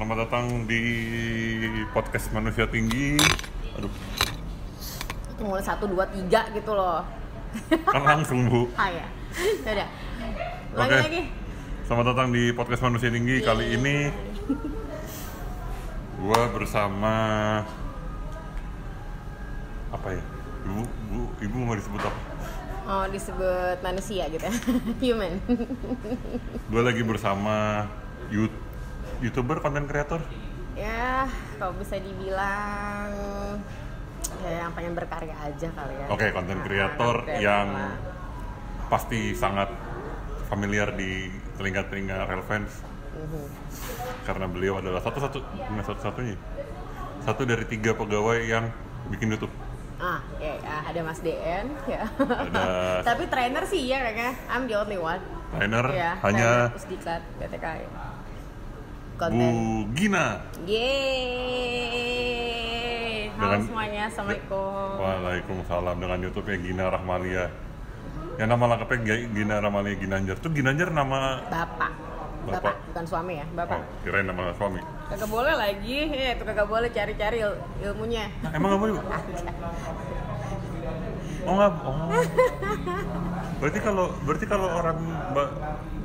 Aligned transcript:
Selamat 0.00 0.16
datang 0.24 0.64
di 0.64 0.80
podcast 1.92 2.32
Manusia 2.32 2.64
Tinggi. 2.64 3.20
Aduh, 3.76 3.92
itu 5.28 5.42
mulai 5.44 5.60
satu 5.60 5.84
dua 5.84 6.08
tiga 6.08 6.48
gitu 6.56 6.72
loh 6.72 7.04
kan 7.84 8.00
langsung 8.08 8.48
bu. 8.48 8.64
ah 8.80 8.88
ya 8.88 9.04
udah 9.60 9.88
lagi 10.72 10.88
Oke. 10.88 11.04
lagi 11.04 11.22
Selamat 11.84 12.16
datang 12.16 12.32
di 12.32 12.48
podcast 12.48 12.80
Manusia 12.80 13.12
Tinggi. 13.12 13.44
Kali 13.44 13.76
ini 13.76 14.08
gua 16.16 16.48
bersama 16.48 17.14
apa 19.92 20.08
ya? 20.16 20.24
Ibu, 20.64 20.80
bu, 21.12 21.20
ibu 21.44 21.56
mau 21.60 21.76
disebut 21.76 22.00
apa? 22.00 22.20
oh 22.88 23.04
disebut 23.12 23.76
manusia 23.84 24.32
gitu 24.32 24.48
ya 24.48 24.54
human 25.12 25.36
Gue 26.72 26.80
lagi 26.88 27.04
bersama 27.04 27.84
you- 28.32 28.48
youtuber, 29.20 29.60
konten 29.60 29.84
kreator. 29.84 30.20
ya 30.72 31.28
kalau 31.56 31.76
bisa 31.76 31.96
dibilang 31.96 33.12
ya 34.40 34.50
yang 34.58 34.72
pengen 34.72 34.94
berkarya 34.94 35.36
aja 35.36 35.68
kali 35.68 35.92
ya. 35.94 36.06
Oke, 36.08 36.32
konten 36.32 36.56
Ah, 36.56 36.64
kreator 36.64 37.14
konten 37.20 37.36
yang 37.38 37.68
lah. 37.68 37.92
pasti 38.88 39.34
sangat 39.34 39.68
familiar 40.46 40.92
di 40.92 41.28
telinga-telinga 41.54 42.24
real 42.24 42.42
fans. 42.42 42.72
Mhm. 43.10 43.44
karena 44.22 44.46
beliau 44.46 44.78
adalah 44.78 45.02
satu-satu 45.02 45.38
bukan 45.42 45.84
satu-satunya. 45.84 46.36
Satu 47.20 47.42
dari 47.42 47.66
tiga 47.66 47.92
pegawai 47.92 48.38
yang 48.40 48.70
bikin 49.06 49.34
YouTube. 49.34 49.50
Ah 49.98 50.22
ya, 50.38 50.56
ya, 50.56 50.76
ada 50.86 51.00
Mas 51.02 51.20
DN 51.20 51.66
ya. 51.84 52.06
Ada- 52.16 53.02
tapi 53.10 53.26
trainer 53.26 53.66
sih 53.66 53.84
ya 53.84 54.00
kayaknya. 54.00 54.30
I'm 54.48 54.64
the 54.64 54.78
only 54.78 54.96
one. 54.96 55.20
Trainer 55.50 55.84
ya 55.90 56.16
hanya 56.22 56.70
Pusdiklat 56.70 57.20
PTKI 57.36 57.84
Bu 57.84 57.99
konten. 59.20 59.52
Gina 59.92 60.40
Yeay. 62.00 62.08
Halo 63.36 63.44
Dengan- 63.52 63.64
semuanya, 63.68 64.08
Assalamualaikum. 64.08 64.96
Waalaikumsalam. 64.96 65.96
Dengan 65.96 66.18
YouTube-nya 66.24 66.56
Gina 66.58 66.84
Rahmalia. 66.88 67.44
Yang 68.36 68.48
nama 68.48 68.64
lengkapnya 68.66 68.96
Gi- 69.04 69.28
Gina 69.30 69.60
Rahmalia 69.60 69.94
Ginanjar. 69.94 70.36
Tuh 70.40 70.48
Ginanjar 70.50 70.88
nama 70.88 71.44
Bapak. 71.44 71.92
Bapak. 72.40 72.56
Bapak, 72.56 72.74
bukan 72.88 73.04
suami 73.04 73.36
ya, 73.36 73.44
Bapak. 73.52 73.76
Oh, 73.76 73.84
kirain 74.00 74.24
nama 74.24 74.56
suami. 74.56 74.80
Kagak 75.12 75.28
boleh 75.28 75.52
lagi, 75.52 76.08
ya 76.08 76.32
itu 76.32 76.40
kagak 76.40 76.64
boleh 76.64 76.88
cari-cari 76.88 77.36
il- 77.38 77.60
ilmunya. 77.84 78.32
Nah, 78.40 78.56
emang 78.56 78.72
nggak 78.72 78.80
boleh 78.80 78.92
Bu? 78.96 79.00
oh 81.44 81.52
nggak 81.52 81.72
oh. 81.84 81.96
Berarti 83.60 83.78
kalau 83.84 84.08
berarti 84.24 84.46
kalau 84.48 84.72
orang 84.72 84.96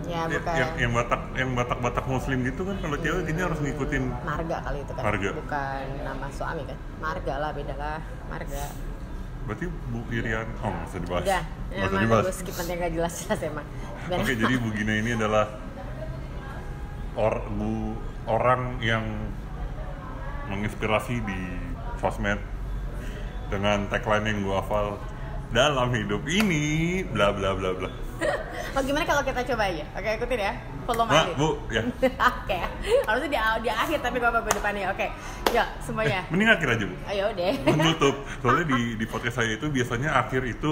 Ya 0.06 0.30
Ya, 0.30 0.38
bukan. 0.38 0.54
yang, 0.54 0.72
yang 0.78 0.92
batak 0.94 1.22
yang 1.34 1.50
batak 1.58 1.80
batak 1.82 2.06
muslim 2.06 2.38
gitu 2.46 2.62
kan 2.62 2.78
kalau 2.78 2.98
cewek 3.02 3.22
kayaknya 3.26 3.44
harus 3.50 3.60
ngikutin 3.66 4.04
Marga 4.22 4.58
kali 4.62 4.78
itu 4.86 4.92
kan. 4.94 5.02
Marga. 5.02 5.30
Bukan 5.34 5.86
nama 6.06 6.26
suami 6.30 6.64
kan. 6.70 6.78
Marga 7.02 7.34
lah, 7.42 7.50
beda 7.58 7.74
lah. 7.74 8.00
Marga. 8.30 8.64
Berarti 9.46 9.66
Bu 9.90 10.00
Irian 10.14 10.48
oh 10.62 10.70
nggak 10.70 10.88
usah 10.90 11.00
dibahas. 11.02 11.24
Udah, 11.26 11.44
nggak 11.46 11.74
ya, 11.74 11.82
usah 11.82 11.90
emang 11.90 12.04
dibahas. 12.06 12.24
gue 12.26 12.36
skip 12.38 12.56
nanti 12.58 12.74
gak 12.78 12.92
jelas-jelas 12.94 13.40
emang. 13.46 13.66
Gimana? 14.06 14.22
oke 14.22 14.34
jadi 14.38 14.54
Bu 14.62 14.70
Gina 14.78 14.94
ini 15.02 15.12
adalah 15.18 15.46
or, 17.18 17.34
bu 17.50 17.74
orang 18.30 18.62
yang 18.82 19.06
menginspirasi 20.46 21.26
di 21.26 21.40
sosmed 21.98 22.38
dengan 23.50 23.90
tagline 23.90 24.26
yang 24.30 24.38
gue 24.46 24.56
hafal 24.58 24.98
dalam 25.54 25.90
hidup 25.94 26.22
ini 26.30 27.02
bla 27.06 27.34
bla 27.34 27.54
bla 27.58 27.74
bla 27.74 27.90
Oh 28.76 28.82
gimana 28.84 29.04
kalau 29.04 29.22
kita 29.22 29.40
coba 29.46 29.64
aja? 29.66 29.86
Oke 29.94 30.10
ikutin 30.16 30.40
ya 30.42 30.54
Follow 30.86 31.06
my 31.06 31.16
lead. 31.16 31.36
Bu, 31.36 31.50
ya. 31.72 31.82
Oke 32.36 32.60
Harusnya 33.08 33.30
di, 33.30 33.38
di 33.62 33.70
akhir 33.70 33.98
tapi 34.00 34.16
gak 34.18 34.32
apa-apa 34.32 34.50
depannya 34.52 34.92
Oke 34.92 35.08
Yuk 35.50 35.68
semuanya 35.80 36.20
Mending 36.28 36.50
akhir 36.52 36.68
aja, 36.72 36.84
Bu. 36.84 36.96
Ayo 37.06 37.26
deh 37.34 37.54
Menutup. 37.72 38.16
Soalnya 38.40 38.66
di, 38.68 38.80
di 38.96 39.06
podcast 39.06 39.36
saya 39.38 39.56
itu 39.56 39.66
biasanya 39.68 40.10
akhir 40.18 40.44
itu 40.44 40.72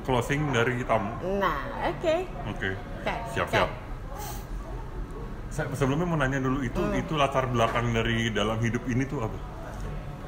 closing 0.00 0.48
dari 0.50 0.80
tamu. 0.82 1.12
Nah 1.36 1.60
oke 1.86 2.14
Oke. 2.48 2.68
Oke, 3.00 3.14
Siap-siap. 3.32 3.68
oke. 3.68 3.78
Saya 5.50 5.66
sebelumnya 5.74 6.06
mau 6.06 6.14
nanya 6.14 6.38
dulu 6.38 6.62
itu 6.62 6.78
Hmm. 6.78 6.94
itu 6.94 7.12
latar 7.14 7.44
belakang 7.46 7.90
dari 7.90 8.30
dalam 8.30 8.56
hidup 8.58 8.86
ini 8.86 9.02
tuh 9.02 9.26
apa? 9.26 9.34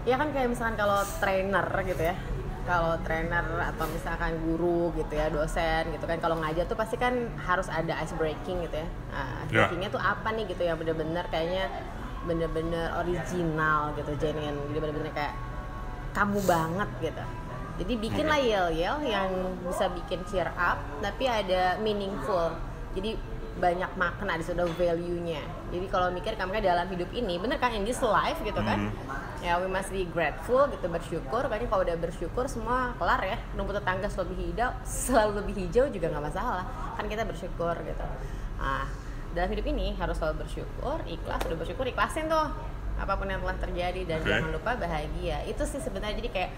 Ya 0.02 0.18
kan 0.18 0.34
kayak 0.34 0.50
misalkan 0.50 0.74
kalau 0.74 0.98
trainer 1.22 1.62
gitu 1.84 2.02
ya 2.02 2.16
kalau 2.62 2.94
trainer 3.02 3.42
atau 3.74 3.84
misalkan 3.90 4.38
guru 4.46 4.94
gitu 4.94 5.18
ya 5.18 5.26
dosen 5.34 5.90
gitu 5.90 6.04
kan 6.06 6.18
kalau 6.22 6.38
ngajar 6.38 6.62
tuh 6.70 6.78
pasti 6.78 6.94
kan 6.94 7.30
harus 7.42 7.66
ada 7.66 7.98
ice 8.02 8.14
breaking 8.14 8.62
gitu 8.70 8.76
ya. 8.82 8.88
Nah, 9.10 9.42
ice 9.42 9.50
Ya. 9.50 9.66
breakingnya 9.66 9.90
tuh 9.90 10.02
apa 10.02 10.28
nih 10.30 10.46
gitu 10.46 10.62
yang 10.62 10.78
bener-bener 10.78 11.26
kayaknya 11.26 11.66
bener-bener 12.22 12.94
original 13.02 13.90
gitu 13.98 14.10
genuine. 14.18 14.54
Jadi 14.70 14.78
bener-bener 14.78 15.10
kayak 15.10 15.34
kamu 16.14 16.38
banget 16.46 16.90
gitu. 17.02 17.24
Jadi 17.82 17.92
bikin 17.98 18.26
lah 18.28 18.38
yel-yel 18.38 19.00
yang 19.02 19.30
bisa 19.66 19.90
bikin 19.90 20.22
cheer 20.30 20.46
up 20.54 20.78
tapi 21.02 21.26
ada 21.26 21.80
meaningful. 21.82 22.54
Jadi 22.94 23.18
banyak 23.58 23.90
makna 23.98 24.38
di 24.38 24.44
situ 24.46 24.56
ada 24.56 24.68
value-nya 24.70 25.61
jadi 25.72 25.86
kalau 25.88 26.12
mikir 26.12 26.36
kamu 26.36 26.60
kan 26.60 26.62
dalam 26.62 26.86
hidup 26.92 27.08
ini 27.16 27.40
bener 27.40 27.56
kan 27.56 27.72
in 27.72 27.88
this 27.88 28.04
life 28.04 28.36
gitu 28.44 28.60
kan? 28.60 28.92
Ya 29.40 29.56
we 29.56 29.64
must 29.64 29.88
be 29.88 30.04
grateful 30.04 30.68
gitu 30.68 30.84
bersyukur. 30.84 31.48
Kayaknya 31.48 31.68
kalau 31.72 31.82
udah 31.88 31.96
bersyukur 31.96 32.44
semua 32.44 32.92
kelar 33.00 33.24
ya. 33.24 33.40
Rumput 33.56 33.80
tetangga 33.80 34.12
selalu 34.12 34.36
lebih 34.36 34.52
hijau 34.52 34.70
selalu 34.84 35.32
lebih 35.40 35.54
hijau 35.64 35.84
juga 35.88 36.12
nggak 36.12 36.24
masalah. 36.28 36.64
Kan 37.00 37.08
kita 37.08 37.24
bersyukur 37.24 37.72
gitu. 37.88 38.06
Nah 38.60 38.84
dalam 39.32 39.48
hidup 39.48 39.64
ini 39.72 39.96
harus 39.96 40.20
selalu 40.20 40.44
bersyukur 40.44 41.00
ikhlas 41.08 41.40
udah 41.48 41.56
bersyukur 41.56 41.88
ikhlasin 41.88 42.28
tuh. 42.28 42.52
Apa 43.00 43.16
pun 43.16 43.24
yang 43.24 43.40
telah 43.40 43.56
terjadi 43.56 44.00
dan 44.04 44.20
Oke. 44.20 44.28
jangan 44.28 44.50
lupa 44.52 44.70
bahagia. 44.76 45.40
Itu 45.48 45.64
sih 45.64 45.80
sebenarnya. 45.80 46.20
Jadi 46.20 46.28
kayak 46.36 46.50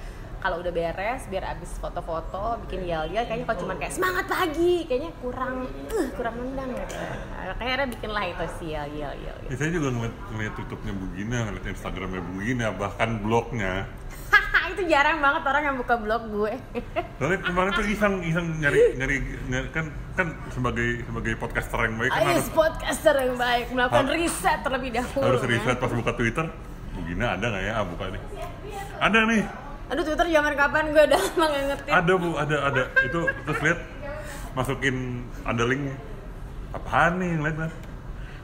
kalau 0.45 0.61
udah 0.61 0.77
beres 0.77 1.25
biar 1.33 1.57
abis 1.57 1.81
foto-foto 1.81 2.61
bikin 2.69 2.85
yel-yel 2.85 3.25
kayaknya 3.25 3.49
kalau 3.49 3.61
cuma 3.65 3.81
kayak 3.81 3.97
semangat 3.97 4.29
pagi 4.29 4.85
kayaknya 4.85 5.17
kurang 5.25 5.65
uh, 5.89 6.09
kurang 6.21 6.37
nendang 6.37 6.69
gitu 6.77 6.97
kayaknya 7.57 7.87
bikin 7.89 8.11
lah 8.13 8.25
itu 8.29 8.45
sih 8.61 8.77
yel-yel 8.77 9.17
yel 9.25 9.37
Ya, 9.49 9.57
saya 9.57 9.73
juga 9.73 9.89
ngeliat, 9.89 10.15
ngeliat 10.37 10.55
YouTube-nya 10.61 10.93
Bu 10.93 11.07
Gina, 11.17 11.39
ngeliat 11.49 11.65
Instagramnya 11.65 12.21
Bu 12.21 12.35
Gina, 12.41 12.67
bahkan 12.77 13.25
blognya. 13.25 13.89
itu 14.73 14.83
jarang 14.89 15.21
banget 15.21 15.43
orang 15.45 15.63
yang 15.65 15.77
buka 15.81 15.95
blog 15.97 16.23
gue 16.29 16.53
Soalnya 17.21 17.39
kemarin 17.41 17.71
tuh 17.73 17.85
iseng 17.87 18.15
iseng 18.25 18.47
nyari 18.59 18.81
nyari, 18.97 19.17
nyari- 19.47 19.71
kan 19.71 19.85
kan 20.13 20.27
sebagai 20.51 21.05
sebagai 21.05 21.33
podcaster 21.37 21.79
yang 21.85 21.97
baik 21.97 22.11
kan 22.11 22.21
Ayo 22.21 22.29
harus 22.35 22.49
podcaster 22.51 23.15
yang 23.17 23.37
baik 23.39 23.67
melakukan 23.71 24.07
Har- 24.09 24.17
riset 24.17 24.59
terlebih 24.61 24.91
dahulu 24.93 25.25
harus 25.25 25.41
kan? 25.41 25.49
riset 25.53 25.77
pas 25.79 25.93
buka 25.93 26.13
Twitter. 26.17 26.47
Bu 26.93 27.01
Gina 27.07 27.27
ada 27.33 27.45
nggak 27.49 27.63
ya? 27.63 27.73
Ah, 27.77 27.85
buka 27.87 28.05
nih. 28.13 28.23
Ada 28.99 29.19
nih. 29.31 29.43
Aduh 29.85 30.03
Twitter 30.03 30.27
zaman 30.27 30.55
kapan 30.55 30.85
gue 30.91 31.03
udah 31.05 31.21
lama 31.29 31.45
nggak 31.45 31.63
ngetik 31.69 31.91
Ada 31.93 32.13
bu, 32.17 32.29
ada 32.35 32.57
ada 32.73 32.83
itu 33.05 33.21
terus 33.45 33.61
lihat 33.61 33.81
masukin 34.55 34.97
ada 35.45 35.63
linknya. 35.63 35.97
Apaan 36.71 37.13
nih 37.19 37.31
ngeliat? 37.37 37.71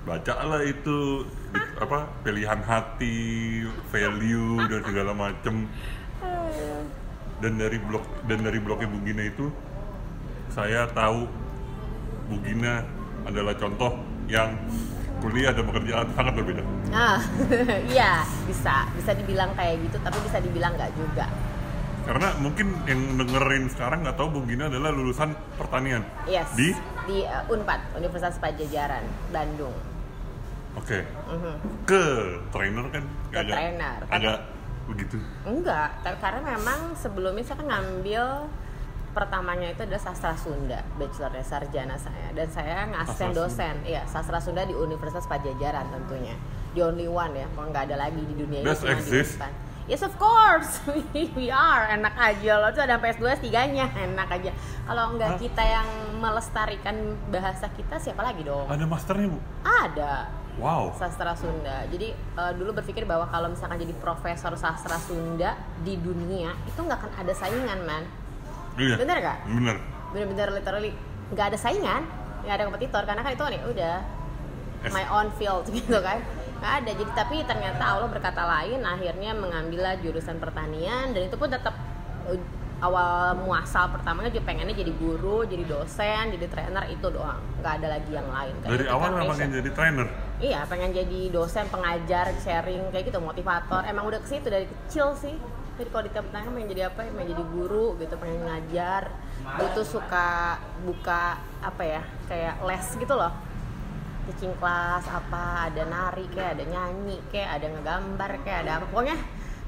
Baca 0.01 0.35
lah 0.43 0.63
itu 0.65 0.97
di- 1.53 1.69
apa 1.77 1.99
pilihan 2.23 2.61
hati, 2.61 3.19
value 3.89 4.65
dan 4.67 4.81
segala 4.83 5.13
macem. 5.13 5.69
Dan 7.41 7.57
dari 7.57 7.81
blog 7.81 8.05
dan 8.29 8.45
dari 8.45 8.61
blognya 8.61 8.89
Bu 8.89 9.01
Gina 9.01 9.25
itu 9.25 9.49
saya 10.53 10.85
tahu 10.93 11.25
Bu 12.29 12.37
Gina 12.45 12.85
adalah 13.25 13.57
contoh 13.57 13.97
yang 14.29 14.61
kuliah 15.21 15.53
dan 15.53 15.65
pekerjaan 15.69 16.07
sangat 16.17 16.33
berbeda. 16.35 16.63
Ah, 16.91 17.21
iya 17.95 18.25
bisa 18.45 18.89
bisa 18.93 19.13
dibilang 19.15 19.53
kayak 19.55 19.79
gitu 19.85 19.97
tapi 20.01 20.19
bisa 20.25 20.41
dibilang 20.41 20.73
nggak 20.75 20.93
juga 20.97 21.29
Karena 22.01 22.33
mungkin 22.41 22.75
yang 22.89 23.21
dengerin 23.21 23.69
sekarang 23.71 24.03
nggak 24.03 24.17
tahu 24.17 24.33
Bu 24.33 24.41
Gina 24.49 24.67
adalah 24.67 24.91
lulusan 24.91 25.31
pertanian. 25.55 26.03
yes 26.25 26.49
Di? 26.57 26.73
di 27.07 27.23
uh, 27.25 27.45
Unpad 27.47 27.97
Universitas 27.97 28.37
Pajajaran 28.37 29.05
Bandung 29.31 29.73
Oke. 30.75 31.03
Mhm. 31.03 31.55
Ke 31.83 32.03
trainer 32.55 32.87
kan? 32.89 33.05
Ke 33.35 33.43
trainer. 33.43 33.99
Agak 34.07 34.39
begitu. 34.87 35.19
enggak 35.43 36.03
tapi 36.03 36.19
karena 36.19 36.41
memang 36.55 36.95
sebelumnya 36.95 37.43
saya 37.43 37.63
kan 37.63 37.67
ngambil 37.71 38.25
pertamanya 39.11 39.75
itu 39.75 39.83
adalah 39.83 40.03
sastra 40.03 40.35
Sunda 40.39 40.81
bachelornya 40.95 41.43
sarjana 41.43 41.99
saya 41.99 42.31
dan 42.31 42.47
saya 42.49 42.87
ngasih 42.89 43.35
dosen 43.35 43.75
iya 43.83 44.07
sastra 44.07 44.39
Sunda 44.39 44.63
di 44.63 44.73
Universitas 44.73 45.27
Pajajaran 45.27 45.91
tentunya 45.91 46.35
the 46.73 46.83
only 46.87 47.11
one 47.11 47.35
ya 47.35 47.47
kalau 47.53 47.69
nggak 47.71 47.91
ada 47.91 47.97
lagi 48.07 48.23
di 48.23 48.35
dunia 48.39 48.63
ini 48.63 48.67
Does 48.67 48.83
di 48.83 48.91
exist? 48.91 49.37
Unpad. 49.39 49.55
Yes 49.91 50.07
of 50.07 50.15
course, 50.23 50.79
we 51.35 51.51
are 51.51 51.91
enak 51.91 52.15
aja 52.15 52.63
loh 52.63 52.71
tuh 52.71 52.87
ada 52.87 53.03
PS2 53.03 53.43
S3-nya 53.43 53.91
enak 53.91 54.29
aja. 54.31 54.55
Kalau 54.87 55.19
nggak 55.19 55.43
kita 55.43 55.59
yang 55.67 55.89
melestarikan 56.23 57.19
bahasa 57.27 57.67
kita 57.75 57.99
siapa 57.99 58.23
lagi 58.23 58.47
dong? 58.47 58.71
Ada 58.71 58.87
masternya 58.87 59.35
bu. 59.35 59.43
Ada 59.67 60.31
Wow. 60.63 60.95
sastra 60.95 61.35
Sunda. 61.35 61.91
Jadi 61.91 62.15
eh, 62.15 62.53
dulu 62.55 62.71
berpikir 62.79 63.03
bahwa 63.03 63.27
kalau 63.27 63.51
misalkan 63.51 63.83
jadi 63.83 63.91
profesor 63.99 64.55
sastra 64.55 64.95
Sunda 64.95 65.59
di 65.83 65.99
dunia 65.99 66.55
itu 66.71 66.79
nggak 66.79 66.99
akan 67.01 67.13
ada 67.27 67.33
saingan 67.35 67.81
man. 67.83 68.07
Iya. 68.79 68.95
Bener 69.01 69.17
nggak? 69.19 69.39
Bener. 69.49 69.77
Bener-bener 70.11 70.49
literally 70.55 70.91
nggak 71.31 71.47
ada 71.55 71.59
saingan, 71.59 72.03
nggak 72.47 72.55
ada 72.55 72.65
kompetitor 72.67 73.03
karena 73.07 73.23
kan 73.23 73.33
itu 73.35 73.43
kan 73.43 73.53
ya 73.55 73.63
udah 73.67 73.97
my 74.91 75.05
own 75.15 75.29
field 75.39 75.65
gitu 75.77 75.99
kan. 76.03 76.19
nggak 76.61 76.75
ada 76.85 76.91
jadi 76.93 77.13
tapi 77.17 77.41
ternyata 77.49 77.83
Allah 77.97 78.09
berkata 78.13 78.45
lain 78.45 78.85
akhirnya 78.85 79.33
mengambillah 79.33 79.97
jurusan 80.05 80.37
pertanian 80.37 81.09
dan 81.17 81.25
itu 81.25 81.33
pun 81.41 81.49
tetap 81.49 81.73
uh, 82.29 82.37
awal 82.85 83.37
muasal 83.37 83.89
pertamanya 83.93 84.29
juga 84.29 84.53
pengennya 84.53 84.77
jadi 84.77 84.93
guru 84.93 85.45
jadi 85.49 85.65
dosen 85.65 86.37
jadi 86.37 86.47
trainer 86.53 86.85
itu 86.93 87.07
doang 87.09 87.41
nggak 87.61 87.73
ada 87.81 87.97
lagi 87.97 88.13
yang 88.13 88.29
lain 88.29 88.53
Kayak 88.61 88.73
Dari 88.77 88.85
itu 88.85 88.93
awal 88.93 89.09
kan 89.09 89.13
memang 89.17 89.37
pengen 89.37 89.53
jadi 89.57 89.71
trainer. 89.73 90.09
Iya, 90.41 90.61
pengen 90.65 90.91
jadi 90.97 91.21
dosen, 91.29 91.69
pengajar, 91.69 92.33
sharing 92.41 92.89
kayak 92.89 93.13
gitu, 93.13 93.21
motivator. 93.21 93.85
Emang 93.85 94.09
udah 94.09 94.25
ke 94.25 94.29
situ 94.33 94.49
dari 94.49 94.65
kecil 94.65 95.13
sih. 95.13 95.37
Jadi 95.81 95.89
kalau 95.97 96.05
di 96.05 96.13
tempat 96.13 96.45
pengen 96.45 96.69
jadi 96.77 96.93
apa? 96.93 97.09
ya? 97.09 97.11
Pengen 97.17 97.33
jadi 97.33 97.45
guru 97.57 97.97
gitu, 97.97 98.15
pengen 98.21 98.45
ngajar. 98.45 99.03
Gue 99.57 99.69
suka 99.81 100.61
buka 100.85 101.41
apa 101.65 101.83
ya? 101.89 102.05
Kayak 102.29 102.61
les 102.69 102.87
gitu 103.01 103.15
loh. 103.17 103.33
Teaching 104.29 104.53
class 104.61 105.09
apa, 105.09 105.73
ada 105.73 105.83
nari 105.89 106.29
kayak 106.29 106.61
ada 106.61 106.65
nyanyi 106.69 107.17
kayak 107.33 107.57
ada 107.57 107.67
ngegambar 107.73 108.31
kayak 108.45 108.69
ada 108.69 108.71
apa. 108.77 108.93
Pokoknya 108.93 109.17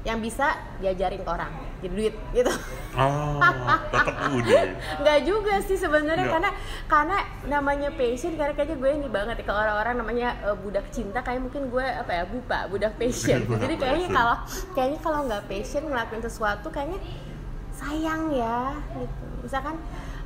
yang 0.03 0.19
bisa 0.19 0.59
diajarin 0.83 1.23
ke 1.23 1.31
orang, 1.31 1.51
jadi 1.79 1.95
duit 1.95 2.15
gitu. 2.35 2.51
Oh, 2.99 3.39
tetap 3.87 4.15
udah. 4.37 4.63
Nggak 4.99 5.19
juga 5.23 5.53
sih 5.63 5.79
sebenarnya 5.79 6.27
karena 6.27 6.51
karena 6.91 7.17
namanya 7.47 7.89
passion 7.95 8.35
karena 8.35 8.51
kayaknya 8.51 8.77
gue 8.83 8.91
ini 8.99 9.07
banget 9.07 9.35
ya, 9.39 9.43
kalau 9.47 9.63
orang-orang 9.63 9.95
namanya 10.03 10.29
eh, 10.43 10.57
budak 10.59 10.91
cinta 10.91 11.23
kayak 11.23 11.39
mungkin 11.39 11.71
gue 11.71 11.85
apa 11.87 12.11
ya 12.11 12.23
bupa 12.27 12.67
budak 12.67 12.99
passion 12.99 13.47
jadi 13.63 13.75
kayaknya 13.79 14.09
kalau 14.11 14.35
kayaknya 14.75 14.99
kalau 14.99 15.19
nggak 15.23 15.43
passion 15.47 15.83
ngelakuin 15.87 16.23
sesuatu 16.23 16.67
kayaknya 16.67 16.99
sayang 17.71 18.27
ya 18.35 18.75
gitu 18.99 19.25
misalkan 19.39 19.79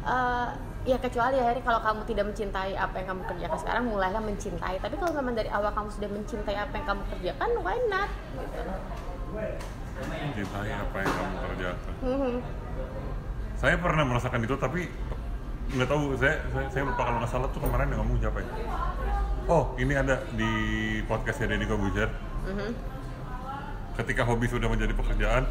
eh, 0.10 0.50
ya 0.88 0.98
kecuali 1.04 1.36
ya 1.36 1.52
kalau 1.62 1.84
kamu 1.84 2.02
tidak 2.08 2.26
mencintai 2.32 2.74
apa 2.80 2.96
yang 2.96 3.08
kamu 3.12 3.22
kerjakan 3.28 3.60
sekarang 3.60 3.84
mulailah 3.92 4.24
mencintai 4.24 4.80
tapi 4.80 4.96
kalau 4.96 5.12
memang 5.20 5.36
dari 5.36 5.52
awal 5.52 5.68
kamu 5.76 5.90
sudah 5.92 6.10
mencintai 6.10 6.56
apa 6.56 6.74
yang 6.80 6.86
kamu 6.88 7.04
kerjakan 7.12 7.50
why 7.60 7.78
not 7.92 8.10
gitu. 8.40 8.62
Cintai 10.38 10.70
apa 10.72 10.98
yang 11.02 11.14
kamu 11.14 11.36
kerjakan. 11.42 11.94
Mhm. 12.06 12.34
Saya 13.58 13.76
pernah 13.82 14.04
merasakan 14.06 14.40
itu 14.46 14.56
tapi 14.56 14.82
nggak 15.68 15.90
tahu 15.90 16.14
saya, 16.16 16.36
saya 16.54 16.66
saya 16.70 16.84
lupa 16.86 17.02
kalau 17.04 17.18
nggak 17.20 17.32
salah 17.34 17.48
tuh 17.50 17.60
kemarin 17.60 17.92
yang 17.92 18.00
ngomong 18.06 18.18
siapa 18.22 18.40
ya? 18.40 18.50
Oh 19.50 19.74
ini 19.76 19.94
ada 19.98 20.22
di 20.32 20.52
podcastnya 21.10 21.58
Deddy 21.58 21.66
Kobuzer. 21.66 22.10
Mhm. 22.46 22.70
Ketika 23.98 24.22
hobi 24.22 24.46
sudah 24.46 24.70
menjadi 24.70 24.94
pekerjaan, 24.94 25.44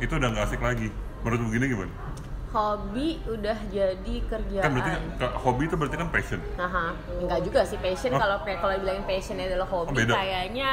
itu 0.00 0.12
udah 0.16 0.28
nggak 0.32 0.44
asik 0.48 0.62
lagi. 0.64 0.88
Menurut 1.20 1.40
begini 1.52 1.66
gimana? 1.68 1.92
hobi 2.48 3.20
udah 3.28 3.58
jadi 3.68 4.14
kerjaan 4.24 4.64
Kan 4.64 4.72
berarti 4.72 4.92
hobi 5.36 5.62
itu 5.68 5.76
berarti 5.76 5.96
kan 6.00 6.08
passion. 6.08 6.40
Aha, 6.56 6.96
enggak 7.20 7.44
juga 7.44 7.60
sih 7.60 7.76
passion 7.76 8.16
Oh. 8.16 8.16
kalau 8.16 8.40
kayak 8.40 8.64
kalau 8.64 8.72
bilangin 8.80 9.04
passion 9.04 9.36
adalah 9.36 9.68
hobi 9.68 9.92
Oh, 9.92 9.94
beda. 9.94 10.14
kayaknya 10.16 10.70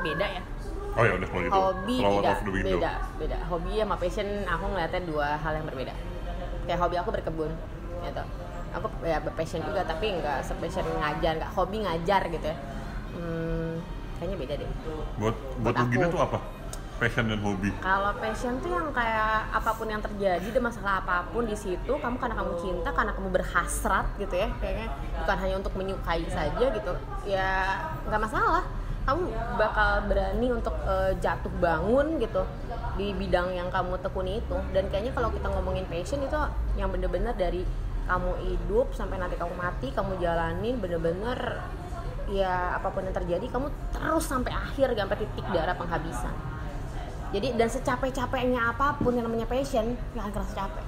beda 0.00 0.24
ya. 0.24 0.42
Oh 0.98 1.04
ya 1.06 1.14
udah 1.14 1.28
kalau 1.30 1.42
gitu. 1.46 1.54
Hobi 1.54 1.96
Flower 2.02 2.18
tidak 2.18 2.34
of 2.34 2.42
the 2.42 2.52
window. 2.52 2.78
beda, 2.82 2.92
beda. 3.22 3.36
Hobi 3.46 3.70
sama 3.78 3.96
passion 4.02 4.28
aku 4.50 4.64
ngeliatnya 4.74 5.02
dua 5.06 5.28
hal 5.38 5.52
yang 5.54 5.66
berbeda. 5.70 5.94
Kayak 6.66 6.78
hobi 6.82 6.96
aku 6.98 7.10
berkebun 7.14 7.50
gitu. 8.02 8.22
Aku 8.74 8.86
ya 9.06 9.22
passion 9.22 9.62
juga 9.62 9.86
tapi 9.86 10.18
enggak 10.18 10.42
sepassion 10.42 10.82
ngajar, 10.98 11.38
enggak 11.38 11.52
hobi 11.54 11.86
ngajar 11.86 12.26
gitu 12.26 12.46
ya. 12.50 12.58
Hmm, 13.14 13.78
kayaknya 14.18 14.36
beda 14.42 14.54
deh. 14.58 14.68
Buat 15.22 15.36
buat 15.62 15.74
Buat 15.78 15.86
aku. 15.86 16.14
tuh 16.18 16.22
apa? 16.26 16.38
Passion 16.98 17.30
dan 17.30 17.40
hobi. 17.46 17.70
Kalau 17.78 18.10
passion 18.18 18.58
tuh 18.58 18.70
yang 18.74 18.90
kayak 18.90 19.54
apa 19.54 19.70
pun 19.70 19.86
yang 19.86 20.02
terjadi, 20.02 20.42
ada 20.50 20.58
masalah 20.58 20.98
apa 20.98 21.30
pun 21.30 21.46
di 21.46 21.54
situ, 21.54 21.92
kamu 21.94 22.18
karena 22.18 22.34
kamu 22.34 22.52
cinta, 22.58 22.90
karena 22.90 23.14
kamu 23.14 23.28
berhasrat 23.38 24.06
gitu 24.18 24.34
ya, 24.34 24.50
kayaknya 24.58 24.90
bukan 25.22 25.36
hanya 25.46 25.54
untuk 25.62 25.78
menyukai 25.78 26.26
saja 26.26 26.66
gitu, 26.74 26.92
ya 27.22 27.50
nggak 28.02 28.18
masalah. 28.18 28.66
Kamu 29.08 29.24
bakal 29.56 30.04
berani 30.04 30.52
untuk 30.52 30.76
eh, 30.84 31.16
jatuh 31.16 31.48
bangun 31.64 32.20
gitu 32.20 32.44
di 33.00 33.16
bidang 33.16 33.56
yang 33.56 33.72
kamu 33.72 33.96
tekuni 34.04 34.44
itu. 34.44 34.56
Dan 34.76 34.92
kayaknya 34.92 35.16
kalau 35.16 35.32
kita 35.32 35.48
ngomongin 35.48 35.88
passion 35.88 36.20
itu 36.20 36.36
yang 36.76 36.92
bener-bener 36.92 37.32
dari 37.32 37.64
kamu 38.04 38.32
hidup 38.44 38.92
sampai 38.92 39.16
nanti 39.16 39.40
kamu 39.40 39.56
mati, 39.56 39.88
kamu 39.96 40.20
jalanin 40.20 40.76
bener-bener 40.76 41.64
ya 42.28 42.76
apa 42.76 42.92
pun 42.92 43.04
yang 43.08 43.16
terjadi 43.16 43.48
kamu 43.48 43.72
terus 43.96 44.24
sampai 44.28 44.52
akhir 44.52 44.92
sampai 44.92 45.16
titik 45.16 45.46
darah 45.48 45.72
penghabisan 45.72 46.34
jadi 47.32 47.56
dan 47.56 47.68
secapek-capeknya 47.72 48.76
apa 48.76 49.00
pun 49.00 49.16
yang 49.16 49.24
namanya 49.24 49.48
passion 49.48 49.96
nggak 50.12 50.22
akan 50.28 50.32
kerasa 50.36 50.54
capek 50.64 50.86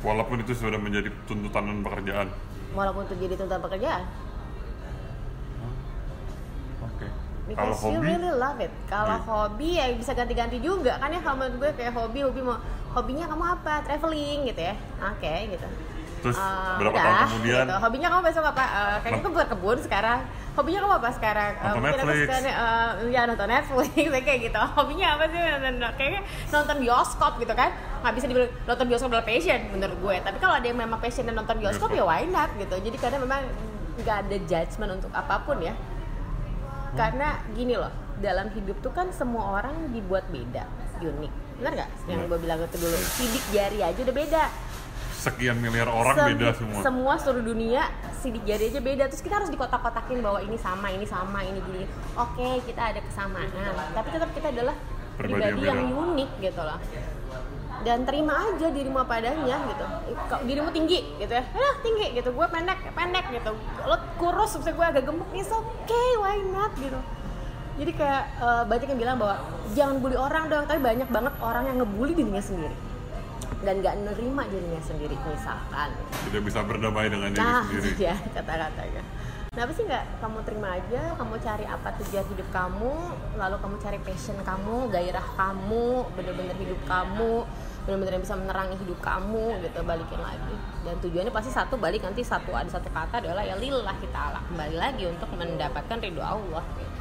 Walaupun 0.00 0.40
itu 0.40 0.56
sudah 0.56 0.80
menjadi 0.80 1.12
tuntutan 1.28 1.60
dan 1.68 1.84
pekerjaan. 1.84 2.28
walaupun 2.72 3.04
itu 3.08 3.14
jadi 3.20 3.34
tuntutan 3.36 3.60
pekerjaan 3.64 4.02
Oke. 6.82 7.06
Kalau 7.50 7.66
because 7.66 7.82
you 7.84 7.98
hobi, 7.98 8.06
really 8.06 8.30
love 8.32 8.58
it. 8.58 8.70
Kalau 8.86 9.10
Iya. 9.12 9.26
hobi 9.26 9.68
ya 9.74 9.84
bisa 9.92 10.12
ganti-ganti 10.12 10.58
juga. 10.58 10.96
Kan 10.96 11.10
ya 11.10 11.18
kalau 11.18 11.36
menurut 11.36 11.56
gue 11.58 11.70
kayak 11.74 11.92
hobi 11.92 12.22
hobi 12.22 12.40
mau 12.40 12.56
hobinya 12.90 13.26
kamu 13.26 13.44
apa? 13.54 13.74
Traveling 13.82 14.38
gitu 14.46 14.60
ya. 14.62 14.74
Oke 15.04 15.34
gitu. 15.50 15.66
Terus 16.20 16.36
Eh, 16.36 16.74
berapa 16.76 16.92
udah, 16.92 17.02
tahun 17.02 17.26
kemudian? 17.26 17.64
gitu. 17.64 17.74
hobinya 17.80 18.08
kamu 18.08 18.22
besok 18.22 18.44
apa? 18.46 18.64
Eh, 18.66 18.96
kayaknya 19.00 19.20
kamu 19.24 19.34
berkebun 19.34 19.78
sekarang. 19.80 20.20
Hobinya 20.50 20.78
kamu 20.80 20.94
apa 20.94 21.10
sekarang? 21.10 21.52
Eh, 21.54 21.64
Nonton 21.64 21.80
aku 21.80 21.96
Netflix. 21.96 22.20
suka 22.20 22.38
eh, 22.44 22.88
ya 23.08 23.20
nonton 23.24 23.48
Netflix 23.48 23.88
kayak 24.28 24.40
gitu. 24.44 24.60
Hobinya 24.76 25.06
apa 25.10 25.24
sih? 25.26 25.40
Nonton 25.40 25.92
kayaknya 25.96 26.20
nonton 26.50 26.76
bioskop 26.78 27.32
gitu 27.36 27.54
kan. 27.56 27.70
Nggak 28.00 28.14
bisa 28.14 28.26
dibilang 28.26 28.50
nonton 28.64 28.84
bioskop 28.86 29.08
adalah 29.10 29.26
passion 29.26 29.60
menurut 29.72 29.96
gue. 29.98 30.16
Tapi 30.20 30.36
kalau 30.38 30.54
ada 30.54 30.66
yang 30.66 30.78
memang 30.78 30.98
passion 30.98 31.24
dan 31.24 31.34
nonton 31.34 31.56
bioskop, 31.56 31.88
Bioskop. 31.88 31.98
ya 31.98 32.04
why 32.04 32.22
not 32.26 32.50
gitu. 32.54 32.76
Jadi 32.78 32.96
karena 32.96 33.18
memang 33.18 33.40
nggak 33.98 34.16
ada 34.22 34.36
judgement 34.44 34.92
untuk 34.94 35.10
apa 35.10 35.34
pun 35.40 35.58
ya 35.58 35.74
karena 36.92 37.28
gini 37.52 37.74
loh 37.74 37.90
dalam 38.18 38.50
hidup 38.50 38.78
tuh 38.80 38.90
kan 38.90 39.08
semua 39.10 39.58
orang 39.58 39.90
dibuat 39.90 40.26
beda 40.28 40.66
unik. 41.00 41.32
Benar 41.58 41.72
nggak? 41.74 41.90
Yang 42.04 42.20
Iya. 42.20 42.28
gue 42.28 42.38
bilang 42.38 42.58
itu 42.60 42.76
dulu 42.76 42.96
sidik 42.98 43.44
jari 43.50 43.78
aja 43.80 44.00
udah 44.00 44.16
beda. 44.16 44.44
Sekian 45.10 45.56
miliar 45.60 45.88
orang 45.88 46.16
Sem- 46.16 46.28
beda 46.32 46.48
semua. 46.56 46.80
semua 46.80 47.14
seluruh 47.16 47.44
dunia 47.46 47.82
sidik 48.14 48.44
jari 48.44 48.68
aja 48.68 48.80
beda. 48.80 49.04
Terus 49.08 49.20
kita 49.20 49.34
harus 49.36 49.48
dikotak-kotakin 49.48 50.20
bahwa 50.20 50.40
ini 50.40 50.56
sama 50.56 50.88
ini 50.88 51.04
sama 51.04 51.40
ini 51.40 51.60
gini. 51.62 51.84
Oke 52.14 52.60
kita 52.64 52.92
ada 52.92 53.00
kesamaan. 53.00 53.48
Tapi 53.92 54.08
tetap 54.10 54.30
kita 54.32 54.48
adalah 54.50 54.76
Pribadi 55.16 55.60
yang 55.60 55.84
yang, 55.84 55.92
unik 55.92 56.30
gitu 56.40 56.60
loh 56.60 56.80
dan 57.80 58.04
terima 58.04 58.36
aja 58.36 58.68
dirimu 58.68 59.00
apa 59.00 59.24
adanya 59.24 59.56
gitu. 59.72 59.84
Kalau 60.28 60.42
dirimu 60.44 60.68
tinggi 60.68 61.00
gitu 61.16 61.32
ya. 61.32 61.44
Ah 61.56 61.74
tinggi 61.80 62.06
gitu. 62.12 62.28
Gue 62.36 62.46
pendek 62.52 62.78
pendek 62.92 63.24
gitu. 63.32 63.52
Lo 63.88 63.96
kurus 64.20 64.60
terus 64.60 64.76
gue 64.76 64.86
agak 64.86 65.08
gemuk 65.08 65.28
is 65.32 65.48
okay 65.48 66.08
why 66.20 66.36
not 66.52 66.72
gitu. 66.76 67.00
Jadi 67.80 67.92
kayak 67.96 68.24
eh, 68.36 68.62
banyak 68.68 68.88
yang 68.92 69.00
bilang 69.00 69.16
bahwa 69.16 69.36
jangan 69.72 69.96
bully 70.04 70.16
orang 70.20 70.52
dong 70.52 70.68
tapi 70.68 70.80
banyak 70.84 71.08
banget 71.08 71.34
orang 71.40 71.64
yang 71.72 71.76
ngebully 71.80 72.12
dirinya 72.12 72.44
sendiri. 72.44 72.76
Dan 73.60 73.84
gak 73.84 73.96
nerima 74.00 74.48
dirinya 74.48 74.80
sendiri 74.80 75.16
misalkan. 75.28 75.92
Tidak 76.28 76.42
bisa 76.44 76.64
berdamai 76.64 77.12
dengan 77.12 77.32
diri 77.32 77.44
nah 77.44 77.64
sendiri. 77.64 77.96
ya 77.96 78.16
kata-katanya. 78.36 79.04
Kenapa 79.50 79.74
sih 79.74 79.82
nggak 79.82 80.04
kamu 80.22 80.38
terima 80.46 80.68
aja? 80.78 81.02
Kamu 81.18 81.34
cari 81.42 81.66
apa 81.66 81.88
tujuan 81.98 82.22
hidup 82.22 82.48
kamu 82.54 82.94
lalu 83.34 83.56
kamu 83.58 83.76
cari 83.82 83.98
passion 84.06 84.38
kamu 84.46 84.94
gairah 84.94 85.26
kamu 85.34 86.06
bener-bener 86.14 86.54
hidup 86.54 86.80
kamu 86.86 87.42
bener-bener 87.86 88.20
yang 88.20 88.24
bisa 88.24 88.36
menerangi 88.36 88.76
hidup 88.76 88.98
kamu 89.00 89.60
gitu 89.64 89.78
balikin 89.82 90.20
lagi. 90.20 90.54
Dan 90.84 90.94
tujuannya 91.00 91.32
pasti 91.32 91.50
satu 91.52 91.74
balik 91.80 92.04
nanti 92.04 92.20
satu 92.20 92.52
ada 92.52 92.68
satu 92.68 92.92
kata 92.92 93.24
adalah 93.24 93.42
ya 93.44 93.56
lillahi 93.56 94.06
ta'ala 94.12 94.40
kembali 94.52 94.76
lagi 94.76 95.04
untuk 95.08 95.28
mendapatkan 95.34 95.96
ridho 96.00 96.20
Allah. 96.20 96.64
Gitu. 96.76 96.98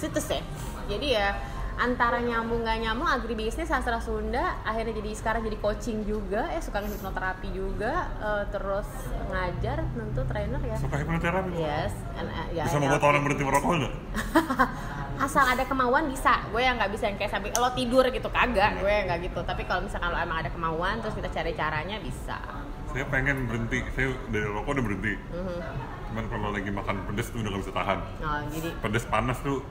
situ 0.00 0.20
sih. 0.20 0.42
Jadi 0.88 1.12
ya 1.12 1.36
antara 1.80 2.20
nyambung 2.20 2.60
nggak 2.60 2.78
nyambung 2.84 3.08
agribisnis 3.08 3.64
sastra 3.64 3.96
Sunda 3.98 4.60
akhirnya 4.62 4.92
jadi 4.92 5.10
sekarang 5.16 5.40
jadi 5.42 5.56
coaching 5.56 6.04
juga 6.04 6.44
ya 6.46 6.60
suka 6.60 6.84
hipnoterapi 6.84 7.48
juga 7.50 8.04
eh, 8.20 8.44
terus 8.52 8.84
ngajar 9.26 9.80
tentu 9.88 10.20
trainer 10.28 10.60
ya 10.60 10.76
Suka 10.76 11.00
hipnoterapi? 11.00 11.56
yes 11.56 11.96
and, 12.14 12.28
uh, 12.28 12.48
ya, 12.52 12.68
Bisa 12.68 12.76
membuat 12.76 13.00
orang 13.02 13.24
berhenti 13.24 13.42
merokok 13.42 13.72
nggak? 13.80 13.94
asal 15.24 15.44
ada 15.44 15.64
kemauan 15.64 16.08
bisa 16.08 16.32
gue 16.48 16.60
yang 16.60 16.76
nggak 16.76 16.92
bisa 16.92 17.04
yang 17.08 17.16
kayak 17.16 17.28
sampai 17.28 17.52
lo 17.52 17.68
tidur 17.72 18.04
gitu 18.08 18.28
kagak 18.28 18.76
gue 18.76 18.88
yang 18.88 19.04
nggak 19.04 19.20
gitu 19.26 19.40
tapi 19.44 19.64
kalau 19.64 19.84
misalkan 19.84 20.08
lo 20.08 20.16
emang 20.16 20.40
ada 20.40 20.48
kemauan 20.48 21.00
terus 21.00 21.12
kita 21.12 21.28
cari 21.28 21.52
caranya 21.52 21.96
bisa 21.96 22.36
Saya 22.90 23.06
pengen 23.06 23.46
berhenti. 23.46 23.86
Saya 23.94 24.10
dari 24.34 24.42
rokok 24.42 24.74
udah 24.74 24.82
berhenti. 24.82 25.14
Mhm. 25.14 25.58
Cuman 26.10 26.24
kalau 26.26 26.50
lagi 26.50 26.74
makan 26.74 27.06
pedes 27.06 27.30
tuh 27.30 27.38
udah 27.38 27.54
gak 27.54 27.62
bisa 27.62 27.70
tahan. 27.70 27.98
oh, 28.18 28.40
jadi 28.50 28.68
Pedes 28.82 29.04
panas 29.06 29.38
tuh 29.40 29.62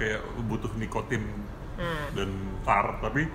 kayak 0.00 0.20
butuh 0.48 0.72
nikotin 0.80 1.20
nah 1.76 2.08
dan 2.16 2.28
tar. 2.64 2.96
Tapi 2.98 3.28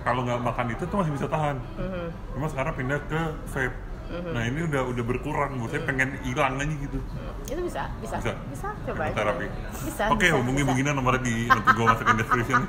kalau 0.00 0.22
nggak 0.22 0.38
makan 0.40 0.66
itu 0.70 0.86
tuh 0.86 0.96
masih 1.02 1.12
bisa 1.12 1.26
tahan. 1.26 1.58
mhm. 1.74 2.06
Cuma 2.32 2.46
sekarang 2.46 2.72
pindah 2.72 3.02
ke 3.04 3.20
vape. 3.50 3.76
Nah 4.08 4.40
ini 4.40 4.64
udah 4.64 4.88
udah 4.88 5.04
berkurang. 5.04 5.60
Buat 5.60 5.68
saya 5.68 5.82
pengen 5.84 6.16
hilang 6.24 6.56
aja 6.56 6.74
gitu. 6.80 6.96
itu 7.44 7.60
bisa 7.60 7.82
bisa 8.00 8.16
Bisa. 8.20 8.32
bisa 8.48 8.68
coba 8.84 9.02
aja 9.04 9.12
Hipnoterapi. 9.12 9.46
bisa 9.84 10.02
Oke, 10.08 10.28
bisa, 10.28 10.36
hubungi 10.36 10.62
bisa. 10.64 10.70
begini 10.72 10.88
nomornya 10.92 11.22
di 11.24 11.34
nanti 11.44 11.70
gue 11.72 11.84
masukin 11.84 12.16
description. 12.16 12.62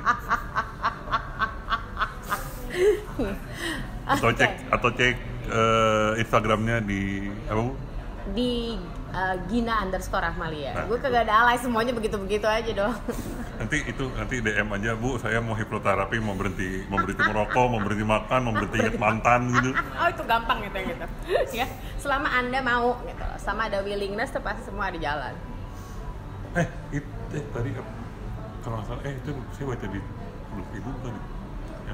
atau 4.10 4.30
cek 4.34 4.52
atau 4.68 4.90
cek 4.90 5.14
eh, 5.48 6.10
Instagramnya 6.18 6.76
di 6.82 7.28
apa 7.46 7.60
bu? 7.60 7.72
di 8.30 8.76
uh, 9.14 9.36
Gina 9.50 9.82
underscore 9.82 10.22
Rahmalia. 10.22 10.72
Nah, 10.74 10.84
gue 10.86 10.98
kagak 10.98 11.26
ada 11.28 11.34
alay 11.44 11.56
semuanya 11.58 11.92
begitu-begitu 11.94 12.46
aja 12.46 12.70
dong. 12.72 12.94
nanti 13.60 13.76
itu 13.84 14.04
nanti 14.16 14.40
DM 14.40 14.68
aja 14.72 14.96
bu 14.96 15.20
saya 15.20 15.36
mau 15.44 15.52
hipnoterapi 15.52 16.16
mau 16.24 16.32
berhenti 16.32 16.80
mau 16.88 16.96
berhenti 16.96 17.20
merokok 17.28 17.66
mau 17.68 17.80
berhenti 17.84 18.06
makan 18.08 18.40
mau 18.48 18.52
berhenti 18.56 18.76
ingat 18.80 18.96
mantan 18.96 19.40
gitu 19.52 19.70
oh 20.00 20.08
itu 20.08 20.22
gampang 20.24 20.58
gitu 20.64 20.78
gitu. 20.80 21.06
ya, 21.60 21.66
selama 22.00 22.32
anda 22.32 22.64
mau 22.64 22.96
gitu, 23.04 23.26
sama 23.36 23.68
ada 23.68 23.84
willingness 23.84 24.32
tuh 24.32 24.40
pasti 24.40 24.64
semua 24.64 24.88
ada 24.88 24.96
jalan. 24.96 25.34
eh 26.56 26.66
itu 26.88 27.36
eh, 27.36 27.44
tadi 27.52 27.68
eh, 27.76 27.86
kalau 28.64 28.80
nggak 28.80 28.88
salah 28.88 29.02
eh 29.04 29.14
itu 29.20 29.30
saya 29.52 29.64
baca 29.68 29.86
di 29.92 30.00
blog 30.50 30.68
ibu 30.72 30.90
ya? 30.90 31.04
yang, 31.04 31.16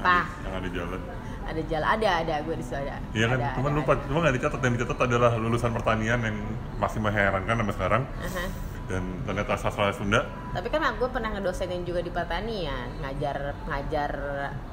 Apa? 0.01 0.17
ada, 0.23 0.39
yang 0.47 0.53
ada 0.55 0.69
jalan 0.71 1.01
Ada 1.47 1.61
jalan, 1.71 1.87
ada 1.87 2.09
ada 2.27 2.33
gue 2.43 2.55
di 2.59 2.63
situ 2.63 2.75
ada. 2.75 2.99
Iya 3.15 3.25
kan, 3.31 3.37
Ada, 3.39 3.55
cuman 3.55 3.71
ada, 3.71 3.79
lupa, 3.79 3.91
ada. 3.95 4.03
cuma 4.03 4.17
nggak 4.19 4.35
dicatat 4.35 4.59
yang 4.59 4.73
dicatat 4.75 4.99
adalah 5.07 5.31
lulusan 5.39 5.71
pertanian 5.71 6.19
yang 6.19 6.37
masih 6.75 6.99
mengherankan 6.99 7.55
sampai 7.63 7.75
sekarang 7.79 8.03
Aha. 8.03 8.45
dan 8.91 9.03
ternyata 9.23 9.51
sastra 9.55 9.95
Sunda 9.95 10.27
Tapi 10.51 10.67
kan 10.67 10.83
gue 10.99 11.09
pernah 11.09 11.29
ngedosenin 11.31 11.87
juga 11.87 12.03
di 12.03 12.11
pertanian, 12.11 12.87
ngajar 12.99 13.55
ngajar 13.63 14.11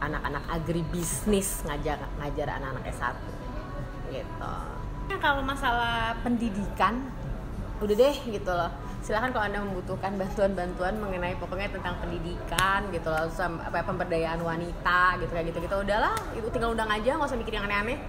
anak-anak 0.02 0.44
agribisnis, 0.50 1.62
ngajar 1.62 2.02
ngajar 2.18 2.58
anak-anak 2.58 2.84
S1 2.90 3.14
gitu. 4.10 4.54
Nah, 5.04 5.18
kalau 5.20 5.42
masalah 5.44 6.16
pendidikan 6.24 7.06
udah 7.82 7.94
deh 7.94 8.16
gitu 8.30 8.50
loh. 8.50 8.70
Silahkan 9.04 9.36
kalau 9.36 9.44
anda 9.44 9.60
membutuhkan 9.60 10.16
bantuan-bantuan 10.16 10.96
mengenai 10.96 11.36
pokoknya 11.36 11.68
tentang 11.70 12.00
pendidikan 12.00 12.88
gitu 12.88 13.04
loh, 13.04 13.28
sama 13.28 13.60
apa 13.60 13.84
pemberdayaan 13.84 14.40
wanita 14.40 15.20
gitu 15.20 15.28
kayak 15.28 15.52
gitu 15.52 15.58
gitu 15.60 15.76
udahlah, 15.76 16.16
itu 16.32 16.48
tinggal 16.48 16.72
undang 16.72 16.88
aja 16.88 17.12
nggak 17.12 17.28
usah 17.28 17.36
mikir 17.36 17.52
yang 17.52 17.68
aneh-aneh 17.68 18.00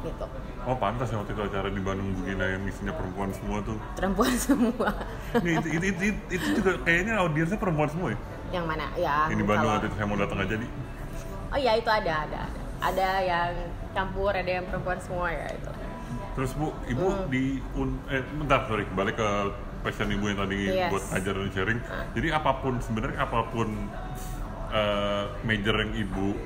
gitu. 0.00 0.24
oh 0.64 0.76
pantas 0.78 1.10
ya 1.10 1.18
waktu 1.18 1.34
itu 1.34 1.42
acara 1.44 1.68
di 1.68 1.82
Bandung 1.82 2.08
Bugina 2.14 2.46
yang 2.48 2.64
isinya 2.64 2.94
perempuan 2.94 3.34
semua 3.34 3.60
tuh 3.60 3.76
Perempuan 3.92 4.32
semua. 4.48 4.88
Ini, 5.36 5.50
itu, 5.58 5.68
itu, 5.76 5.86
itu, 5.90 6.06
itu 6.30 6.46
juga 6.56 6.72
kayaknya 6.80 7.20
audiensnya 7.20 7.58
perempuan 7.58 7.90
semua 7.90 8.08
ya 8.14 8.18
yang 8.50 8.64
mana? 8.64 8.86
Ya. 8.94 9.26
ini 9.28 9.42
Bandung 9.42 9.68
waktu 9.68 9.90
itu 9.90 9.96
saya 9.98 10.06
mau 10.06 10.16
datang 10.16 10.38
aja 10.38 10.54
di 10.54 10.66
Oh 11.50 11.58
iya 11.58 11.74
itu 11.74 11.90
ada, 11.90 12.30
ada, 12.30 12.40
ada. 12.46 12.60
Ada 12.80 13.08
yang 13.26 13.52
campur, 13.90 14.30
ada 14.30 14.46
yang 14.46 14.64
perempuan 14.64 15.02
semua 15.02 15.34
ya 15.34 15.50
itu. 15.50 15.70
terus 16.30 16.54
bu 16.54 16.70
ibu 16.86 17.06
Hmm. 17.10 17.26
di 17.26 17.58
un, 17.74 17.98
eh 18.06 18.22
bentar 18.38 18.64
sorry 18.64 18.86
balik 18.94 19.18
ke 19.18 19.28
passion 19.80 20.08
ibu 20.08 20.24
yang 20.26 20.38
tadi 20.38 20.56
Yes. 20.68 20.88
buat 20.88 21.02
ngajar 21.08 21.34
dan 21.34 21.50
sharing 21.50 21.80
jadi 22.12 22.28
apa 22.32 22.50
pun 22.58 22.74
sebenarnya 22.78 23.18
apa 23.20 23.40
pun 23.46 23.68
eh, 24.70 25.24
major 25.42 25.74
yang 25.76 25.92
ibu 25.98 26.36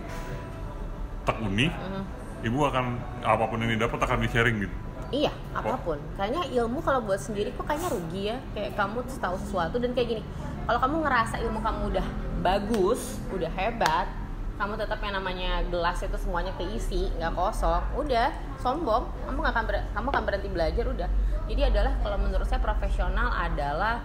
tekuni 1.24 1.68
Hmm. 1.68 2.04
ibu 2.40 2.58
akan 2.62 2.84
apa 3.22 3.44
pun 3.44 3.58
yang 3.58 3.72
didapat 3.74 3.98
akan 3.98 4.18
di 4.18 4.28
sharing 4.28 4.58
gitu 4.60 4.76
Iya, 5.12 5.30
apa 5.54 5.78
pun. 5.78 5.94
Kayaknya 6.18 6.42
ilmu 6.58 6.82
kalau 6.82 6.98
buat 6.98 7.22
sendiri 7.22 7.54
kok 7.54 7.62
kayaknya 7.62 7.86
rugi 7.86 8.22
ya. 8.26 8.38
Kayak 8.50 8.74
kamu 8.74 8.98
tahu 9.14 9.36
sesuatu 9.38 9.78
dan 9.78 9.94
kayak 9.94 10.08
gini. 10.10 10.22
Kalau 10.66 10.80
kamu 10.80 11.06
ngerasa 11.06 11.38
ilmu 11.38 11.62
kamu 11.62 11.80
udah 11.94 12.06
bagus, 12.42 13.22
udah 13.30 13.46
hebat, 13.48 14.10
kamu 14.58 14.74
tetap 14.74 14.98
yang 14.98 15.14
namanya 15.14 15.62
gelas 15.70 16.02
itu 16.02 16.18
semuanya 16.18 16.50
keisi, 16.58 17.14
nggak 17.14 17.30
kosong, 17.30 17.84
udah 17.94 18.32
sombong, 18.58 19.06
kamu 19.22 19.38
nggak 19.38 19.54
akan 19.54 19.64
ber- 19.64 19.86
kamu 19.92 20.06
akan 20.10 20.22
berhenti 20.24 20.48
belajar 20.50 20.84
udah. 20.88 21.08
Jadi 21.44 21.60
adalah 21.60 21.92
kalau 22.00 22.16
menurut 22.16 22.46
saya 22.48 22.60
profesional 22.60 23.28
adalah 23.32 24.00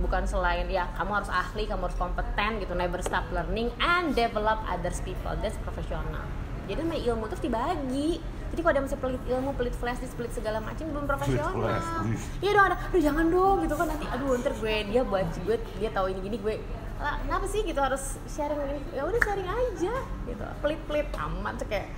bukan 0.00 0.24
selain 0.24 0.66
ya 0.72 0.88
kamu 0.96 1.22
harus 1.22 1.30
ahli, 1.30 1.68
kamu 1.68 1.86
harus 1.86 1.98
kompeten 2.00 2.50
gitu, 2.64 2.72
never 2.72 2.98
stop 3.04 3.28
learning 3.30 3.68
and 3.78 4.16
develop 4.16 4.58
others 4.66 5.04
people. 5.04 5.36
That's 5.38 5.60
profesional. 5.60 6.24
Jadi 6.66 6.78
namanya 6.80 7.02
ilmu 7.12 7.24
terus 7.28 7.42
dibagi. 7.44 8.22
Jadi 8.52 8.60
kalau 8.60 8.72
ada 8.76 8.82
masih 8.84 8.98
pelit 9.00 9.22
ilmu, 9.32 9.50
pelit 9.56 9.72
flash 9.76 10.00
pelit 10.12 10.32
segala 10.32 10.60
macam 10.60 10.84
belum 10.84 11.04
profesional. 11.08 12.04
Iya 12.44 12.50
dong 12.52 12.66
ada, 12.68 12.76
aduh 12.76 13.00
jangan 13.00 13.26
dong 13.32 13.56
gitu 13.64 13.74
kan 13.76 13.86
nanti 13.88 14.06
aduh 14.08 14.36
ntar 14.40 14.52
gue 14.56 14.76
dia 14.92 15.02
buat 15.04 15.26
gue 15.44 15.56
dia 15.80 15.90
tahu 15.92 16.06
ini 16.12 16.20
gini 16.20 16.36
gue 16.36 16.54
lah 17.02 17.18
kenapa 17.26 17.50
sih 17.50 17.66
gitu 17.66 17.80
harus 17.82 18.14
sharing 18.30 18.62
ini 18.62 18.80
ya 18.94 19.02
udah 19.02 19.20
sharing 19.26 19.48
aja 19.48 19.94
gitu 20.28 20.46
pelit 20.62 20.78
pelit 20.86 21.08
amat 21.18 21.58
tuh 21.58 21.66
kayak 21.66 21.90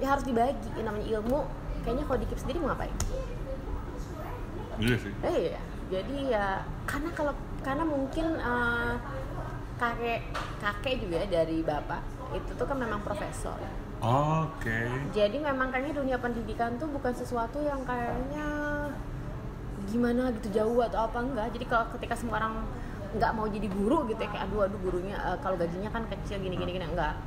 ya 0.00 0.16
harus 0.16 0.24
dibagi 0.24 0.68
Yang 0.80 0.84
namanya 0.88 1.06
ilmu 1.20 1.40
kayaknya 1.82 2.04
kalau 2.04 2.18
dikip 2.18 2.38
sendiri 2.38 2.58
mau 2.60 2.72
ngapain 2.72 2.94
iya 4.80 4.96
sih 4.96 5.12
Eh, 5.20 5.36
iya. 5.52 5.60
Jadi 5.90 6.30
ya 6.30 6.62
karena 6.86 7.10
kalau 7.12 7.34
karena 7.60 7.82
mungkin 7.82 8.38
eh, 8.38 8.94
kakek 9.76 10.20
kakek 10.62 10.94
juga 11.02 11.16
ya 11.24 11.42
dari 11.42 11.60
bapak 11.60 12.00
itu 12.30 12.50
tuh 12.54 12.62
kan 12.64 12.78
memang 12.78 13.02
profesor. 13.02 13.58
oke 14.00 14.78
Jadi 15.10 15.36
memang 15.42 15.68
kayaknya 15.68 15.98
dunia 15.98 16.16
pendidikan 16.16 16.78
tuh 16.78 16.86
bukan 16.88 17.10
sesuatu 17.12 17.58
yang 17.58 17.82
kayaknya 17.82 18.46
gimana 19.90 20.30
gitu 20.38 20.48
jauh 20.54 20.78
atau 20.80 21.10
apa 21.10 21.18
enggak. 21.20 21.48
Jadi 21.58 21.64
kalau 21.66 21.90
ketika 21.98 22.14
semua 22.14 22.38
orang 22.38 22.54
nggak 23.10 23.32
mau 23.34 23.50
jadi 23.50 23.66
guru 23.66 24.06
gitu 24.06 24.22
ya 24.22 24.30
kayak 24.30 24.46
aduh 24.46 24.70
aduh 24.70 24.78
gurunya 24.78 25.18
eh, 25.18 25.36
kalau 25.42 25.58
gajinya 25.58 25.90
kan 25.90 26.06
kecil 26.06 26.38
gini 26.38 26.54
gini 26.54 26.70
gini 26.78 26.86
enggak. 26.86 27.18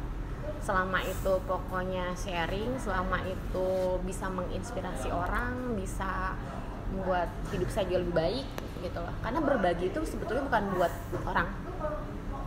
Selama 0.63 1.03
itu 1.03 1.33
pokoknya 1.43 2.15
sharing, 2.15 2.79
selama 2.79 3.19
itu 3.27 3.99
bisa 4.07 4.31
menginspirasi 4.31 5.11
orang, 5.11 5.75
bisa 5.75 6.39
membuat 6.95 7.27
hidup 7.51 7.67
saya 7.67 7.89
jauh 7.91 7.99
lebih 7.99 8.15
baik 8.15 8.47
gitu 8.79 8.99
loh. 8.99 9.11
Karena 9.19 9.39
berbagi 9.43 9.91
itu 9.91 9.99
sebetulnya 10.07 10.47
bukan 10.47 10.63
buat 10.79 10.93
orang, 11.27 11.47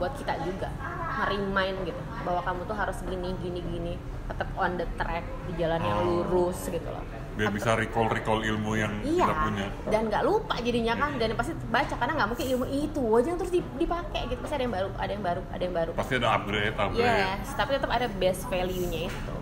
buat 0.01 0.13
kita 0.17 0.41
juga 0.49 0.73
ngerimain 1.17 1.77
gitu 1.89 2.03
bahwa 2.25 2.41
kamu 2.45 2.61
tuh 2.69 2.77
harus 2.77 2.99
gini 3.09 3.33
gini 3.41 3.61
gini 3.65 3.95
tetap 4.29 4.49
on 4.61 4.77
the 4.77 4.85
track 5.01 5.25
di 5.49 5.53
jalan 5.57 5.81
yang 5.81 5.99
Oh. 6.05 6.05
lurus 6.21 6.69
gitu 6.69 6.85
loh 6.85 7.01
biar 7.37 7.53
bisa 7.53 7.71
recall 7.73 8.09
recall 8.09 8.41
ilmu 8.41 8.73
yang 8.75 8.93
iya 9.05 9.23
kita 9.23 9.35
punya. 9.39 9.67
dan 9.87 10.03
nggak 10.09 10.23
lupa 10.25 10.55
jadinya 10.59 10.95
kan 10.97 11.11
dan 11.15 11.37
pasti 11.37 11.53
baca 11.69 11.95
karena 11.95 12.13
nggak 12.17 12.29
mungkin 12.33 12.47
ilmu 12.49 12.67
itu 12.67 13.03
aja 13.13 13.27
yang 13.29 13.39
terus 13.39 13.53
di- 13.53 13.71
dipakai 13.77 14.21
gitu. 14.27 14.41
Pasti 14.41 14.55
ada 14.57 14.65
yang 14.65 14.75
baru 14.75 14.89
ada 14.97 15.13
yang 15.13 15.25
baru 15.25 15.43
ada 15.47 15.63
yang 15.63 15.75
baru. 15.77 15.91
Pasti 15.93 16.15
ada 16.17 16.29
upgrade 16.33 16.75
upgrade. 16.75 17.05
Yes 17.05 17.49
tapi 17.53 17.71
tetap 17.77 17.91
ada 17.91 18.07
best 18.11 18.43
value 18.47 18.87
nya 18.89 19.01
itu. 19.07 19.35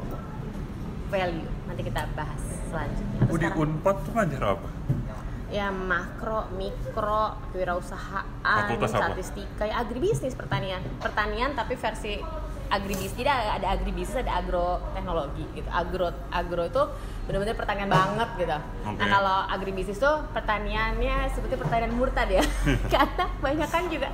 Value. 1.07 1.51
Nanti 1.65 1.83
kita 1.83 2.01
bahas 2.13 2.43
selanjutnya. 2.67 3.19
Terus 3.21 3.31
Oh, 3.31 3.39
di 3.39 3.47
sekarang- 3.47 3.63
Unpad 3.71 3.97
tuh 4.03 4.13
ngajar 4.13 4.43
apa? 4.51 4.69
ya 5.45 5.71
makro, 5.71 6.51
mikro, 6.51 7.39
kewirausahaan, 7.55 8.27
statistika, 8.83 9.63
ya 9.63 9.79
agribisnis 9.79 10.35
pertanian, 10.35 10.83
pertanian 10.99 11.55
tapi 11.55 11.79
versi 11.79 12.19
agribisnis. 12.71 13.15
Jadi 13.17 13.29
ada 13.29 13.61
ada 13.61 13.67
agribisnis, 13.73 14.17
ada 14.17 14.33
agroteknologi 14.41 15.45
gitu. 15.57 15.69
Agro 15.69 16.09
agro 16.33 16.63
itu 16.65 16.83
benar-benar 17.25 17.57
pertanian 17.57 17.89
banget 17.89 18.29
gitu. 18.37 18.59
Oke. 18.85 19.01
Nah 19.01 19.07
kalau 19.09 19.39
agribisnis 19.49 19.99
tuh 19.99 20.15
pertaniannya 20.37 21.33
seperti 21.33 21.55
pertanian 21.57 21.93
murtad 21.97 22.29
ya, 22.29 22.45
karena 22.93 23.25
banyak 23.41 23.69
kan 23.73 23.85
juga, 23.89 24.09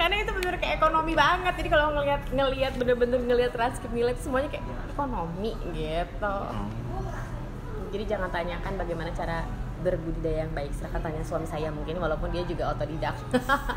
karena 0.00 0.14
itu 0.24 0.32
benar 0.32 0.54
kayak 0.56 0.74
ekonomi 0.80 1.12
banget. 1.12 1.54
Jadi 1.60 1.68
kalau 1.68 1.86
ngelihat 1.92 2.22
ngelihat 2.32 2.72
bener-bener 2.80 3.20
ngelihat 3.20 3.52
transkrip 3.52 3.92
nilai 3.92 4.16
itu 4.16 4.28
semuanya 4.28 4.48
kayak 4.48 4.64
ekonomi 4.92 5.52
gitu. 5.76 6.36
Oh. 6.40 6.68
Jadi 7.94 8.04
jangan 8.10 8.26
tanyakan 8.32 8.74
bagaimana 8.74 9.14
cara 9.14 9.46
berbudidaya 9.84 10.48
yang 10.48 10.52
baik. 10.56 10.72
Silahkan 10.72 11.00
tanya 11.04 11.20
suami 11.20 11.44
saya 11.44 11.68
mungkin 11.68 12.00
walaupun 12.00 12.32
dia 12.32 12.42
juga 12.48 12.72
otodidak. 12.72 13.14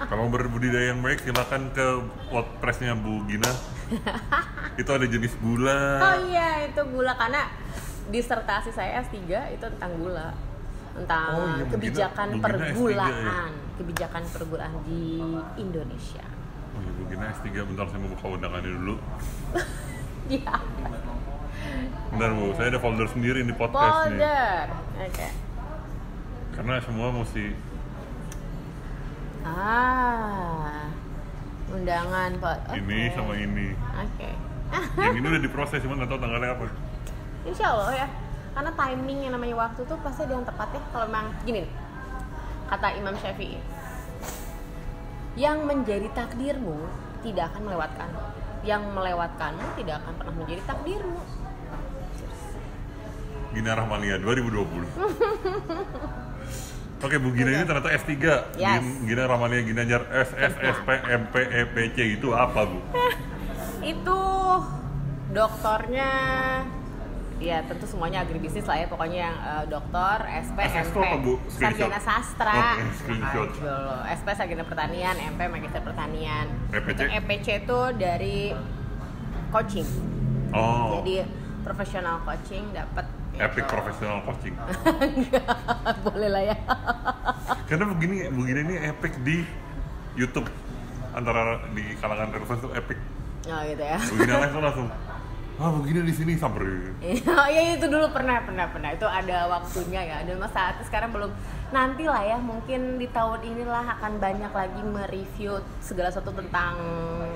Kalau 0.07 0.25
berbudidaya 0.33 0.95
yang 0.95 1.03
baik 1.03 1.19
silakan 1.19 1.69
ke 1.75 1.85
WordPress-nya 2.31 2.95
Bu 2.95 3.27
Gina. 3.27 3.51
Itu 4.75 4.89
ada 4.89 5.05
jenis 5.05 5.33
gula. 5.37 5.81
oh 5.97 6.17
iya 6.27 6.67
itu 6.67 6.81
gula 6.87 7.13
karena 7.13 7.47
disertasi 8.07 8.71
saya 8.71 8.99
S3 9.01 9.15
itu 9.51 9.65
tentang 9.67 9.91
gula 9.97 10.31
tentang 10.91 11.29
Oh 11.29 11.47
iya, 11.53 11.65
kebijakan 11.67 12.27
Bu 12.27 12.37
Gina 12.37 12.57
S3 12.57 12.73
pergulaan, 12.73 13.51
kebijakan 13.77 14.23
pergulaan 14.33 14.73
di 14.83 15.21
Indonesia. 15.55 16.25
Oh 16.73 16.79
iya 16.79 16.91
Bu 16.91 17.03
Gina 17.05 17.25
S3, 17.31 17.45
bentar 17.63 17.85
saya 17.85 17.99
mau 18.01 18.09
buka 18.11 18.25
undangannya 18.29 18.71
dulu. 18.73 18.95
Iya. 20.27 20.59
Bentar 22.11 22.31
Bu, 22.35 22.51
saya 22.51 22.67
ada 22.67 22.79
folder 22.81 23.07
sendiri 23.07 23.39
di 23.41 23.55
podcast 23.55 24.11
nih. 24.11 24.19
Folder. 24.19 24.65
Oke. 25.07 25.27
Karena 26.51 26.73
semua 26.83 27.07
mesti 27.13 27.45
Ah. 29.47 30.91
Undangan, 31.67 32.31
Pak. 32.39 32.57
Oke. 32.71 32.79
ini 32.79 32.99
sama 33.11 33.33
ini. 33.35 33.67
Oke. 33.75 34.29
Yang 34.99 35.15
ini 35.19 35.27
udah 35.31 35.43
diproses, 35.43 35.79
cuma 35.83 35.95
nggak 35.99 36.09
tahu 36.11 36.19
tanggalnya 36.19 36.51
apa. 36.55 36.65
Insya 37.47 37.65
Allah 37.71 37.91
ya 37.95 38.07
karena 38.57 38.73
timing 38.73 39.19
yang 39.21 39.37
namanya 39.37 39.69
waktu 39.69 39.85
tuh 39.85 40.01
pasti 40.01 40.25
ada 40.25 40.33
yang 40.33 40.41
tepat 40.41 40.73
ya 40.73 40.81
kalau 40.89 41.05
memang 41.05 41.29
gini 41.45 41.69
kata 42.73 42.89
Imam 42.97 43.13
Syafi'i 43.21 43.61
yang 45.37 45.61
menjadi 45.69 46.09
takdirmu 46.17 46.89
tidak 47.21 47.53
akan 47.53 47.69
melewatkan 47.69 48.09
yang 48.65 48.81
melewatkanmu 48.97 49.77
tidak 49.77 50.01
akan 50.01 50.13
pernah 50.17 50.33
menjadi 50.41 50.61
takdirmu 50.65 51.21
Gina 53.47 53.73
Rahmalia 53.73 54.17
2020. 54.21 54.85
Oke, 56.97 57.21
Bu 57.21 57.29
Gina 57.29 57.51
ini 57.51 57.61
ternyata 57.61 57.93
S3. 57.93 58.09
Yes. 58.57 58.81
Gin- 58.81 59.05
Gina 59.05 59.23
Rahmalia 59.25 59.61
Ginanjar 59.61 60.01
S 60.09 60.33
S 60.33 60.53
S 60.57 60.77
P 60.81 60.89
M 60.89 61.29
P 61.29 61.35
E 61.37 61.61
P 61.65 61.75
C 61.93 61.97
itu 62.17 62.33
apa, 62.33 62.65
Bu? 62.65 62.81
itu 63.85 64.19
doktornya 65.29 66.09
ya 67.37 67.61
tentu 67.61 67.85
semuanya 67.85 68.25
agribisnis 68.25 68.65
lah 68.65 68.81
ya 68.81 68.89
pokoknya 68.89 69.29
yang 69.29 69.35
eh, 69.37 69.65
dokter, 69.69 70.17
SP, 70.41 70.57
SS 70.57 70.89
MP, 70.89 70.97
apa, 70.99 71.17
Bu? 71.19 71.33
Sarjana 71.47 71.99
sastra. 72.01 72.53
Aduh, 72.81 74.01
SP 74.09 74.27
sarjana 74.33 74.65
pertanian, 74.65 75.13
MP 75.13 75.41
magister 75.45 75.81
pertanian. 75.85 76.49
EPC? 76.73 76.97
Untuk 76.97 77.09
EPC 77.13 77.47
itu 77.61 77.79
dari 77.93 78.37
coaching, 79.47 79.87
Oh, 80.49 80.99
jadi 80.99 81.29
profesional 81.61 82.25
coaching 82.25 82.73
dapat. 82.73 83.05
Epic 83.37 83.65
professional 83.69 84.19
coaching. 84.25 84.55
Boleh 86.05 86.29
lah 86.29 86.43
ya. 86.53 86.55
Karena 87.69 87.85
begini, 87.93 88.27
begini 88.33 88.59
ini 88.65 88.75
epic 88.89 89.13
di 89.21 89.45
YouTube 90.17 90.49
antara 91.13 91.61
di 91.73 91.97
kalangan 91.97 92.33
relevan 92.33 92.57
tuh 92.61 92.71
epic. 92.73 92.97
Oh 93.47 93.61
gitu 93.63 93.83
ya. 93.83 93.97
Begini 94.01 94.31
live 94.33 94.53
tuh 94.53 94.61
langsung, 94.61 94.87
ah 95.57 95.69
begini 95.73 95.99
di 96.05 96.13
sini 96.13 96.31
samperin. 96.37 96.93
Iya 97.01 97.37
ya, 97.55 97.61
itu 97.77 97.85
dulu 97.89 98.09
pernah 98.11 98.41
pernah 98.43 98.65
pernah 98.69 98.89
itu 98.93 99.07
ada 99.07 99.49
waktunya 99.49 100.01
ya 100.03 100.17
dan 100.25 100.37
mas 100.41 100.51
saat 100.53 100.77
sekarang 100.85 101.13
belum 101.13 101.31
nanti 101.73 102.07
lah 102.07 102.23
ya 102.23 102.37
mungkin 102.39 102.95
di 102.95 103.07
tahun 103.11 103.43
inilah 103.43 103.99
akan 103.99 104.23
banyak 104.23 104.51
lagi 104.55 104.81
mereview 104.81 105.59
segala 105.83 106.07
sesuatu 106.07 106.31
tentang 106.31 106.79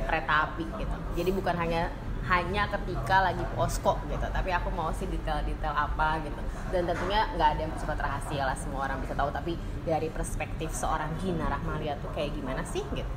kereta 0.08 0.48
api 0.48 0.64
gitu 0.80 0.98
jadi 1.20 1.30
bukan 1.36 1.56
hanya 1.60 1.92
hanya 2.30 2.70
ketika 2.70 3.26
lagi 3.26 3.42
posko 3.58 3.98
gitu 4.06 4.26
tapi 4.30 4.50
aku 4.54 4.70
mau 4.74 4.94
sih 4.94 5.10
detail-detail 5.10 5.74
apa 5.74 6.22
gitu 6.22 6.42
dan 6.70 6.86
tentunya 6.86 7.26
nggak 7.34 7.50
ada 7.58 7.62
yang 7.66 7.72
bersifat 7.74 7.98
rahasia 7.98 8.44
lah 8.46 8.54
semua 8.54 8.86
orang 8.86 9.02
bisa 9.02 9.18
tahu 9.18 9.34
tapi 9.34 9.58
dari 9.84 10.08
perspektif 10.14 10.70
seorang 10.72 11.10
Gina 11.18 11.50
Rahmalia 11.50 11.98
tuh 11.98 12.14
kayak 12.14 12.38
gimana 12.38 12.62
sih 12.62 12.86
gitu 12.94 13.10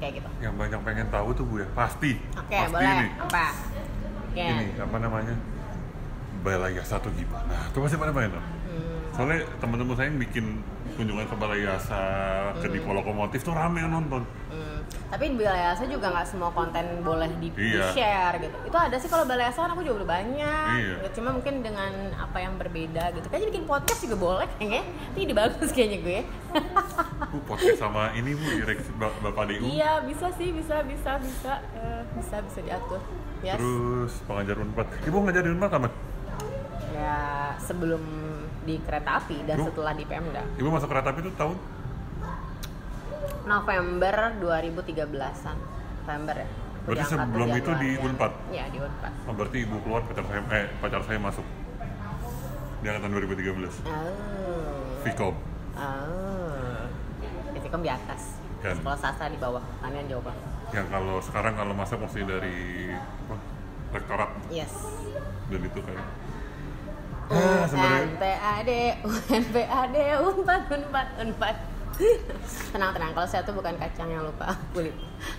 kayak 0.00 0.12
gitu 0.24 0.28
Yang 0.40 0.54
banyak 0.56 0.80
pengen 0.80 1.06
tahu 1.12 1.28
tuh 1.36 1.44
bu 1.44 1.60
ya, 1.60 1.68
pasti. 1.76 2.16
oke 2.32 2.48
pasti 2.48 2.72
boleh 2.72 2.92
ini. 2.96 3.08
apa. 3.20 3.46
Ini 4.32 4.66
apa 4.80 4.96
namanya? 4.96 5.34
Balai 6.40 6.72
tuh 6.80 7.12
gimana? 7.12 7.56
Tuh 7.76 7.78
pasti 7.84 7.96
pada 8.00 8.12
pengen 8.16 8.32
tahu. 8.32 8.40
Hmm. 8.40 8.98
Soalnya 9.12 9.38
teman-teman 9.60 9.94
saya 10.00 10.08
yang 10.08 10.18
bikin 10.18 10.44
kunjungan 10.96 11.28
ke 11.28 11.36
Balai 11.36 11.60
Yasa, 11.68 12.00
ke 12.56 12.66
Dipo 12.72 12.96
Lokomotif 12.96 13.44
tuh 13.44 13.52
rame 13.52 13.84
yang 13.84 13.92
nonton. 13.92 14.24
Tapi 15.10 15.24
di 15.26 15.36
Balai 15.36 15.62
Yasa 15.66 15.84
juga 15.84 16.06
nggak 16.08 16.22
semua 16.24 16.50
konten 16.50 16.80
boleh 17.00 17.26
di 17.36 17.50
Iya. 17.52 17.90
share 17.90 18.34
gitu. 18.40 18.56
Itu 18.62 18.76
ada 18.76 18.94
sih 18.94 19.06
kalau 19.06 19.26
Balai 19.26 19.44
Yasa 19.44 19.60
kan 19.60 19.70
aku 19.70 19.82
juga 19.82 19.96
udah 20.00 20.10
banyak. 20.12 20.70
Iya. 20.72 20.94
gitu. 21.02 21.18
Cuma 21.18 21.34
mungkin 21.34 21.54
dengan 21.60 21.90
apa 22.14 22.38
yang 22.38 22.54
berbeda 22.56 23.10
gitu. 23.12 23.26
Kayaknya 23.26 23.48
bikin 23.50 23.64
podcast 23.64 24.00
juga 24.00 24.16
boleh 24.16 24.46
kayaknya. 24.52 24.82
Ini 25.12 25.20
ide 25.20 25.34
bagus 25.34 25.68
kayaknya 25.68 25.98
gue. 26.00 26.18
Bu 27.26 27.38
podcast 27.44 27.78
sama 27.80 28.10
ini 28.12 28.32
bu 28.32 28.46
direksi 28.56 28.90
Bap- 28.92 29.18
Bapak 29.20 29.46
DU. 29.46 29.62
iya 29.64 29.98
bisa 30.00 30.30
sih 30.32 30.50
bisa 30.50 30.82
bisa 30.82 31.14
bisa 31.16 31.52
Eh, 31.72 32.02
bisa 32.12 32.36
bisa 32.40 32.58
diatur. 32.60 33.00
Yes. 33.40 33.56
Terus 33.56 34.12
pengajar 34.24 34.56
Unpad. 34.58 34.86
Ibu 35.02 35.16
ngajar 35.20 35.42
di 35.42 35.50
Unpad 35.50 35.70
kapan? 35.70 35.92
Ya 36.92 37.18
sebelum 37.58 38.02
di 38.60 38.76
kereta 38.78 39.18
api 39.18 39.42
dan 39.42 39.56
Bu. 39.56 39.66
setelah 39.66 39.92
di 39.92 40.04
Pemda. 40.04 40.42
Ibu 40.54 40.68
masuk 40.68 40.86
kereta 40.86 41.10
api 41.10 41.20
itu 41.20 41.32
tahun? 41.34 41.56
November 43.50 44.14
2013-an. 44.38 45.58
November 46.06 46.36
ya. 46.38 46.48
Berarti 46.86 47.04
sebelum 47.10 47.48
itu 47.58 47.70
di. 47.82 47.90
Unpad? 47.98 48.32
Iya 48.54 48.64
di 48.70 48.78
Unpad. 48.78 49.12
Oh, 49.26 49.34
berarti 49.34 49.56
ibu 49.66 49.76
keluar 49.82 50.06
pacar 50.06 50.24
saya, 50.30 50.40
eh 50.54 50.66
pacar 50.78 51.02
saya 51.02 51.18
masuk. 51.18 51.46
Di 52.80 52.86
angkatan 52.88 53.10
2013. 53.10 53.84
Oh. 53.84 55.02
Vkom. 55.02 55.34
Oh. 55.76 56.80
Divkom 57.52 57.82
di 57.82 57.90
atas. 57.90 58.38
Kan. 58.62 58.76
Sekolah 58.78 58.98
sastra 58.98 59.26
di 59.28 59.36
bawah. 59.36 59.60
Kalian 59.82 60.06
jauh 60.06 60.22
banget. 60.24 60.44
Yang 60.70 60.86
kalau 60.94 61.16
sekarang 61.18 61.54
kalau 61.58 61.74
masuk 61.74 61.98
mesti 62.06 62.20
dari 62.22 62.58
apa, 62.94 63.36
rektorat 63.90 64.30
Yes. 64.54 64.70
dan 65.50 65.60
itu 65.66 65.80
kayak 65.82 66.06
Ah, 67.30 67.62
sebenarnya 67.62 68.10
UNPAD, 68.10 68.70
UNPAD, 69.06 69.94
Unpad, 70.18 70.62
Unpad, 70.66 71.08
Unpad. 71.22 71.56
Tenang, 72.72 72.90
tenang. 72.96 73.10
Kalau 73.12 73.28
saya 73.28 73.42
tuh 73.44 73.54
bukan 73.54 73.74
kacang 73.76 74.08
yang 74.08 74.24
lupa 74.24 74.56
kulit. 74.74 74.94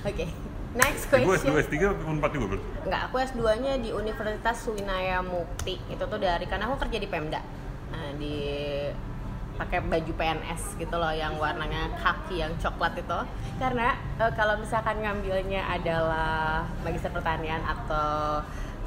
Oke. 0.05 0.25
Next 0.71 1.11
ibu 1.11 1.27
question. 1.27 1.51
S2 1.51 1.67
S3 1.67 1.75
Unpad 2.07 2.31
juga 2.31 2.45
berarti. 2.55 2.67
Enggak, 2.87 3.01
aku 3.11 3.15
S2-nya 3.19 3.73
di 3.83 3.89
Universitas 3.91 4.55
Suwinaya 4.63 5.19
Mukti. 5.19 5.75
Itu 5.91 6.07
tuh 6.07 6.19
dari 6.19 6.47
karena 6.47 6.71
aku 6.71 6.79
kerja 6.87 6.97
di 6.97 7.07
Pemda. 7.11 7.43
Nah, 7.91 8.15
di 8.15 8.39
pakai 9.59 9.83
baju 9.83 10.11
PNS 10.15 10.79
gitu 10.79 10.95
loh 10.95 11.11
yang 11.13 11.35
warnanya 11.35 11.91
kaki 11.99 12.39
yang 12.39 12.55
coklat 12.55 12.95
itu. 12.95 13.19
Karena 13.59 13.99
eh, 14.15 14.31
kalau 14.33 14.55
misalkan 14.57 15.03
ngambilnya 15.03 15.67
adalah 15.67 16.63
magister 16.87 17.11
pertanian 17.11 17.59
atau 17.67 18.39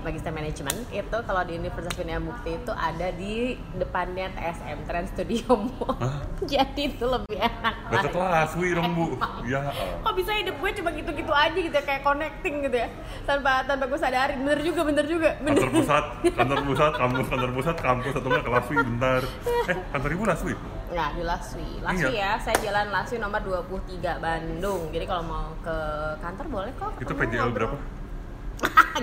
magister 0.04 0.28
manajemen 0.28 0.76
itu 0.90 1.16
kalau 1.18 1.42
di 1.42 1.56
Universitas 1.56 1.92
Suwinaya 1.92 2.20
Mukti 2.20 2.54
itu 2.54 2.70
ada 2.70 3.08
di 3.10 3.34
depannya 3.74 4.28
TSM 4.30 4.78
Trans 4.84 5.08
Studio 5.10 5.56
Mall. 5.58 5.96
Jadi 6.44 6.92
itu 6.92 7.04
lebih 7.04 7.34
enak. 7.34 7.74
Deket 7.88 8.12
lagi. 8.12 8.20
lah, 8.22 8.44
Aswi 8.44 8.68
dong 8.70 8.92
bu. 8.92 9.06
Ya. 9.44 9.60
kok 10.00 10.14
bisa 10.14 10.32
hidup 10.32 10.56
gue 10.56 10.70
cuma 10.74 10.88
gitu-gitu 10.90 11.28
aja 11.28 11.52
gitu 11.52 11.68
ya, 11.70 11.84
kayak 11.84 12.00
connecting 12.00 12.64
gitu 12.64 12.76
ya 12.76 12.88
tanpa 13.22 13.60
tanpa 13.62 13.84
gue 13.84 13.96
sadarin 13.96 14.40
bener 14.40 14.60
juga 14.60 14.80
bener 14.82 15.04
juga 15.04 15.30
bener 15.38 15.60
Kantor 15.60 15.72
pusat, 15.74 16.04
kantor 16.38 16.58
pusat, 16.64 16.92
kampus, 16.94 17.26
kantor 17.28 17.50
pusat, 17.52 17.76
kampus 17.78 18.12
atau 18.14 18.28
enggak 18.28 18.42
ke 18.42 18.50
Laswi 18.50 18.74
bentar. 18.78 19.20
Eh, 19.64 19.76
kantor 19.90 20.10
ibu 20.12 20.24
Laswi? 20.24 20.54
nggak 20.86 21.10
di 21.12 21.22
Laswi 21.22 21.68
Laswi 21.80 22.06
Iya. 22.06 22.08
ya 22.14 22.30
saya 22.38 22.56
jalan 22.60 22.86
Laswi 22.88 23.16
nomor 23.18 23.40
23 23.42 23.98
Bandung 24.16 24.80
jadi 24.88 25.04
kalau 25.04 25.24
mau 25.24 25.46
ke 25.58 25.76
kantor 26.18 26.46
boleh 26.48 26.72
kok 26.74 26.92
Itu 26.98 27.12
PJL 27.12 27.50
berapa? 27.50 27.76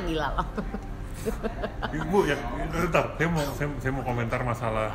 gila 0.01 0.27
loh 0.33 0.47
Ibu 1.91 2.17
ya, 2.25 2.37
bentar, 2.67 3.05
saya 3.13 3.27
mau 3.29 3.45
saya, 3.53 3.67
saya 3.77 3.91
mau 3.93 4.01
komentar 4.01 4.41
masalah 4.41 4.89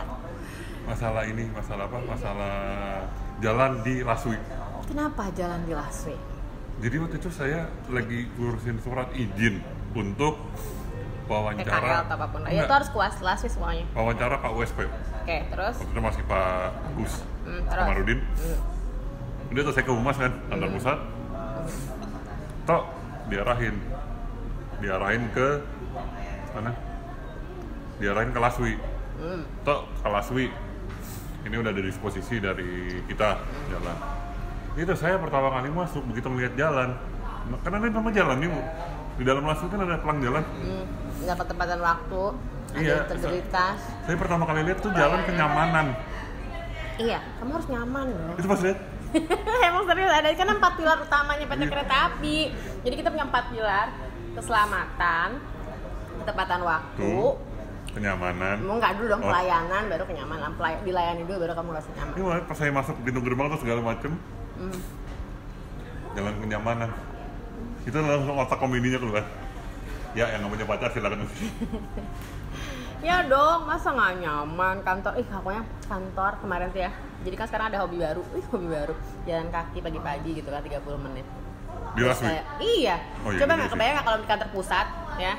masalah 0.82 1.22
ini, 1.22 1.46
masalah 1.50 1.86
apa? 1.86 1.98
Masalah 2.00 2.54
jalan 3.38 3.82
di 3.82 4.00
Laswi. 4.00 4.38
kenapa 4.84 5.28
jalan 5.32 5.60
di 5.62 5.72
Laswi 5.72 6.14
Jadi 6.76 6.96
waktu 7.00 7.16
itu 7.16 7.30
saya 7.30 7.66
lagi 7.88 8.28
ngurusin 8.36 8.76
surat 8.78 9.08
izin 9.12 9.64
untuk 9.92 10.36
PKL 11.24 11.32
wawancara. 11.32 12.04
atau 12.04 12.14
apa 12.14 12.26
pun 12.28 12.40
ya 12.46 12.62
itu 12.62 12.70
harus 12.70 12.90
kuas 12.90 13.16
Laswi 13.18 13.48
semuanya 13.48 13.84
wawancara 13.92 14.38
Pak 14.38 14.52
USP. 14.52 14.78
oke 14.84 15.36
terus 15.50 15.74
Waktu 15.78 15.90
itu 15.90 16.00
masih 16.00 16.22
Pak 16.24 16.70
Gus 16.94 17.14
Hmm, 17.46 17.62
terus 17.62 17.78
Kamarudin. 17.78 18.18
Hmm. 18.18 18.58
Udah 19.54 19.62
tuh 19.62 19.72
saya 19.72 19.84
ke 19.86 19.92
Humas 19.94 20.18
kan, 20.18 20.32
kantor 20.50 20.68
pusat. 20.74 20.98
Tok 22.66 22.82
diarahin, 23.26 23.74
diarahin 24.78 25.22
ke 25.30 25.62
mana? 26.56 26.72
Diarahin 27.96 28.30
ke 28.32 28.40
Laswi. 28.40 28.72
Hmm. 29.16 29.42
Tok 29.62 29.80
ke 30.00 30.08
Laswi. 30.08 30.46
Ini 31.46 31.54
udah 31.56 31.70
ada 31.70 31.82
disposisi 31.82 32.40
dari 32.40 33.00
kita 33.06 33.38
jalan. 33.70 33.96
Itu 34.74 34.92
saya 34.92 35.16
pertama 35.16 35.52
kali 35.52 35.68
masuk 35.70 36.02
begitu 36.08 36.26
melihat 36.26 36.56
jalan. 36.58 36.96
Karena 37.62 37.76
ini 37.78 37.88
nama 37.92 38.10
jalan 38.10 38.36
nih 38.40 38.48
bu. 38.50 38.60
Di 39.16 39.24
dalam 39.24 39.44
Laswi 39.44 39.66
kan 39.68 39.80
ada 39.80 39.96
pelang 39.96 40.18
jalan. 40.20 40.42
Hmm, 40.42 40.84
nggak 41.22 41.36
ketempatan 41.40 41.80
waktu 41.80 42.24
Iya, 42.76 43.08
integritas 43.08 43.78
Saya 44.04 44.16
pertama 44.18 44.42
kali 44.44 44.66
lihat 44.66 44.82
tuh 44.82 44.90
jalan 44.92 45.22
kenyamanan. 45.24 45.96
iya 46.98 47.22
kamu 47.38 47.56
harus 47.56 47.68
nyaman 47.70 48.04
dong 48.10 48.36
Itu 48.36 48.48
pas 48.50 48.60
lihat 48.60 48.78
Emang 49.70 49.84
serius 49.86 50.12
ada 50.12 50.28
karena 50.34 50.52
empat 50.58 50.72
pilar 50.76 50.98
utamanya 51.00 51.44
PT 51.46 51.56
Iya. 51.62 51.70
Kereta 51.72 51.96
Api. 52.10 52.38
Jadi 52.84 52.94
kita 53.00 53.08
punya 53.08 53.24
empat 53.24 53.44
pilar 53.48 53.86
keselamatan, 54.36 55.28
ketepatan 56.18 56.60
waktu. 56.62 57.12
kenyamanan. 57.86 58.60
Mau 58.60 58.76
nggak 58.76 58.92
dulu 59.00 59.08
dong 59.08 59.22
Oh. 59.24 59.32
pelayanan, 59.32 59.82
baru 59.88 60.04
kenyamanan. 60.04 60.50
Pelay- 60.54 60.80
dilayani 60.84 61.24
dulu 61.24 61.48
baru 61.48 61.52
kamu 61.56 61.70
rasa 61.72 61.88
nyaman. 61.96 62.12
Ini 62.12 62.22
malah 62.22 62.44
pas 62.44 62.56
saya 62.56 62.68
masuk 62.68 62.94
pintu 63.00 63.20
gerbang 63.24 63.46
tuh 63.48 63.60
segala 63.64 63.80
macem 63.80 64.12
Hmm. 64.56 64.78
jalan 66.12 66.34
kenyamanan 66.38 66.90
itu 67.84 67.92
langsung 67.94 68.36
otak 68.36 68.56
komedinya 68.56 68.96
keluar 68.96 69.24
ya 70.12 70.28
yang 70.28 70.40
nggak 70.40 70.52
punya 70.52 70.66
pacar 70.66 70.88
silakan 70.90 71.24
Ya 73.00 73.20
dong, 73.22 73.64
masa 73.64 73.92
nggak 73.92 74.24
nyaman 74.24 74.76
kantor? 74.80 75.20
Ih, 75.20 75.28
pokoknya 75.28 75.62
kantor 75.84 76.32
kemarin 76.40 76.68
tuh 76.72 76.80
ya. 76.80 76.90
Jadi 77.22 77.34
kan 77.36 77.46
sekarang 77.46 77.66
ada 77.68 77.78
hobi 77.80 78.00
baru, 78.00 78.24
Ih, 78.32 78.44
hobi 78.48 78.66
baru. 78.66 78.94
Jalan 79.24 79.48
kaki 79.48 79.78
pagi-pagi 79.80 80.30
gitu 80.34 80.48
kan 80.48 80.60
30 80.60 81.00
menit. 81.00 81.26
di 81.96 82.02
iya. 82.02 82.96
Oh 83.24 83.32
iya, 83.32 83.40
Coba 83.40 83.52
nggak 83.56 83.72
kebayang 83.72 83.96
kalau 84.00 84.18
di 84.20 84.28
kantor 84.28 84.48
pusat 84.52 84.86
ya? 85.16 85.32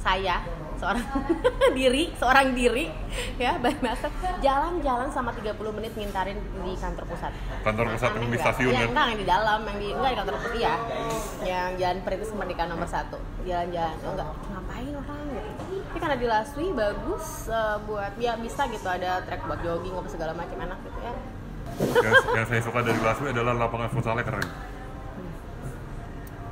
Saya 0.00 0.40
seorang 0.80 1.04
diri, 1.78 2.08
seorang 2.16 2.56
diri 2.56 2.88
ya, 3.36 3.60
masa 3.60 4.08
jalan-jalan 4.40 5.12
sama 5.12 5.28
30 5.36 5.52
menit 5.76 5.92
ngintarin 5.92 6.40
di 6.64 6.72
kantor 6.80 7.04
pusat. 7.04 7.32
kantor 7.60 7.92
pusat 7.92 8.10
yang 8.16 8.32
di 8.32 8.38
stasiun 8.40 8.72
Iya, 8.72 8.80
kan 8.80 8.88
enggak 8.88 9.06
yang 9.12 9.20
di 9.20 9.28
dalam, 9.28 9.60
yang 9.68 9.76
di 9.76 9.88
enggak 9.92 10.10
di 10.10 10.18
kantor 10.24 10.34
pusat 10.40 10.56
ya. 10.56 10.74
Yang 11.44 11.68
jalan 11.84 11.98
perintis 12.00 12.30
kemerdekaan 12.32 12.68
nomor 12.72 12.88
satu, 12.88 13.18
jalan-jalan. 13.44 13.96
Oh 14.08 14.12
enggak, 14.16 14.28
ngapain 14.48 14.92
orang 14.96 15.20
gitu. 15.28 15.50
Tapi 15.68 15.98
karena 16.00 16.16
di 16.16 16.26
Laswi 16.32 16.66
bagus 16.72 17.24
eh, 17.52 17.76
buat 17.84 18.12
ya 18.16 18.32
bisa 18.40 18.62
gitu 18.72 18.88
ada 18.88 19.20
track 19.28 19.44
buat 19.44 19.60
jogging 19.60 19.92
apa 19.92 20.08
segala 20.08 20.32
macam 20.32 20.56
enak 20.64 20.78
gitu 20.80 20.98
ya. 21.04 21.12
yang, 21.80 22.14
yang 22.40 22.46
saya 22.48 22.60
suka 22.64 22.80
dari 22.80 23.00
Laswi 23.04 23.26
adalah 23.36 23.52
lapangan 23.52 23.88
futsalnya 23.92 24.24
keren 24.24 24.48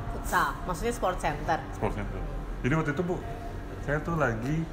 Futsal, 0.08 0.56
maksudnya 0.68 0.92
sport 0.92 1.16
center. 1.20 1.58
sport 1.76 1.92
center 1.96 2.20
jadi 2.62 2.74
waktu 2.74 2.90
itu 2.90 3.02
bu 3.06 3.16
saya 3.88 4.04
tuh 4.04 4.20
lagi 4.20 4.68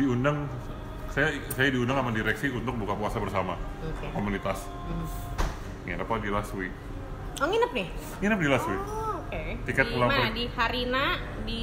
diundang 0.00 0.48
saya 1.12 1.36
saya 1.52 1.68
diundang 1.68 2.00
sama 2.00 2.16
direksi 2.16 2.48
untuk 2.48 2.80
buka 2.80 2.96
puasa 2.96 3.20
bersama 3.20 3.60
Oke. 3.84 4.08
komunitas. 4.16 4.64
Hmm. 4.88 5.04
Nginep 5.84 6.00
apa 6.00 6.14
di 6.16 6.32
last 6.32 6.56
week? 6.56 6.72
Oh 7.36 7.44
nginep 7.44 7.70
nih? 7.76 7.86
Nginep 8.24 8.38
di 8.40 8.48
last 8.48 8.64
week. 8.72 8.80
Oh, 8.88 9.20
oke. 9.20 9.42
Tiket 9.68 9.84
di 9.84 9.92
pulang 9.92 10.08
mana? 10.08 10.32
pergi. 10.32 10.32
Di 10.32 10.44
Harina 10.56 11.04
di 11.44 11.62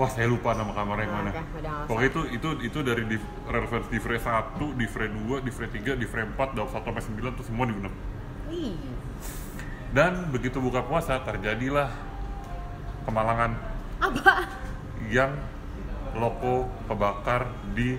Wah 0.00 0.08
saya 0.08 0.32
lupa 0.32 0.56
nama 0.56 0.72
kamarnya 0.72 1.04
yang 1.04 1.12
Oh, 1.12 1.18
mana. 1.20 1.30
nggak 1.36 1.46
Pokoknya 1.84 2.08
itu 2.08 2.20
itu 2.32 2.48
itu 2.64 2.78
dari 2.80 3.02
di 3.04 3.16
relevance 3.52 3.88
di 3.92 3.98
frame 4.00 4.24
1, 4.24 4.80
di 4.80 4.86
frame 4.88 5.14
2, 5.28 5.44
di 5.44 5.50
frame 5.52 5.72
3, 5.76 5.92
di 5.92 6.06
frame 6.08 6.30
4, 6.40 6.56
dari 6.56 6.68
1 6.72 6.88
sampai 6.88 7.04
9 7.04 7.36
tuh 7.36 7.44
semua 7.44 7.68
diundang. 7.68 7.92
Wih. 8.48 8.80
Dan 9.92 10.32
begitu 10.32 10.56
buka 10.56 10.80
puasa 10.80 11.20
terjadilah 11.20 11.92
kemalangan 13.04 13.52
Apa? 14.00 14.67
Yang 15.08 15.32
loko 16.16 16.68
kebakar 16.88 17.48
di 17.72 17.96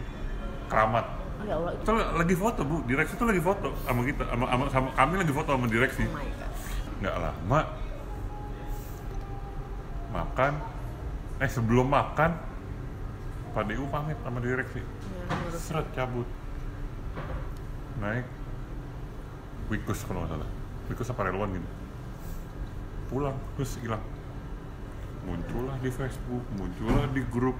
Keramat. 0.69 1.05
Oh 1.41 1.45
ya 1.47 1.55
Allah. 1.57 1.71
Itu. 1.73 1.91
Lagi 1.93 2.35
foto 2.37 2.61
bu, 2.61 2.85
direksi 2.85 3.17
itu 3.17 3.25
lagi 3.25 3.41
foto 3.41 3.73
sama 3.87 4.01
kita, 4.05 4.23
sama, 4.29 4.45
sama, 4.45 4.63
sama- 4.69 4.93
kami 4.93 5.13
lagi 5.17 5.33
foto 5.33 5.49
sama 5.55 5.65
direksi. 5.65 6.05
Oh. 6.05 6.21
Nggak 6.99 7.15
lama 7.17 7.61
makan, 10.09 10.53
eh 11.37 11.49
sebelum 11.49 11.85
makan 11.85 12.33
Pak 13.53 13.65
DU 13.65 13.85
pamit 13.89 14.17
sama 14.21 14.37
direksi, 14.41 14.81
Ya, 14.81 15.57
seret 15.57 15.85
cabut, 15.93 16.25
naik. 17.97 18.25
Wikus 19.69 20.01
kalau 20.05 20.25
nggak 20.25 20.33
salah, 20.33 20.49
Wikus 20.89 21.09
apa 21.13 21.21
Relwan 21.29 21.53
gitu, 21.53 21.69
pulang 23.09 23.37
terus 23.57 23.77
hilang, 23.81 24.01
muncullah 25.23 25.75
di 25.79 25.91
Facebook, 25.91 26.43
muncullah 26.55 27.05
di 27.11 27.21
grup, 27.27 27.57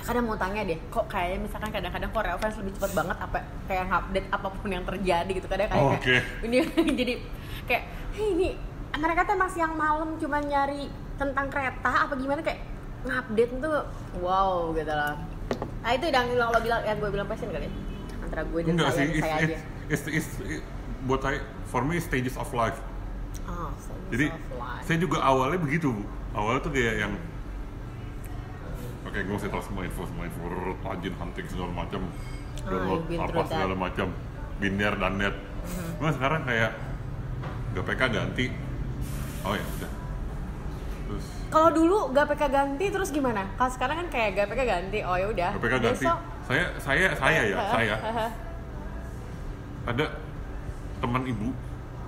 kadang 0.00 0.24
mau 0.26 0.36
tanya 0.36 0.64
deh 0.64 0.80
kok 0.88 1.06
kayaknya 1.06 1.44
misalkan 1.44 1.70
kadang-kadang 1.70 2.10
Korea 2.10 2.34
fans 2.40 2.56
lebih 2.56 2.72
cepat 2.72 2.92
banget 2.96 3.16
apa 3.20 3.38
kayak 3.68 3.84
update 3.86 4.28
apa 4.32 4.48
pun 4.48 4.68
yang 4.72 4.84
terjadi 4.84 5.30
gitu. 5.30 5.46
Kadang 5.46 5.68
kayak 5.70 5.84
Oh, 5.84 5.92
Oke. 5.94 6.16
ini 6.42 6.56
jadi 7.00 7.14
kayak 7.68 7.82
"Hei, 8.16 8.26
ini 8.34 8.48
mereka 8.96 9.28
tuh 9.28 9.36
masih 9.36 9.60
yang 9.62 9.74
malam 9.76 10.16
cuma 10.16 10.40
nyari 10.40 10.88
tentang 11.20 11.46
kereta 11.52 12.08
apa 12.08 12.16
gimana? 12.16 12.40
Kayak 12.40 12.64
ngupdate 13.04 13.54
tuh 13.60 13.76
wow 14.20 14.72
gitu 14.76 14.92
loh 14.92 15.16
nah 15.80 15.96
itu 15.96 16.12
yang 16.12 16.28
lo 16.36 16.52
bilang 16.60 16.84
yang 16.84 17.00
gue 17.00 17.08
bilang 17.08 17.24
passion 17.24 17.48
kali 17.48 17.64
ya 17.64 17.72
antara 18.20 18.44
gue 18.44 18.60
dan 18.60 18.76
enggak 18.76 18.92
saya 18.92 19.06
sih, 19.08 19.16
it's, 19.16 19.24
saya 19.24 19.32
it's, 19.32 19.40
aja. 19.40 19.56
it's, 19.88 20.04
it's, 20.06 20.30
it- 20.44 20.66
buat 21.08 21.24
saya, 21.24 21.40
for 21.64 21.80
me 21.80 21.96
stages 21.96 22.36
of 22.36 22.44
life. 22.52 22.76
Oh 23.50 23.70
sense 23.76 24.06
Jadi 24.14 24.26
saya 24.86 24.98
juga 25.02 25.18
awalnya 25.22 25.58
begitu 25.58 25.90
bu. 25.90 26.02
Awalnya 26.30 26.60
tuh 26.62 26.72
kayak 26.72 26.94
yang 27.02 27.12
oke 29.02 29.18
gue 29.18 29.34
mesti 29.34 29.50
tahu 29.50 29.62
semua 29.66 29.82
info 29.82 30.02
semua 30.06 30.24
info. 30.30 30.40
Rajin 30.86 31.14
hunting 31.18 31.46
segala 31.50 31.72
macam. 31.74 32.00
Download 32.62 33.02
you've 33.10 33.18
been 33.18 33.20
apa 33.20 33.40
segala 33.50 33.74
macam. 33.74 34.08
Binder 34.60 34.92
dan 34.94 35.12
net. 35.18 35.36
Cuma 35.98 36.10
sekarang 36.14 36.40
kayak 36.46 36.72
GPK 37.74 38.02
ganti. 38.10 38.46
Oh 39.42 39.54
ya 39.56 39.64
udah. 39.64 39.90
Terus 41.10 41.26
kalau 41.50 41.70
dulu 41.74 41.98
GPK 42.14 42.42
ganti 42.46 42.86
terus 42.94 43.10
gimana? 43.10 43.42
Kalau 43.58 43.70
sekarang 43.74 44.06
kan 44.06 44.08
kayak 44.14 44.38
GPK 44.38 44.60
ganti. 44.62 44.98
Oh 45.02 45.18
ya 45.18 45.26
udah. 45.26 45.50
GPK 45.58 45.74
ganti. 45.82 46.04
besok. 46.06 46.18
Saya 46.46 46.64
saya 46.78 47.06
saya 47.18 47.40
ya 47.42 47.56
saya. 47.74 47.94
Ada 49.90 50.06
teman 51.02 51.22
ibu 51.26 51.50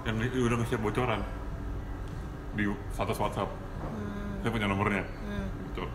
yang 0.03 0.17
udah 0.19 0.57
nge-share 0.63 0.83
bocoran 0.83 1.21
di 2.59 2.69
status 2.93 3.19
WhatsApp. 3.19 3.51
Saya 4.43 4.51
punya 4.51 4.67
nomornya. 4.67 5.07
Hmm. 5.07 5.47
Bocor. 5.71 5.89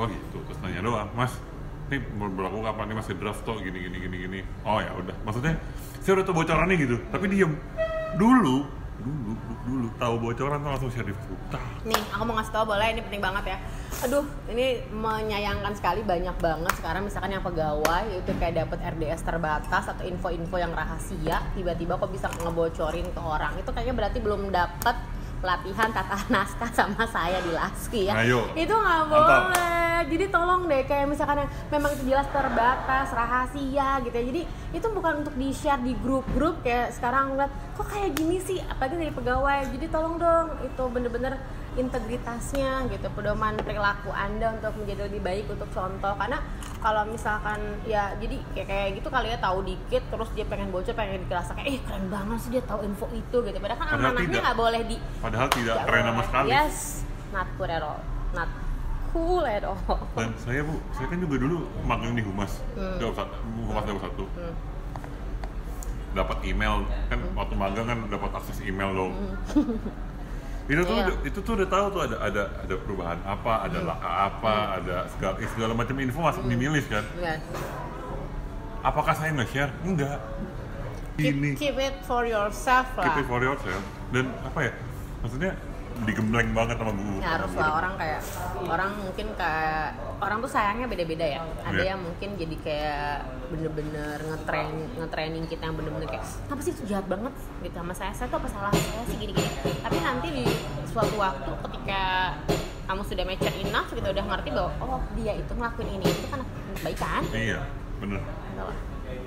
Oh 0.00 0.04
gitu, 0.08 0.36
terus 0.48 0.58
nanya 0.64 0.80
doang, 0.80 1.08
Mas. 1.12 1.36
Ini 1.88 2.04
berlaku 2.16 2.60
kapan 2.60 2.92
nih 2.92 2.96
masih 3.00 3.14
draft 3.16 3.42
toh 3.48 3.56
gini 3.60 3.88
gini 3.88 3.96
gini 3.96 4.16
gini. 4.24 4.40
Oh 4.64 4.80
ya 4.80 4.92
udah. 4.92 5.16
Maksudnya 5.24 5.56
saya 6.04 6.20
udah 6.20 6.24
tahu 6.24 6.44
bocorannya 6.44 6.76
gitu, 6.76 6.96
tapi 7.08 7.28
diem. 7.32 7.52
Dulu, 8.16 8.64
dulu, 8.98 9.32
dulu, 9.66 9.86
tahu 9.98 10.14
bocoran 10.18 10.58
tuh 10.58 10.70
langsung 10.74 10.90
share 10.90 11.06
di 11.06 11.14
Facebook. 11.14 11.40
Nih, 11.86 12.02
aku 12.10 12.22
mau 12.26 12.34
ngasih 12.38 12.52
tau 12.52 12.64
boleh 12.66 12.86
ini 12.90 13.00
penting 13.02 13.22
banget 13.22 13.44
ya. 13.54 13.58
Aduh, 14.06 14.26
ini 14.50 14.82
menyayangkan 14.90 15.72
sekali 15.78 16.02
banyak 16.02 16.36
banget 16.42 16.72
sekarang 16.78 17.06
misalkan 17.06 17.34
yang 17.34 17.44
pegawai 17.46 18.04
itu 18.10 18.30
kayak 18.38 18.66
dapat 18.66 18.78
RDS 18.94 19.22
terbatas 19.22 19.84
atau 19.86 20.02
info-info 20.02 20.56
yang 20.58 20.74
rahasia, 20.74 21.42
tiba-tiba 21.54 21.94
kok 21.98 22.10
bisa 22.10 22.26
ngebocorin 22.42 23.06
ke 23.10 23.20
orang. 23.22 23.54
Itu 23.58 23.70
kayaknya 23.70 23.94
berarti 23.94 24.18
belum 24.18 24.50
dapat 24.50 24.96
pelatihan 25.38 25.90
tata 25.94 26.18
naskah 26.34 26.70
sama 26.74 27.04
saya 27.08 27.38
di 27.42 27.52
Laski 27.54 28.10
ya. 28.10 28.18
Ayo. 28.22 28.50
Itu 28.54 28.74
nggak 28.74 29.04
boleh. 29.08 29.98
Jadi 30.08 30.24
tolong 30.30 30.70
deh 30.70 30.82
kayak 30.86 31.06
misalkan 31.10 31.44
yang 31.44 31.50
memang 31.74 31.90
itu 31.94 32.02
jelas 32.06 32.26
terbatas, 32.30 33.10
rahasia 33.10 33.98
gitu 34.06 34.14
ya. 34.14 34.24
Jadi 34.30 34.42
itu 34.74 34.86
bukan 34.90 35.26
untuk 35.26 35.34
di-share 35.34 35.82
di 35.82 35.94
grup-grup 35.98 36.62
kayak 36.62 36.94
sekarang 36.94 37.34
ngeliat 37.34 37.50
kok 37.74 37.86
kayak 37.90 38.14
gini 38.14 38.38
sih 38.42 38.58
apalagi 38.62 38.98
dari 38.98 39.12
pegawai. 39.14 39.60
Jadi 39.74 39.86
tolong 39.90 40.16
dong 40.18 40.46
itu 40.62 40.84
bener-bener 40.90 41.34
integritasnya 41.74 42.70
gitu 42.88 43.06
pedoman 43.10 43.58
perilaku 43.58 44.08
anda 44.08 44.52
untuk 44.52 44.72
menjadi 44.74 45.04
lebih 45.04 45.20
baik 45.20 45.44
untuk 45.48 45.68
contoh 45.68 46.14
karena 46.14 46.38
kalau 46.78 47.02
misalkan 47.04 47.58
ya 47.84 48.14
jadi 48.16 48.38
kayak 48.52 48.66
kayak 48.66 48.88
gitu 48.96 49.08
kali 49.08 49.28
ya 49.28 49.38
tahu 49.38 49.58
dikit 49.62 50.02
terus 50.06 50.28
dia 50.32 50.44
pengen 50.44 50.68
bocor 50.68 50.92
pengen 50.92 51.20
dikerasa 51.20 51.52
kayak 51.52 51.68
eh 51.68 51.78
keren 51.80 52.06
banget 52.06 52.38
sih 52.38 52.50
dia 52.50 52.62
tahu 52.62 52.80
info 52.82 53.04
itu 53.10 53.36
gitu 53.38 53.58
padahal 53.58 53.76
kan 53.76 53.86
Padahal 53.90 54.04
amanahnya 54.08 54.30
tidak. 54.30 54.42
nggak 54.42 54.56
boleh 54.56 54.80
di 54.84 54.96
Padahal 55.18 55.48
tidak 55.50 55.76
keren 55.82 56.04
sama 56.06 56.22
sekali. 56.22 56.48
yes 56.48 56.76
not 57.28 57.46
cool 57.52 57.68
at 57.68 57.82
all 57.82 58.00
not 58.32 58.50
cool 59.08 59.42
at 59.42 59.62
all 59.62 59.78
Dan 60.14 60.30
saya 60.38 60.60
bu, 60.62 60.76
saya 60.92 61.06
kan 61.06 61.18
juga 61.18 61.36
dulu 61.38 61.56
magang 61.82 62.12
di 62.12 62.20
Humas, 62.20 62.60
Hmm. 62.72 62.96
Daun 62.98 63.12
Sat- 63.12 63.40
Humas 63.58 63.84
Satu. 63.84 64.24
Hmm. 64.30 64.52
Dapat 66.10 66.38
email 66.42 66.82
kan 67.08 67.20
waktu 67.32 67.54
magang 67.54 67.86
kan 67.86 67.98
dapat 68.06 68.30
akses 68.34 68.60
email 68.60 68.92
dong. 68.92 69.12
itu 70.68 70.80
tuh 70.82 70.94
Hmm. 70.94 71.08
Iya. 71.08 71.14
itu 71.24 71.38
tuh 71.40 71.52
udah 71.54 71.66
tahu 71.66 71.84
tuh 71.90 72.00
ada 72.04 72.16
ada 72.20 72.42
ada 72.58 72.74
perubahan 72.76 73.18
apa, 73.22 73.52
ada 73.64 73.78
Hmm. 73.78 73.88
laka 73.88 74.10
apa, 74.26 74.54
ada 74.76 74.96
segala 75.08 75.34
segala 75.46 75.72
macam 75.72 75.96
info 75.96 76.20
masuk 76.20 76.44
di 76.44 76.54
milis 76.54 76.84
kan. 76.86 77.04
Yes. 77.16 77.40
Apakah 78.80 79.12
saya 79.12 79.32
nge-share? 79.34 79.72
Enggak. 79.82 80.20
Keep, 81.16 81.34
Ini 81.34 81.50
keep 81.56 81.76
it 81.76 81.96
for 82.04 82.22
yourself 82.22 82.86
lah. 82.94 83.10
keep 83.10 83.18
it 83.18 83.26
for 83.26 83.40
yourself. 83.40 83.82
Dan 84.10 84.30
apa 84.38 84.58
ya? 84.62 84.72
Maksudnya 85.18 85.50
digembleng 86.06 86.50
banget 86.54 86.76
sama 86.78 86.92
bu. 86.94 87.18
Ya, 87.18 87.28
harus 87.34 87.52
lah 87.58 87.70
orang 87.74 87.94
kayak 87.98 88.20
orang 88.70 88.90
mungkin 89.02 89.26
kayak 89.34 89.98
orang 90.22 90.38
tuh 90.38 90.50
sayangnya 90.50 90.86
beda-beda 90.86 91.26
ya. 91.26 91.40
Ada 91.66 91.74
Iya. 91.74 91.90
yang 91.94 92.00
mungkin 92.06 92.28
jadi 92.38 92.56
kayak 92.62 93.14
bener-bener 93.50 94.18
ngetrain 94.22 94.76
ngetraining 94.94 95.44
kita 95.50 95.62
yang 95.66 95.76
bener-bener 95.78 96.06
kayak 96.06 96.24
apa 96.24 96.60
sih 96.62 96.72
itu 96.76 96.82
jahat 96.86 97.06
banget 97.10 97.34
gitu 97.64 97.74
sama 97.74 97.94
saya. 97.96 98.12
Saya 98.14 98.30
tuh 98.30 98.38
apa 98.38 98.48
salah 98.52 98.70
saya 98.70 99.02
sih 99.10 99.16
gini-gini. 99.18 99.50
Tapi 99.82 99.96
nanti 99.98 100.28
di 100.30 100.46
suatu 100.86 101.16
waktu 101.18 101.50
ketika 101.66 102.02
kamu 102.88 103.02
sudah 103.04 103.24
mature 103.26 103.56
enough 103.58 103.88
kita 103.92 104.08
udah 104.14 104.24
ngerti 104.24 104.48
bahwa 104.54 104.70
oh 104.80 105.00
dia 105.18 105.32
itu 105.36 105.52
ngelakuin 105.52 105.88
ini 105.98 106.06
itu 106.06 106.26
kan 106.30 106.40
kebaikan. 106.78 107.22
Iya, 107.34 107.60
bener. 107.98 108.20
Gitu. 108.22 108.64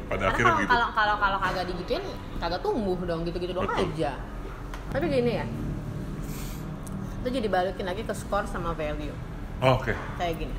Pada 0.07 0.27
Karena 0.29 0.31
akhirnya 0.36 0.53
kalau 0.67 0.67
kalau 0.67 0.88
kalau 0.95 1.15
kalau 1.19 1.38
kagak 1.39 1.65
digituin 1.71 2.03
kagak 2.39 2.62
tumbuh 2.63 2.99
dong 3.03 3.21
gitu-gitu 3.27 3.51
doang 3.55 3.71
aja. 3.71 4.15
Tapi 4.91 5.05
gini 5.07 5.34
ya. 5.39 5.45
Itu 7.21 7.29
jadi 7.29 7.47
balikin 7.47 7.86
lagi 7.86 8.01
ke 8.01 8.13
skor 8.17 8.49
sama 8.49 8.73
value. 8.73 9.13
Oh, 9.62 9.77
Oke, 9.77 9.93
Kayak 10.17 10.41
gini. 10.41 10.55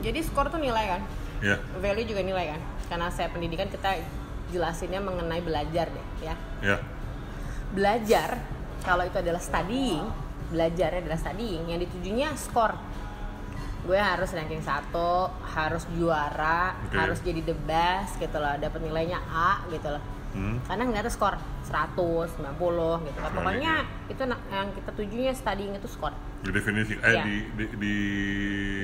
Jadi 0.00 0.18
skor 0.24 0.48
tuh 0.48 0.56
nilai 0.56 0.98
kan, 0.98 1.02
ya, 1.44 1.60
value 1.78 2.08
juga 2.08 2.24
nilai 2.24 2.56
kan. 2.56 2.60
Karena 2.88 3.06
saya 3.12 3.28
pendidikan 3.28 3.68
kita 3.68 4.00
jelasinnya 4.48 5.04
mengenai 5.04 5.44
belajar 5.44 5.92
deh 5.92 6.06
ya. 6.24 6.34
ya, 6.64 6.76
Belajar 7.72 8.40
kalau 8.82 9.04
itu 9.06 9.16
adalah 9.20 9.38
studying, 9.38 10.04
belajarnya 10.50 11.00
adalah 11.06 11.20
studying, 11.20 11.62
yang 11.70 11.80
ditujunya 11.80 12.32
skor. 12.34 12.74
Gue 13.82 13.98
harus 13.98 14.30
ranking 14.32 14.62
satu, 14.62 15.28
harus 15.42 15.84
juara, 15.98 16.76
Oke. 16.86 16.94
harus 16.94 17.18
jadi 17.20 17.42
the 17.42 17.56
best 17.66 18.16
gitu 18.16 18.38
loh, 18.38 18.54
dapat 18.58 18.80
nilainya 18.80 19.18
A 19.28 19.62
gitu 19.68 19.92
loh. 19.92 20.02
Hmm. 20.32 20.56
karena 20.68 20.82
ngeliatnya 20.88 21.12
skor 21.12 21.36
100, 21.68 22.36
90 22.36 23.06
gitu 23.08 23.18
kan. 23.20 23.30
Pokoknya 23.32 23.72
iya. 23.84 24.12
itu 24.12 24.22
yang 24.50 24.68
kita 24.74 24.90
tujunya 24.96 25.32
studying 25.32 25.72
itu 25.76 25.88
skor. 25.88 26.12
di 26.42 26.50
definisi, 26.50 26.98
eh 26.98 27.06
Iya. 27.06 27.22
di, 27.22 27.36
di, 27.54 27.64
di 27.78 27.96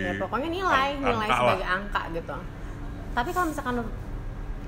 Ya 0.07 0.15
pokoknya 0.15 0.47
nilai, 0.47 0.95
ang- 0.95 1.03
nilai 1.03 1.27
angka 1.27 1.35
lah. 1.35 1.39
sebagai 1.43 1.67
angka 1.67 2.03
gitu. 2.15 2.37
Tapi 3.19 3.31
kalau 3.35 3.47
misalkan 3.51 3.77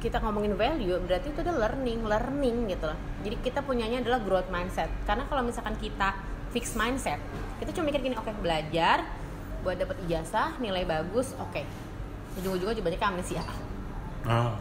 kita 0.00 0.16
ngomongin 0.24 0.56
value, 0.58 0.98
berarti 1.06 1.30
itu 1.30 1.38
adalah 1.44 1.70
learning, 1.70 2.00
learning 2.02 2.56
gitu 2.72 2.90
loh. 2.90 2.98
Jadi 3.22 3.36
kita 3.46 3.60
punyanya 3.62 4.02
adalah 4.02 4.18
growth 4.24 4.50
mindset. 4.50 4.90
Karena 5.06 5.28
kalau 5.30 5.46
misalkan 5.46 5.76
kita 5.78 6.16
fix 6.50 6.74
mindset, 6.74 7.20
kita 7.62 7.70
cuma 7.76 7.94
mikir 7.94 8.02
gini, 8.02 8.16
oke 8.18 8.32
belajar 8.42 9.06
buat 9.60 9.76
dapat 9.76 10.00
ijazah, 10.08 10.56
nilai 10.58 10.82
bagus, 10.88 11.36
oke. 11.36 11.62
Ujung-ujungnya 12.40 12.74
juga 12.74 12.90
banyak 12.90 13.02
amnesia. 13.06 13.44
Ah, 14.28 14.52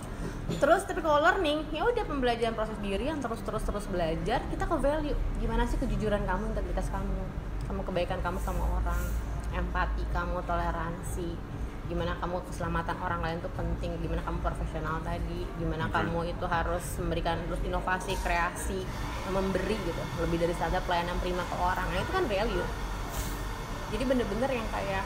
Terus 0.49 0.81
tapi 0.83 0.99
kalau 1.05 1.21
learning, 1.21 1.61
ya 1.71 1.85
udah 1.85 2.03
pembelajaran 2.03 2.57
proses 2.57 2.75
diri 2.81 3.07
yang 3.07 3.21
terus 3.21 3.39
terus 3.45 3.63
terus 3.63 3.85
belajar, 3.87 4.41
kita 4.49 4.65
ke 4.65 4.75
value. 4.81 5.15
Gimana 5.39 5.63
sih 5.69 5.77
kejujuran 5.77 6.25
kamu, 6.25 6.51
integritas 6.51 6.89
kamu, 6.89 7.21
kamu 7.69 7.81
kebaikan 7.85 8.19
kamu 8.25 8.41
sama 8.41 8.65
orang, 8.81 9.01
empati 9.53 10.03
kamu, 10.11 10.41
toleransi. 10.43 11.59
gimana 11.89 12.13
kamu 12.21 12.45
keselamatan 12.45 13.01
orang 13.01 13.21
lain 13.25 13.37
tuh 13.41 13.49
penting. 13.57 13.97
Gimana 14.05 14.21
kamu 14.21 14.45
profesional 14.45 15.01
tadi. 15.01 15.41
Gimana 15.57 15.89
Oke. 15.89 15.97
kamu 15.97 16.37
itu 16.37 16.45
harus 16.45 16.85
memberikan 17.01 17.41
terus 17.49 17.65
inovasi 17.65 18.13
kreasi 18.21 18.85
memberi 19.33 19.73
gitu. 19.73 20.03
Lebih 20.21 20.37
dari 20.37 20.53
saja 20.53 20.85
pelayanan 20.85 21.17
prima 21.17 21.41
ke 21.49 21.55
orang. 21.57 21.89
Nah 21.89 21.97
itu 21.97 22.13
kan 22.13 22.29
value. 22.29 22.61
Jadi 23.89 24.03
bener-bener 24.05 24.53
yang 24.53 24.69
kayak 24.69 25.01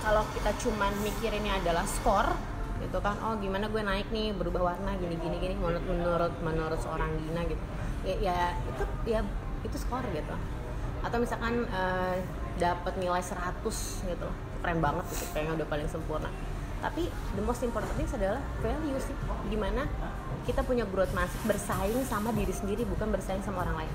kalau 0.00 0.24
kita 0.32 0.56
cuman 0.56 0.92
mikirinnya 1.04 1.60
adalah 1.60 1.84
skor 1.84 2.32
gitu 2.78 2.98
kan 2.98 3.16
oh 3.20 3.34
gimana 3.36 3.66
gue 3.66 3.82
naik 3.82 4.08
nih 4.08 4.30
berubah 4.32 4.72
warna 4.72 4.94
gini 4.96 5.18
gini 5.18 5.36
gini 5.38 5.54
menurut 5.58 5.82
menurut 5.82 6.34
menurut 6.40 6.78
seorang 6.78 7.10
Gina 7.18 7.42
gitu 7.44 7.64
ya, 8.06 8.14
ya 8.22 8.38
itu 8.54 8.84
ya 9.04 9.20
itu 9.66 9.76
skor 9.76 10.04
gitu 10.14 10.34
atau 11.02 11.16
misalkan 11.18 11.66
eh, 11.66 12.16
dapat 12.58 12.94
nilai 12.98 13.22
100 13.22 13.62
gitu 14.06 14.28
keren 14.62 14.78
banget 14.78 15.04
gitu 15.10 15.24
kayaknya 15.30 15.52
udah 15.62 15.66
paling 15.66 15.88
sempurna 15.90 16.30
tapi 16.78 17.10
the 17.34 17.42
most 17.42 17.62
important 17.66 17.90
thing 17.98 18.06
adalah 18.06 18.38
value 18.62 18.98
sih 19.02 19.14
di 19.50 19.58
mana 19.58 19.82
kita 20.46 20.62
punya 20.62 20.86
growth 20.86 21.10
mindset 21.10 21.42
bersaing 21.44 22.02
sama 22.06 22.30
diri 22.30 22.54
sendiri 22.54 22.86
bukan 22.86 23.10
bersaing 23.10 23.42
sama 23.42 23.66
orang 23.66 23.82
lain 23.82 23.94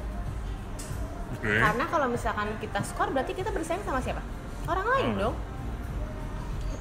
Oke. 1.33 1.49
karena 1.49 1.83
kalau 1.87 2.07
misalkan 2.07 2.47
kita 2.59 2.79
skor 2.83 3.09
berarti 3.09 3.33
kita 3.33 3.49
bersaing 3.49 3.81
sama 3.83 3.99
siapa? 3.99 4.21
Orang 4.63 4.85
lain 4.85 5.07
Hmm. 5.11 5.19
dong. 5.19 5.35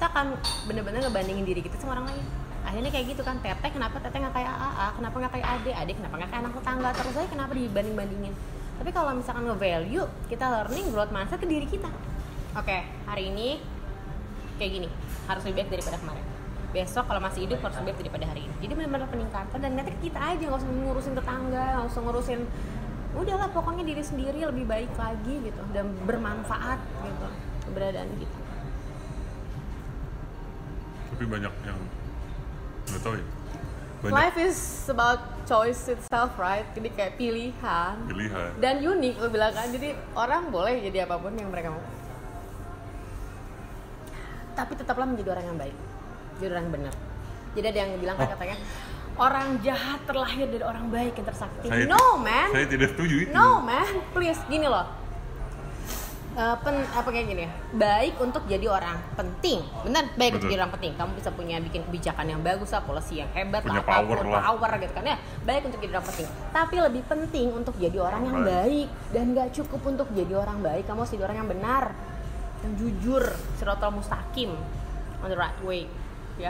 Kita 0.03 0.19
akan 0.19 0.35
bener-bener 0.67 0.99
ngebandingin 0.99 1.47
diri 1.47 1.63
kita 1.63 1.79
sama 1.79 1.95
orang 1.95 2.11
lain. 2.11 2.25
Akhirnya 2.67 2.91
kayak 2.91 3.15
gitu 3.15 3.23
kan, 3.23 3.39
Teteh 3.39 3.71
kenapa 3.71 4.03
Teteh 4.03 4.19
nggak 4.19 4.35
kayak 4.35 4.51
AA, 4.51 4.87
kenapa 4.99 5.15
nggak 5.15 5.31
kayak 5.31 5.47
Ade, 5.47 5.71
Ade 5.71 5.91
kenapa 5.95 6.15
nggak 6.19 6.27
kayak 6.27 6.43
anak 6.43 6.53
tetangga, 6.59 6.89
terus 6.91 7.13
aja 7.15 7.29
kenapa 7.31 7.51
dibanding-bandingin. 7.55 8.33
Tapi 8.83 8.89
kalau 8.91 9.15
misalkan 9.15 9.47
nge-value, 9.47 10.03
kita 10.27 10.43
learning 10.43 10.91
growth 10.91 11.07
mindset 11.15 11.39
ke 11.39 11.47
diri 11.47 11.63
kita. 11.71 11.87
Oke, 12.59 12.83
hari 12.83 13.31
ini 13.31 13.63
kayak 14.59 14.71
gini, 14.75 14.89
harus 15.31 15.41
lebih 15.47 15.55
baik 15.63 15.69
daripada 15.79 15.97
kemarin. 16.03 16.25
Besok 16.75 17.03
kalau 17.07 17.21
masih 17.23 17.39
hidup 17.47 17.63
harus 17.63 17.75
lebih 17.79 17.87
baik 17.87 17.99
daripada 18.03 18.25
hari 18.27 18.41
ini. 18.43 18.55
Jadi 18.59 18.71
benar-benar 18.75 19.07
peningkatan 19.07 19.59
dan 19.63 19.71
nanti 19.71 19.95
kita 20.03 20.19
aja 20.19 20.43
nggak 20.43 20.59
usah 20.59 20.67
ngurusin 20.83 21.13
tetangga, 21.15 21.65
nggak 21.79 21.87
usah 21.87 22.01
ngurusin 22.03 22.41
udahlah 23.15 23.47
pokoknya 23.55 23.87
diri 23.87 24.03
sendiri 24.03 24.43
lebih 24.51 24.67
baik 24.67 24.91
lagi 24.99 25.47
gitu 25.47 25.63
dan 25.71 25.95
bermanfaat 26.03 26.81
gitu 27.07 27.27
keberadaan 27.71 28.09
kita 28.19 28.42
Tapi 31.13 31.23
banyak 31.23 31.53
yang 31.63 31.79
nggak 32.83 33.01
tahu 33.01 33.15
ya. 33.15 33.25
Banyak 34.01 34.13
life 34.13 34.37
is 34.37 34.59
about 34.89 35.21
choice 35.43 35.87
itself 35.87 36.35
right 36.35 36.67
jadi 36.71 36.87
kayak 36.89 37.13
pilihan 37.15 37.95
pilihan. 38.03 38.51
dan 38.59 38.79
unik 38.79 39.15
lo 39.17 39.27
bilang 39.27 39.51
kan 39.51 39.67
jadi 39.69 39.91
orang 40.11 40.47
boleh 40.49 40.79
jadi 40.81 41.03
apa 41.03 41.19
pun 41.19 41.35
yang 41.35 41.47
mereka 41.47 41.71
mau 41.71 41.83
tapi 44.53 44.71
tetaplah 44.75 45.03
menjadi 45.03 45.29
orang 45.31 45.45
yang 45.45 45.57
baik 45.57 45.77
jadi 46.37 46.49
orang 46.51 46.63
yang 46.63 46.73
benar 46.73 46.93
jadi 47.53 47.65
ada 47.69 47.79
yang 47.79 47.91
bilang 47.99 48.15
kan 48.15 48.23
Oh. 48.23 48.31
katanya 48.31 48.57
orang 49.13 49.47
jahat 49.61 49.99
terlahir 50.03 50.45
dari 50.47 50.63
orang 50.63 50.85
baik 50.89 51.13
yang 51.15 51.27
tersakiti 51.27 51.67
Saya- 51.67 51.89
no 51.89 52.05
man 52.17 52.49
Saya 52.49 52.65
tidak 52.65 52.87
setuju 52.91 53.15
itu. 53.19 53.29
No 53.29 53.61
man, 53.61 53.85
please 54.09 54.41
gini 54.47 54.65
loh. 54.65 54.89
Eh, 56.33 56.55
pen, 56.65 56.81
apa 56.81 57.13
kayak 57.13 57.29
gini 57.29 57.45
ya? 57.45 57.51
Baik 57.77 58.17
untuk 58.17 58.41
jadi 58.49 58.65
orang 58.65 58.97
penting, 59.13 59.61
benar 59.85 60.09
baik 60.17 60.41
untuk 60.41 60.49
Betul. 60.49 60.57
jadi 60.57 60.61
orang 60.65 60.73
penting. 60.73 60.91
Kamu 60.97 61.11
bisa 61.13 61.29
punya 61.29 61.61
bikin 61.61 61.85
kebijakan 61.85 62.25
yang 62.25 62.41
bagus 62.41 62.73
lah, 62.73 62.81
policy 62.81 63.21
yang 63.21 63.29
hebat 63.37 63.61
Punya 63.61 63.85
lah, 63.85 63.85
power 63.85 64.17
lah. 64.25 64.41
power 64.49 64.71
gitu 64.81 64.93
kan 64.97 65.05
ya. 65.13 65.17
Baik 65.45 65.69
untuk 65.69 65.77
jadi 65.85 65.93
orang 66.01 66.07
penting. 66.09 66.27
Tapi 66.49 66.75
lebih 66.81 67.03
penting 67.05 67.47
untuk 67.53 67.77
jadi 67.77 67.97
orang 68.01 68.21
yang 68.25 68.37
Baik. 68.41 68.49
baik 68.49 68.87
dan 69.13 69.25
gak 69.37 69.49
cukup 69.53 69.81
untuk 69.85 70.07
jadi 70.09 70.33
orang 70.33 70.57
baik. 70.65 70.83
Kamu 70.89 71.05
harus 71.05 71.13
jadi 71.13 71.23
orang 71.29 71.37
yang 71.37 71.49
benar, 71.53 71.83
yang 72.65 72.73
jujur, 72.81 73.23
sirotol 73.61 73.91
mustaqim, 73.93 74.57
on 75.21 75.29
the 75.29 75.37
right 75.37 75.59
way, 75.61 75.85
ya, 76.41 76.49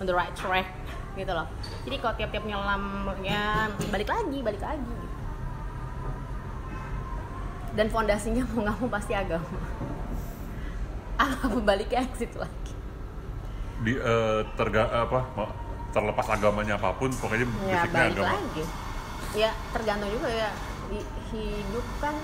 on 0.00 0.08
the 0.08 0.16
right 0.16 0.32
track 0.32 0.72
gitu 1.20 1.36
loh. 1.36 1.44
Jadi 1.84 1.96
kalau 2.00 2.14
tiap-tiap 2.16 2.44
nyelam 2.48 3.12
ya 3.20 3.68
balik 3.92 4.08
lagi, 4.08 4.40
balik 4.40 4.64
lagi. 4.64 5.07
Dan 7.78 7.86
fondasinya 7.94 8.42
mau 8.50 8.66
nggak 8.66 8.76
mau 8.82 8.90
pasti 8.90 9.14
agama. 9.14 9.46
Apa 11.22 11.62
baliknya 11.62 12.02
ke 12.10 12.26
situ 12.26 12.34
lagi? 12.42 12.74
Di 13.86 13.94
eh, 13.94 14.42
terga 14.58 15.06
apa 15.06 15.30
terlepas 15.94 16.26
agamanya 16.34 16.74
apa 16.74 16.98
pun, 16.98 17.14
pokoknya 17.14 17.46
ya 17.46 17.86
basicnya 17.86 17.94
balik 17.94 18.18
agama. 18.18 18.30
lagi. 18.34 18.64
Ya 19.38 19.50
tergantung 19.70 20.10
juga 20.10 20.26
ya 20.26 20.50
hidup 21.30 21.86
kan 22.02 22.18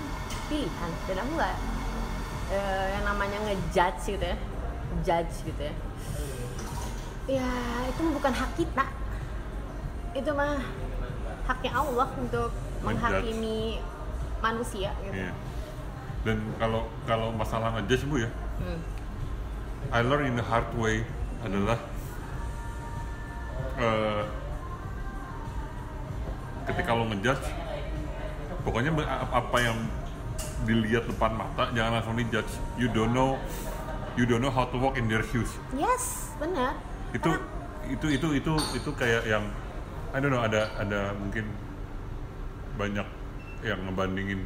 pilihan. 0.51 0.91
Dan 1.07 1.15
aku 1.23 1.31
nggak 1.39 1.55
eh, 2.51 2.85
yang 2.99 3.03
namanya 3.07 3.39
ngejudge 3.47 4.19
gitu 4.19 4.25
ya 4.27 4.37
judge 5.03 5.35
gitu 5.47 5.61
ya. 5.65 5.75
Ya 7.25 7.49
itu 7.89 8.01
bukan 8.11 8.33
hak 8.35 8.51
kita. 8.59 8.85
Itu 10.13 10.31
mah 10.35 10.61
haknya 11.47 11.71
Allah 11.73 12.09
untuk 12.19 12.51
menghakimi 12.85 13.81
manusia 14.39 14.93
gitu. 15.01 15.15
Iya. 15.15 15.31
Dan 16.25 16.41
kalau 16.57 16.89
kalau 17.05 17.29
masalah 17.31 17.69
ngejudge 17.77 18.05
bu 18.05 18.15
ya, 18.19 18.29
Hmm. 18.57 18.79
I 19.93 20.01
learn 20.01 20.25
in 20.25 20.35
the 20.35 20.41
hard 20.41 20.65
way 20.73 21.05
adalah 21.39 21.77
eh, 23.77 24.23
ketika 26.65 26.91
lo 26.91 27.05
ngejudge, 27.05 27.45
pokoknya 28.65 28.89
apa 29.29 29.57
yang 29.61 29.77
dilihat 30.65 31.05
depan 31.05 31.35
mata 31.35 31.69
jangan 31.71 32.01
langsung 32.01 32.17
dijudge. 32.17 32.49
You 32.75 32.89
don't 32.89 33.13
know, 33.13 33.37
you 34.17 34.25
don't 34.25 34.41
know 34.41 34.49
how 34.49 34.65
to 34.65 34.77
walk 34.79 34.97
in 34.97 35.05
their 35.05 35.21
shoes. 35.21 35.51
yes 35.75 36.33
benar 36.35 36.73
Itu 37.13 37.29
Karena- 37.31 37.53
itu 37.85 38.07
itu 38.09 38.27
itu 38.33 38.53
itu 38.73 38.89
kayak 38.91 39.23
yang 39.23 39.45
I 40.09 40.17
don't 40.17 40.33
know 40.33 40.41
ada 40.41 40.73
ada 40.75 41.13
mungkin 41.13 41.45
banyak 42.75 43.05
yang 43.61 43.79
ngebandingin 43.85 44.41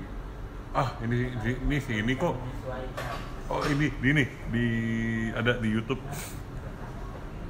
ah 0.71 0.89
ini 1.01 1.33
ini, 1.33 1.51
ini 1.59 1.77
si 1.79 1.93
ini 1.95 2.13
kok. 2.13 2.35
Oh 3.49 3.61
ini 3.65 3.89
di 3.91 4.07
ini 4.07 4.23
di 4.47 4.65
ada 5.33 5.57
di 5.57 5.67
YouTube. 5.67 6.01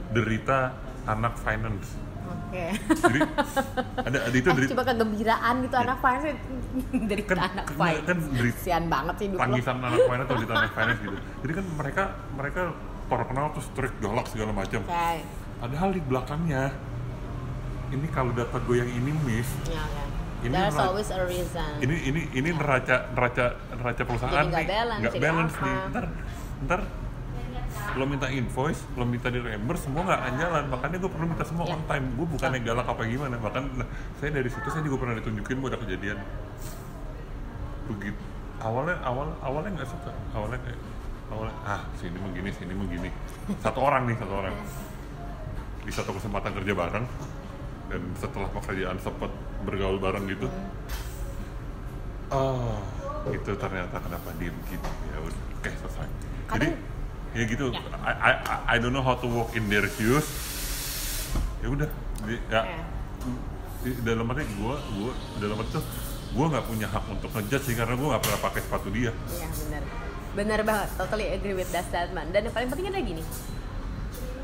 Derita 0.10 0.74
anak 1.06 1.38
finance. 1.38 1.94
Oke. 2.30 2.66
Jadi 2.90 3.20
ada 4.00 4.18
ada 4.26 4.36
itu 4.36 4.50
derita 4.50 4.72
coba 4.74 4.84
kegembiraan 4.88 5.54
gitu 5.62 5.76
anak 5.76 5.98
finance 6.00 6.42
dari 7.10 7.24
Kan- 7.24 7.42
anak 7.44 7.66
kan- 7.68 7.78
finance. 7.78 8.06
kan 8.06 8.18
dari- 8.32 8.54
Kasian 8.54 8.84
banget 8.88 9.16
sih 9.18 9.28
lo 9.30 9.38
tangisan 9.38 9.78
anak 9.80 10.02
finance 10.02 10.26
atau 10.26 10.36
derita 10.38 10.54
anak 10.56 10.74
finance 10.74 11.00
gitu. 11.00 11.18
Jadi 11.44 11.52
kan 11.54 11.66
mereka 11.76 12.04
mereka 12.34 12.62
terkenal 13.06 13.46
terus 13.54 13.68
trik 13.74 13.94
galak 14.00 14.26
segala 14.26 14.52
macam. 14.52 14.82
Oke. 14.82 15.12
Padahal 15.60 15.90
di 15.92 16.02
belakangnya 16.02 16.64
ini 17.90 18.08
kalau 18.08 18.32
data 18.32 18.58
gue 18.62 18.76
yang 18.78 18.88
ini 18.88 19.12
miss 19.26 19.50
ya 19.66 19.82
oke 19.82 20.04
Ini 20.40 20.56
there's 20.56 20.72
ra- 20.74 20.88
always 20.88 21.10
a 21.10 21.20
reason. 21.22 21.72
Ini 21.80 21.96
ini 22.06 22.22
ini 22.32 22.50
neraca 22.52 23.12
neraca 23.12 23.46
neraca 23.76 24.02
perusahaan 24.04 24.46
Jadi 24.46 24.56
nih. 24.56 24.68
balance, 24.68 25.02
nggak 25.02 25.14
balance 25.20 25.56
nih. 25.58 25.76
ntar 25.92 26.06
ntar 26.64 26.82
lo 27.90 28.06
minta 28.06 28.28
invoice 28.30 28.82
lo 28.94 29.04
minta 29.04 29.28
di 29.28 29.38
reimburse 29.38 29.84
semua 29.84 30.02
nggak 30.06 30.20
akan 30.20 30.34
jalan. 30.38 30.64
Makanya 30.70 30.98
gue 30.98 31.12
perlu 31.12 31.26
minta 31.28 31.44
semua 31.44 31.64
Ya. 31.66 31.76
on 31.76 31.84
time. 31.86 32.06
Gue 32.16 32.28
bukan 32.30 32.50
yang 32.54 32.64
galak 32.66 32.88
apa 32.88 33.02
gimana. 33.04 33.36
Bahkan 33.36 33.64
nah, 33.76 33.88
saya 34.16 34.30
dari 34.32 34.48
situ 34.48 34.68
saya 34.68 34.80
juga 34.82 34.98
pernah 34.98 35.16
ditunjukin 35.18 35.56
gue 35.60 35.70
ada 35.70 35.80
kejadian. 35.80 36.18
Begitu 37.90 38.22
awalnya 38.60 38.96
awal 39.02 39.28
awalnya 39.40 39.72
nggak 39.76 39.90
suka. 39.90 40.12
Awalnya 40.32 40.60
kayak 40.62 40.80
awalnya 41.30 41.56
ah 41.64 41.82
sini 41.96 42.18
begini 42.18 42.50
sini 42.52 42.74
begini 42.74 43.10
satu 43.60 43.80
orang 43.82 44.08
nih 44.08 44.16
satu 44.16 44.34
orang. 44.36 44.56
Di 45.84 45.92
satu 45.92 46.12
kesempatan 46.14 46.52
kerja 46.56 46.74
bareng. 46.74 47.06
Dan 47.90 48.02
setelah 48.16 48.46
pekerjaan 48.54 49.02
sempat 49.02 49.34
bergaul 49.64 50.00
bareng 50.00 50.26
gitu? 50.28 50.48
Oh. 52.30 52.78
Itu 53.30 53.52
ternyata 53.58 54.00
kenapa 54.00 54.30
dia 54.40 54.52
begitu 54.54 54.90
ya 55.12 55.18
udah 55.20 55.40
oke 55.60 55.70
selesai. 55.76 56.08
Jadi 56.56 56.68
ya 57.36 57.44
gitu. 57.46 57.66
Ya. 57.74 57.82
I, 58.02 58.14
I 58.16 58.32
I- 58.78 58.80
don't 58.80 58.96
know 58.96 59.04
how 59.04 59.18
to 59.18 59.28
walk 59.28 59.54
in 59.54 59.68
their 59.68 59.86
shoes. 59.92 60.26
Ya 61.60 61.68
udah 61.70 61.88
di- 62.26 62.44
ya. 62.48 62.62
Ya. 62.64 62.82
di- 63.80 64.00
dalam 64.04 64.28
arti 64.28 64.44
gue 64.44 64.76
gue 64.76 65.12
dalam 65.40 65.56
arti 65.60 65.72
tuh 65.80 65.86
gue 66.30 66.46
nggak 66.46 66.66
punya 66.68 66.88
hak 66.88 67.04
untuk 67.10 67.32
ngejudge 67.32 67.64
sih 67.64 67.76
karena 67.76 67.96
gue 67.96 68.08
nggak 68.08 68.24
pernah 68.24 68.40
pakai 68.40 68.62
sepatu 68.64 68.88
dia. 68.94 69.12
Iya 69.30 69.48
benar. 69.50 69.84
Benar 70.30 70.60
banget 70.64 70.90
totally 70.96 71.28
agree 71.28 71.56
with 71.58 71.70
that 71.74 71.84
statement. 71.90 72.32
Dan 72.32 72.48
yang 72.48 72.54
paling 72.54 72.70
penting 72.70 72.88
adalah 72.88 73.04
gini. 73.04 73.24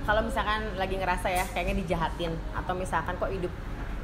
Kalau 0.05 0.21
misalkan 0.21 0.61
lagi 0.77 0.95
ngerasa 0.97 1.27
ya 1.29 1.45
kayaknya 1.49 1.81
dijahatin 1.81 2.33
atau 2.53 2.73
misalkan 2.77 3.17
kok 3.17 3.31
hidup 3.31 3.49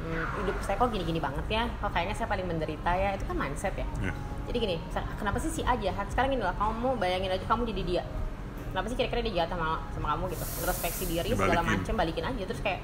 hmm, 0.02 0.24
hidup 0.38 0.56
saya 0.60 0.76
kok 0.76 0.90
gini-gini 0.90 1.18
banget 1.18 1.46
ya. 1.48 1.64
Kok 1.78 1.90
kayaknya 1.90 2.14
saya 2.14 2.26
paling 2.26 2.44
menderita 2.44 2.90
ya. 2.92 3.14
Itu 3.14 3.24
kan 3.24 3.36
mindset 3.36 3.74
ya. 3.74 3.86
Ya. 4.02 4.12
jadi 4.42 4.58
gini 4.58 4.76
kenapa 5.16 5.38
sih 5.38 5.48
si 5.48 5.62
A 5.62 5.78
jahat? 5.78 6.10
Sekarang 6.10 6.28
gini 6.28 6.42
lah 6.42 6.54
kamu 6.54 6.98
bayangin 6.98 7.30
aja 7.30 7.46
kamu 7.46 7.62
jadi 7.70 7.82
dia. 7.82 8.02
Kenapa 8.68 8.86
sih 8.88 8.96
kira-kira 8.96 9.20
dia 9.22 9.34
jahat 9.38 9.50
sama 9.50 9.84
sama 9.92 10.06
kamu 10.12 10.24
gitu? 10.30 10.44
Introspeksi 10.58 11.04
diri 11.06 11.28
segala 11.30 11.60
Dibalikin. 11.60 11.78
macam 11.78 11.94
balikin 11.94 12.24
aja. 12.26 12.42
Terus 12.50 12.60
kayak 12.60 12.80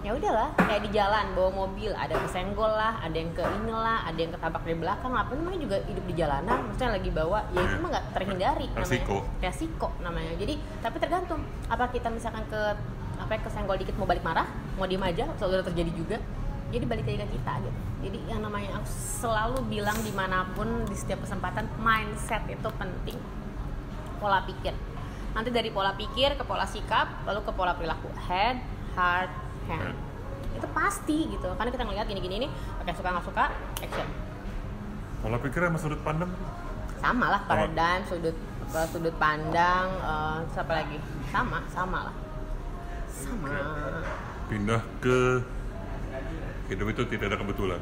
ya 0.00 0.16
udahlah 0.16 0.48
kayak 0.56 0.80
di 0.80 0.90
jalan 0.96 1.26
bawa 1.36 1.50
mobil. 1.52 1.92
Ada 1.92 2.14
kesenggol 2.24 2.72
lah 2.72 2.96
ada 2.96 3.12
yang 3.12 3.28
ke 3.36 3.44
inilah 3.44 4.08
ada 4.08 4.16
yang 4.16 4.32
ketabrak 4.32 4.62
dari 4.64 4.78
belakang 4.78 5.12
apa 5.12 5.30
namanya 5.36 5.58
juga 5.60 5.76
hidup 5.84 6.04
di 6.08 6.14
jalanan 6.16 6.56
maksudnya 6.64 6.90
lagi 6.96 7.10
bawa 7.12 7.38
ya 7.52 7.60
itu 7.60 7.68
Iya. 7.68 7.82
mah 7.84 7.88
nggak 7.92 8.06
terhindari 8.16 8.66
Resiko. 8.72 9.16
namanya 9.20 9.44
resiko 9.44 9.88
namanya. 10.00 10.32
Jadi 10.40 10.54
tapi 10.80 10.96
tergantung. 10.96 11.40
Apa 11.68 11.84
kita 11.92 12.08
misalkan 12.08 12.48
ke 12.48 12.60
ya, 13.36 13.40
kesenggol 13.46 13.78
dikit 13.78 13.94
mau 13.94 14.08
balik 14.08 14.26
marah 14.26 14.46
mau 14.80 14.88
diem 14.88 15.02
aja 15.04 15.28
selalu 15.36 15.62
terjadi 15.68 15.92
juga. 15.92 16.18
Jadi 16.70 16.84
balik 16.86 17.02
lagi 17.02 17.18
ke 17.18 17.28
kita 17.34 17.52
gitu. 17.66 17.78
Jadi 18.06 18.18
yang 18.30 18.40
namanya 18.46 18.78
aku 18.78 18.86
selalu 19.20 19.58
bilang 19.66 19.98
di 20.06 20.14
mana 20.14 20.46
pun 20.54 20.86
di 20.86 20.94
setiap 20.94 21.26
kesempatan 21.26 21.66
mindset 21.82 22.46
itu 22.46 22.68
penting. 22.78 23.18
Pola 24.22 24.46
pikir. 24.46 24.70
Nanti 25.34 25.50
dari 25.50 25.74
pola 25.74 25.92
pikir 25.98 26.38
ke 26.38 26.44
pola 26.46 26.64
sikap 26.64 27.26
lalu 27.26 27.42
ke 27.42 27.52
pola 27.52 27.74
perilaku. 27.74 28.06
Head 28.30 28.62
heart 28.94 29.34
hand. 29.66 29.98
Itu 30.54 30.70
pasti 30.70 31.26
gitu. 31.26 31.50
Karena 31.58 31.70
kita 31.74 31.82
ngelihat 31.82 32.06
gini-gini 32.06 32.46
ini 32.46 32.48
oke 32.78 32.90
suka 32.94 33.18
nggak 33.18 33.26
suka 33.26 33.44
action. 33.82 34.08
Pola 35.26 35.36
pikir 35.42 35.60
sama 35.66 35.78
sudut 35.82 36.00
pandang? 36.06 36.30
Sama 37.02 37.26
lah 37.34 37.40
paradigm 37.50 38.06
sudut 38.06 38.36
eh, 38.70 38.86
sudut 38.94 39.14
pandang 39.18 39.90
eh, 39.90 40.38
siapa 40.54 40.70
lagi? 40.70 41.02
Sama 41.34 41.66
sama 41.74 42.06
lah 42.06 42.14
sama. 43.20 43.52
Pindah 44.48 44.82
ke 44.98 45.44
hidup 46.72 46.86
itu 46.90 47.02
tidak 47.12 47.34
ada 47.34 47.38
kebetulan. 47.38 47.80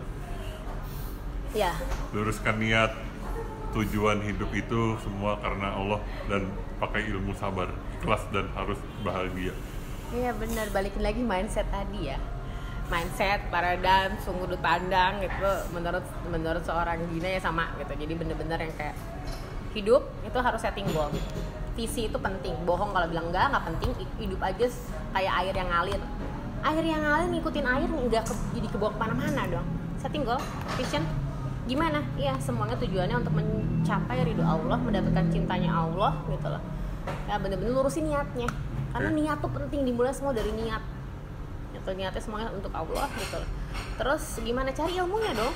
ya. 1.56 1.72
Luruskan 2.12 2.60
niat 2.60 2.92
tujuan 3.72 4.20
hidup 4.24 4.50
itu 4.52 4.96
semua 5.00 5.36
karena 5.40 5.76
Allah 5.76 6.00
dan 6.28 6.48
pakai 6.80 7.08
ilmu 7.08 7.32
sabar, 7.36 7.68
ikhlas 8.00 8.24
dan 8.32 8.48
harus 8.52 8.76
bahagia. 9.04 9.52
iya 10.12 10.32
benar. 10.32 10.72
Balikin 10.72 11.04
lagi 11.04 11.20
mindset 11.20 11.68
tadi 11.68 12.12
ya. 12.12 12.18
Mindset 12.88 13.44
paradigm 13.52 14.16
sudut 14.24 14.56
pandang 14.64 15.20
gitu 15.20 15.52
menurut 15.76 16.04
menurut 16.32 16.64
seorang 16.64 16.96
Gina 17.12 17.28
ya 17.28 17.40
sama 17.40 17.76
gitu. 17.76 17.92
Jadi 17.92 18.12
bener-bener 18.16 18.58
yang 18.64 18.74
kayak 18.76 18.96
hidup 19.76 20.08
itu 20.24 20.38
harus 20.40 20.60
setting 20.64 20.88
goal 20.96 21.12
visi 21.78 22.10
itu 22.10 22.18
penting. 22.18 22.58
Bohong 22.66 22.90
kalau 22.90 23.06
bilang 23.06 23.30
enggak 23.30 23.54
nggak 23.54 23.64
penting. 23.70 23.90
Hidup 24.18 24.42
aja 24.42 24.66
kayak 25.14 25.32
air 25.46 25.54
yang 25.54 25.70
ngalir. 25.70 26.02
Air 26.66 26.82
yang 26.82 27.02
ngalir 27.06 27.28
ngikutin 27.38 27.66
air 27.70 27.86
nggak 27.86 28.22
ke, 28.26 28.34
jadi 28.58 28.66
kebawa 28.66 28.90
ke 28.90 28.98
mana-mana 28.98 29.42
dong. 29.46 29.66
Setting 30.02 30.26
goal 30.26 30.42
vision 30.74 31.06
gimana? 31.70 32.02
Iya 32.18 32.34
semuanya 32.42 32.74
tujuannya 32.80 33.16
untuk 33.22 33.38
mencapai 33.38 34.24
ridho 34.26 34.42
Allah 34.42 34.80
mendapatkan 34.80 35.30
cintanya 35.30 35.70
Allah 35.70 36.18
gitu 36.26 36.48
loh. 36.50 36.62
Ya 37.30 37.38
bener-bener 37.38 37.78
lurusin 37.78 38.10
niatnya. 38.10 38.50
Karena 38.90 39.08
Oke. 39.14 39.18
niat 39.20 39.38
tuh 39.38 39.52
penting 39.52 39.86
dimulai 39.86 40.10
semua 40.10 40.34
dari 40.34 40.50
niat. 40.50 40.82
Itu 41.76 41.90
niatnya 41.94 42.18
semuanya 42.18 42.50
untuk 42.50 42.74
Allah 42.74 43.06
gitu 43.14 43.38
loh. 43.38 43.50
terus 44.00 44.40
gimana? 44.42 44.74
Cari 44.74 44.98
ilmunya 44.98 45.36
dong. 45.36 45.54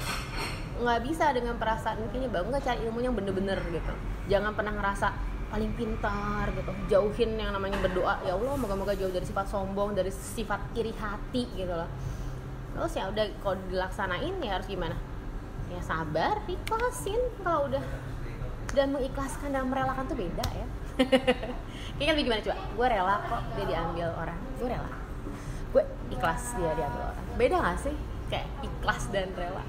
Nggak 0.85 1.01
bisa 1.07 1.33
dengan 1.33 1.57
perasaan 1.57 1.99
mungkin 1.99 2.29
bang 2.29 2.47
nggak 2.47 2.63
cari 2.63 2.79
ilmunya 2.87 3.09
yang 3.11 3.17
bener-bener 3.17 3.59
gitu. 3.73 3.95
Jangan 4.31 4.53
pernah 4.53 4.75
ngerasa 4.79 5.32
paling 5.53 5.71
pintar 5.77 6.49
gitu. 6.57 6.73
Jauhin 6.88 7.37
yang 7.37 7.53
namanya 7.53 7.77
berdoa. 7.85 8.17
Ya 8.25 8.33
Allah 8.33 8.57
moga-moga 8.57 8.97
jauh 8.97 9.12
dari 9.12 9.29
sifat 9.29 9.53
sombong 9.53 9.93
dari 9.93 10.09
sifat 10.09 10.73
iri 10.73 10.97
hati 10.97 11.45
gitu 11.53 11.69
loh. 11.77 11.91
Terus 12.73 12.93
ya 12.97 13.05
udah 13.12 13.25
kalau 13.45 13.57
dilaksanain 13.69 14.35
ya 14.41 14.57
harus 14.57 14.65
gimana? 14.65 14.97
Ya 15.69 15.85
sabar 15.85 16.41
ikhlasin. 16.49 17.21
Kalau 17.45 17.69
udah 17.69 17.85
dan 18.73 18.97
mengikhlaskan 18.97 19.53
dan 19.53 19.69
merelakan 19.69 20.09
tuh 20.09 20.17
beda 20.17 20.47
ya. 20.57 20.67
Kayaknya 22.01 22.12
lebih 22.17 22.25
gimana 22.25 22.41
coba? 22.41 22.57
Gue 22.73 22.87
rela 22.88 23.15
kok 23.29 23.43
dia 23.53 23.65
diambil 23.69 24.09
orang. 24.17 24.38
Gue 24.57 24.69
rela. 24.73 24.93
Gue 25.77 25.83
ikhlas 26.09 26.57
dia 26.57 26.73
diambil 26.73 27.03
orang. 27.12 27.25
Beda 27.37 27.57
gak 27.61 27.79
sih? 27.85 27.97
Kayak 28.33 28.49
ikhlas 28.65 29.03
dan 29.12 29.29
rela. 29.37 29.65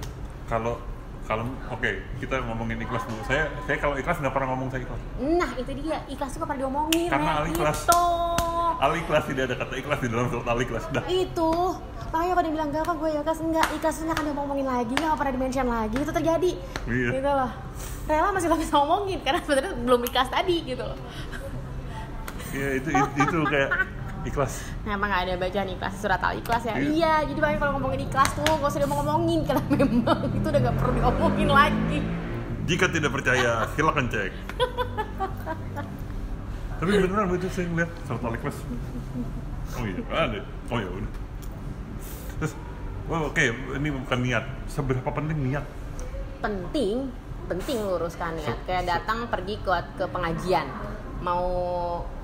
Kalau 0.47 0.79
kalau 1.23 1.43
oke 1.69 1.91
kita 2.19 2.35
ngomongin 2.43 2.77
ikhlas 2.77 3.03
dulu. 3.03 3.21
Saya 3.23 3.47
saya 3.63 3.77
kalau 3.79 3.95
ikhlas 3.95 4.19
nggak 4.19 4.33
pernah 4.33 4.47
ngomong 4.51 4.67
saya 4.67 4.81
ikhlas. 4.83 5.01
nah 5.19 5.51
itu 5.55 5.71
dia 5.79 5.97
ikhlas 6.05 6.29
tuh 6.29 6.39
gak 6.39 6.47
pernah 6.47 6.61
diomongin 6.61 7.07
Karena 7.07 7.29
ya. 7.29 7.39
al 7.39 7.45
ikhlas. 7.47 7.79
itu 7.81 8.03
Al 8.73 8.93
ikhlas 8.97 9.23
tidak 9.25 9.43
ada 9.45 9.55
kata 9.55 9.73
ikhlas 9.77 9.99
di 10.01 10.07
dalam 10.11 10.25
surat 10.27 10.45
al 10.45 10.59
ikhlas. 10.59 10.83
Dah. 10.91 11.03
itu 11.05 11.51
makanya 12.13 12.45
dia 12.45 12.53
bilang 12.53 12.69
enggak 12.69 12.83
kok 12.85 12.95
gue 12.95 13.09
ikhlas 13.09 13.39
enggak 13.39 13.67
ikhlasnya 13.73 14.13
akan 14.13 14.23
diomongin 14.27 14.67
lagi 14.67 14.93
nggak 14.93 15.17
pernah 15.17 15.33
dimention 15.33 15.65
lagi 15.65 15.97
itu 15.97 16.11
terjadi 16.11 16.51
Iya. 16.85 17.09
gitu 17.09 17.25
loh 17.25 17.51
rela 18.05 18.29
masih 18.29 18.47
bisa 18.53 18.73
ngomongin 18.75 19.19
karena 19.23 19.39
sebenarnya 19.41 19.73
belum 19.75 20.01
ikhlas 20.03 20.29
tadi 20.29 20.55
gitu 20.61 20.83
loh 20.83 20.97
Iya 22.53 22.67
itu, 22.77 22.89
itu 22.93 23.17
itu 23.17 23.39
kayak 23.49 23.69
ikhlas. 24.27 24.53
Nah, 24.87 24.95
emang 24.95 25.09
gak 25.11 25.21
ada 25.27 25.33
bacaan 25.39 25.69
ikhlas 25.71 25.93
surat 25.99 26.21
al 26.23 26.33
ikhlas 26.39 26.63
ya? 26.65 26.73
Iya. 26.79 26.89
Iya, 26.91 27.13
jadi 27.31 27.39
makanya 27.39 27.59
kalau 27.59 27.71
ngomongin 27.77 28.01
ikhlas 28.07 28.29
tuh 28.35 28.43
gak 28.43 28.69
usah 28.71 28.79
diomong-ngomongin 28.83 29.39
karena 29.47 29.63
memang 29.77 30.19
itu 30.31 30.47
udah 30.47 30.61
gak 30.63 30.75
perlu 30.79 30.91
diomongin 30.97 31.49
lagi. 31.51 31.99
Jika 32.63 32.85
tidak 32.87 33.11
percaya, 33.11 33.67
silakan 33.75 34.05
cek. 34.07 34.31
Tapi 36.79 36.89
beneran 36.99 37.27
begitu 37.31 37.47
saya 37.51 37.67
ngeliat 37.67 37.91
surat 38.07 38.21
al 38.23 38.35
ikhlas. 38.35 38.57
Oh 39.73 39.85
iya, 39.87 39.99
ada. 40.11 40.39
Oh 40.71 40.77
ya 40.79 40.89
udah. 40.89 41.11
Terus, 42.39 42.53
oh, 43.07 43.21
oke, 43.31 43.45
ini 43.79 43.89
bukan 43.91 44.19
niat. 44.19 44.45
Seberapa 44.67 45.09
penting 45.11 45.37
niat? 45.51 45.65
Penting, 46.43 47.07
penting 47.47 47.77
luruskan 47.83 48.35
ya. 48.39 48.55
Kayak 48.67 48.83
datang 48.99 49.27
pergi 49.31 49.55
ke 49.63 49.71
ke 49.95 50.05
pengajian 50.11 50.92
mau 51.23 51.47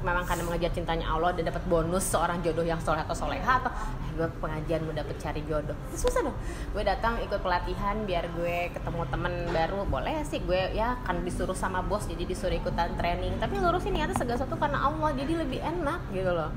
memang 0.04 0.28
karena 0.28 0.44
mengejar 0.44 0.76
cintanya 0.76 1.08
Allah 1.08 1.32
dan 1.32 1.48
dapat 1.48 1.64
bonus 1.72 2.04
seorang 2.04 2.44
jodoh 2.44 2.68
yang 2.68 2.78
soleh 2.84 3.00
atau 3.00 3.16
soleha 3.16 3.64
atau 3.64 3.72
eh, 3.72 4.12
gue 4.20 4.28
pengajian 4.44 4.84
mau 4.84 4.92
dapet 4.92 5.16
cari 5.16 5.40
jodoh. 5.48 5.76
Susah 5.96 6.20
dong. 6.28 6.36
Gue 6.76 6.84
datang 6.84 7.16
ikut 7.24 7.40
pelatihan 7.40 8.04
biar 8.04 8.28
gue 8.36 8.76
ketemu 8.76 9.02
temen 9.08 9.34
baru. 9.56 9.88
Boleh 9.88 10.20
sih 10.28 10.44
gue 10.44 10.76
ya 10.76 11.00
kan 11.08 11.24
disuruh 11.24 11.56
sama 11.56 11.80
bos 11.80 12.12
jadi 12.12 12.28
disuruh 12.28 12.60
ikutan 12.60 12.92
training. 13.00 13.40
Tapi 13.40 13.56
lurusin 13.64 13.96
niatnya 13.96 14.20
segala 14.20 14.36
sesuatu 14.36 14.60
karena 14.60 14.84
Allah 14.84 15.10
jadi 15.16 15.34
lebih 15.48 15.64
enak 15.64 16.00
gitu 16.12 16.32
loh. 16.36 16.52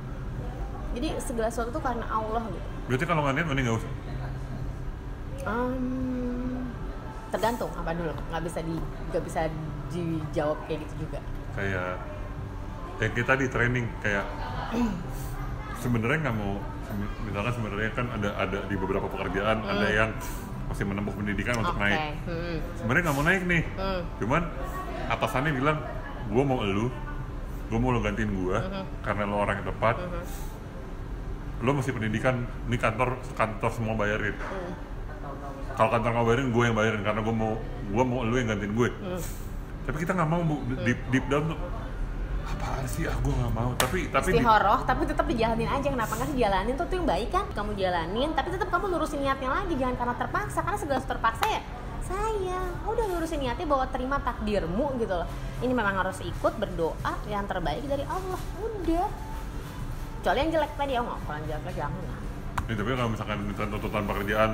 Jadi 0.99 1.09
segala 1.23 1.49
sesuatu 1.49 1.79
tuh 1.79 1.83
karena 1.87 2.05
Allah 2.11 2.43
gitu. 2.51 2.69
Berarti 2.91 3.05
kalau 3.07 3.23
nggak 3.23 3.35
niat 3.39 3.47
mending 3.47 3.65
nggak 3.71 3.79
usah. 3.79 3.93
Hmm, 5.47 6.71
tergantung 7.31 7.71
apa 7.79 7.91
dulu. 7.95 8.11
Nggak 8.35 8.43
bisa 8.51 8.59
di 8.67 8.77
nggak 9.15 9.23
bisa 9.31 9.41
dijawab 9.95 10.59
kayak 10.67 10.83
gitu 10.83 11.07
juga. 11.07 11.23
Kayak 11.55 12.12
yang 12.99 13.13
kita 13.13 13.33
di 13.35 13.47
training 13.47 13.87
kayak 14.01 14.27
sebenarnya 15.79 16.19
nggak 16.23 16.37
mau 16.37 16.55
misalkan 17.23 17.53
sebenarnya 17.53 17.91
kan 17.93 18.07
ada 18.11 18.29
ada 18.37 18.59
di 18.65 18.75
beberapa 18.77 19.09
pekerjaan 19.09 19.59
ada 19.61 19.87
yang 19.89 20.11
masih 20.69 20.85
menempuh 20.85 21.13
pendidikan 21.13 21.57
untuk 21.59 21.75
oke 21.75 21.83
naik 21.83 22.01
hmm. 22.25 22.57
sebenarnya 22.77 23.03
nggak 23.03 23.17
mau 23.17 23.25
naik 23.25 23.43
nih 23.45 23.63
Hmm. 23.75 24.03
cuman 24.19 24.43
atasannya 25.09 25.53
bilang 25.53 25.79
gue 26.29 26.43
mau 26.43 26.61
elu 26.63 26.87
gue 27.69 27.79
mau 27.79 27.91
lo 27.91 28.01
gantiin 28.01 28.29
gue 28.31 28.59
Mhm. 28.59 28.85
karena 29.03 29.23
lo 29.25 29.37
orang 29.39 29.61
yang 29.61 29.69
tepat 29.69 29.97
Mhm. 29.99 30.23
lo 31.63 31.71
masih 31.73 31.93
pendidikan 31.93 32.35
ini 32.67 32.77
kantor 32.77 33.17
kantor 33.33 33.71
semua 33.73 33.95
bayarin 33.95 34.37
Hmm. 34.37 34.73
kalau 35.75 35.91
kantor 35.91 36.11
nggak 36.13 36.27
bayarin 36.29 36.49
gue 36.53 36.63
yang 36.63 36.77
bayarin 36.77 37.03
karena 37.03 37.21
gue 37.21 37.35
mau 37.35 37.53
gue 37.89 38.05
mau 38.05 38.19
lo 38.23 38.35
yang 38.37 38.49
gantiin 38.49 38.73
gue 38.73 38.89
Hmm. 38.89 39.21
tapi 39.83 39.97
kita 39.99 40.13
nggak 40.15 40.29
mau 40.31 40.41
bu 40.41 40.55
deep 40.85 41.01
deep 41.11 41.25
down 41.27 41.51
tuh 41.51 41.59
apaan 42.53 42.85
sih? 42.85 43.05
Ah 43.05 43.17
gue 43.17 43.33
nggak 43.33 43.53
mau. 43.53 43.71
Tapi 43.75 43.99
tapi 44.09 44.29
di- 44.29 44.39
istihoroh 44.39 44.81
tapi 44.85 45.03
tetap 45.05 45.27
dijalanin 45.27 45.69
aja. 45.69 45.89
Kenapa 45.89 46.13
nggak 46.15 46.29
sih 46.29 46.39
jalanin 46.39 46.75
tuh 46.75 46.87
tuh 46.87 46.97
yang 47.01 47.09
baik 47.09 47.29
kan 47.29 47.45
kamu 47.51 47.71
jalanin. 47.75 48.31
Tapi 48.33 48.49
tetap 48.51 48.69
kamu 48.69 48.85
lurusin 48.91 49.21
niatnya 49.21 49.49
lagi. 49.49 49.75
Jangan 49.75 49.97
karena 49.97 50.15
terpaksa. 50.17 50.59
Karena 50.61 50.79
segala 50.79 51.01
terpaksa 51.01 51.45
ya 51.47 51.61
sayang. 52.03 52.71
Udah 52.85 53.05
lurusin 53.09 53.41
niatnya 53.41 53.65
bahwa 53.65 53.87
terima 53.89 54.17
takdirmu 54.19 54.87
gitu 54.97 55.15
loh. 55.15 55.29
Ini 55.59 55.73
memang 55.73 55.95
harus 55.97 56.19
ikut 56.21 56.55
berdoa 56.57 57.13
yang 57.27 57.47
terbaik 57.47 57.87
dari 57.87 58.05
Allah. 58.05 58.41
Udah. 58.59 59.09
Kecuali 60.19 60.39
yang 60.39 60.51
jelek 60.53 60.73
tadi. 60.77 60.93
Oh 60.95 61.05
nggak 61.05 61.19
kalau 61.23 61.37
yang 61.39 61.49
jelek 61.49 61.77
jangan. 61.77 62.03
Lah 62.03 62.21
Ya, 62.63 62.79
tapi 62.79 62.95
kalau 62.95 63.11
misalkan 63.11 63.39
minta 63.43 63.67
tuntutan 63.67 64.07
pekerjaan 64.07 64.51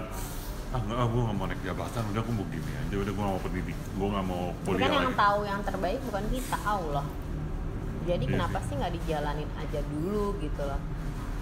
ah 0.68 0.80
nggak 0.80 0.96
ah 0.96 1.06
gue 1.08 1.22
nggak 1.24 1.36
mau 1.40 1.46
naik 1.48 1.60
jabatan 1.64 2.02
udah 2.12 2.20
gue 2.20 2.34
mau 2.34 2.46
gini 2.48 2.72
aja. 2.76 2.96
Udah 2.98 3.12
gue 3.12 3.20
nggak 3.20 3.32
mau 3.32 3.40
pendidik 3.40 3.76
gue 3.78 4.08
nggak 4.08 4.26
mau 4.26 4.42
kuliah 4.64 4.80
kan 4.80 4.90
yang 4.92 5.08
lagi. 5.08 5.16
tahu 5.16 5.38
yang 5.44 5.60
terbaik 5.64 6.00
bukan 6.04 6.24
kita. 6.28 6.56
Allah 6.60 7.04
jadi 8.08 8.24
Iya 8.24 8.32
kenapa 8.32 8.58
sih. 8.64 8.74
nggak 8.74 8.92
dijalanin 8.96 9.50
aja 9.54 9.80
dulu 9.84 10.32
gitu 10.40 10.62
loh? 10.64 10.80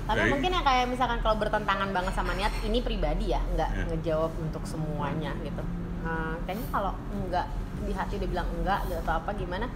Tapi 0.06 0.22
mungkin 0.26 0.50
ya 0.50 0.62
kayak 0.62 0.86
misalkan 0.86 1.18
kalau 1.18 1.34
bertentangan 1.36 1.90
banget 1.90 2.14
sama 2.14 2.34
niat 2.34 2.50
ini 2.62 2.78
pribadi 2.78 3.30
ya 3.30 3.40
nggak 3.54 3.70
Iya. 3.70 3.84
ngejawab 3.90 4.32
untuk 4.38 4.62
semuanya 4.62 5.30
gitu. 5.40 5.62
Eh, 6.06 6.34
kayaknya 6.44 6.66
kalau 6.70 6.92
enggak 7.10 7.46
di 7.82 7.92
hati 7.92 8.14
udah 8.16 8.28
bilang 8.30 8.48
enggak 8.52 8.80
gitu 8.86 8.98
atau 9.00 9.14
apa 9.16 9.30
gimana 9.34 9.66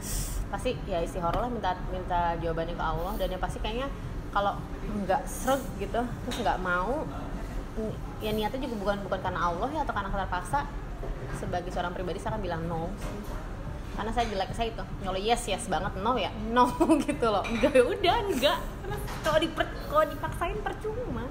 pasti 0.51 0.75
ya 0.85 0.99
istihoroh 0.99 1.43
lah 1.43 1.51
minta 1.51 1.71
minta 1.89 2.35
jawabannya 2.39 2.75
ke 2.75 2.85
Allah. 2.85 3.13
Dan 3.19 3.29
yang 3.31 3.43
pasti 3.43 3.59
kayaknya 3.59 3.87
kalau 4.31 4.55
enggak 4.87 5.23
sreg 5.27 5.59
gitu 5.79 5.99
terus 5.99 6.37
nggak 6.39 6.59
mau 6.59 7.03
ya 8.19 8.31
niatnya 8.31 8.67
juga 8.67 8.77
bukan 8.77 8.99
bukan 9.07 9.21
karena 9.21 9.41
Allah 9.41 9.69
ya 9.73 9.81
atau 9.83 9.95
karena 9.95 10.11
terpaksa 10.11 10.67
sebagai 11.35 11.71
seorang 11.71 11.91
pribadi 11.91 12.19
saya 12.19 12.35
akan 12.35 12.43
bilang 12.43 12.63
no 12.67 12.91
sih 12.99 13.19
karena 13.97 14.11
saya 14.15 14.27
jelek 14.31 14.51
saya 14.55 14.69
itu 14.73 14.85
kalau 15.03 15.19
yes 15.21 15.43
yes 15.49 15.65
banget. 15.67 15.93
No 16.01 16.13
ya? 16.17 16.31
No 16.53 16.71
gitu 17.07 17.27
loh. 17.27 17.45
Enggak 17.47 17.73
ya 17.75 17.85
udah 17.85 18.17
enggak. 18.27 18.59
Kalau 19.23 19.39
diper, 19.39 19.67
kalau 19.87 20.05
dipaksain 20.09 20.59
percuma. 20.63 21.25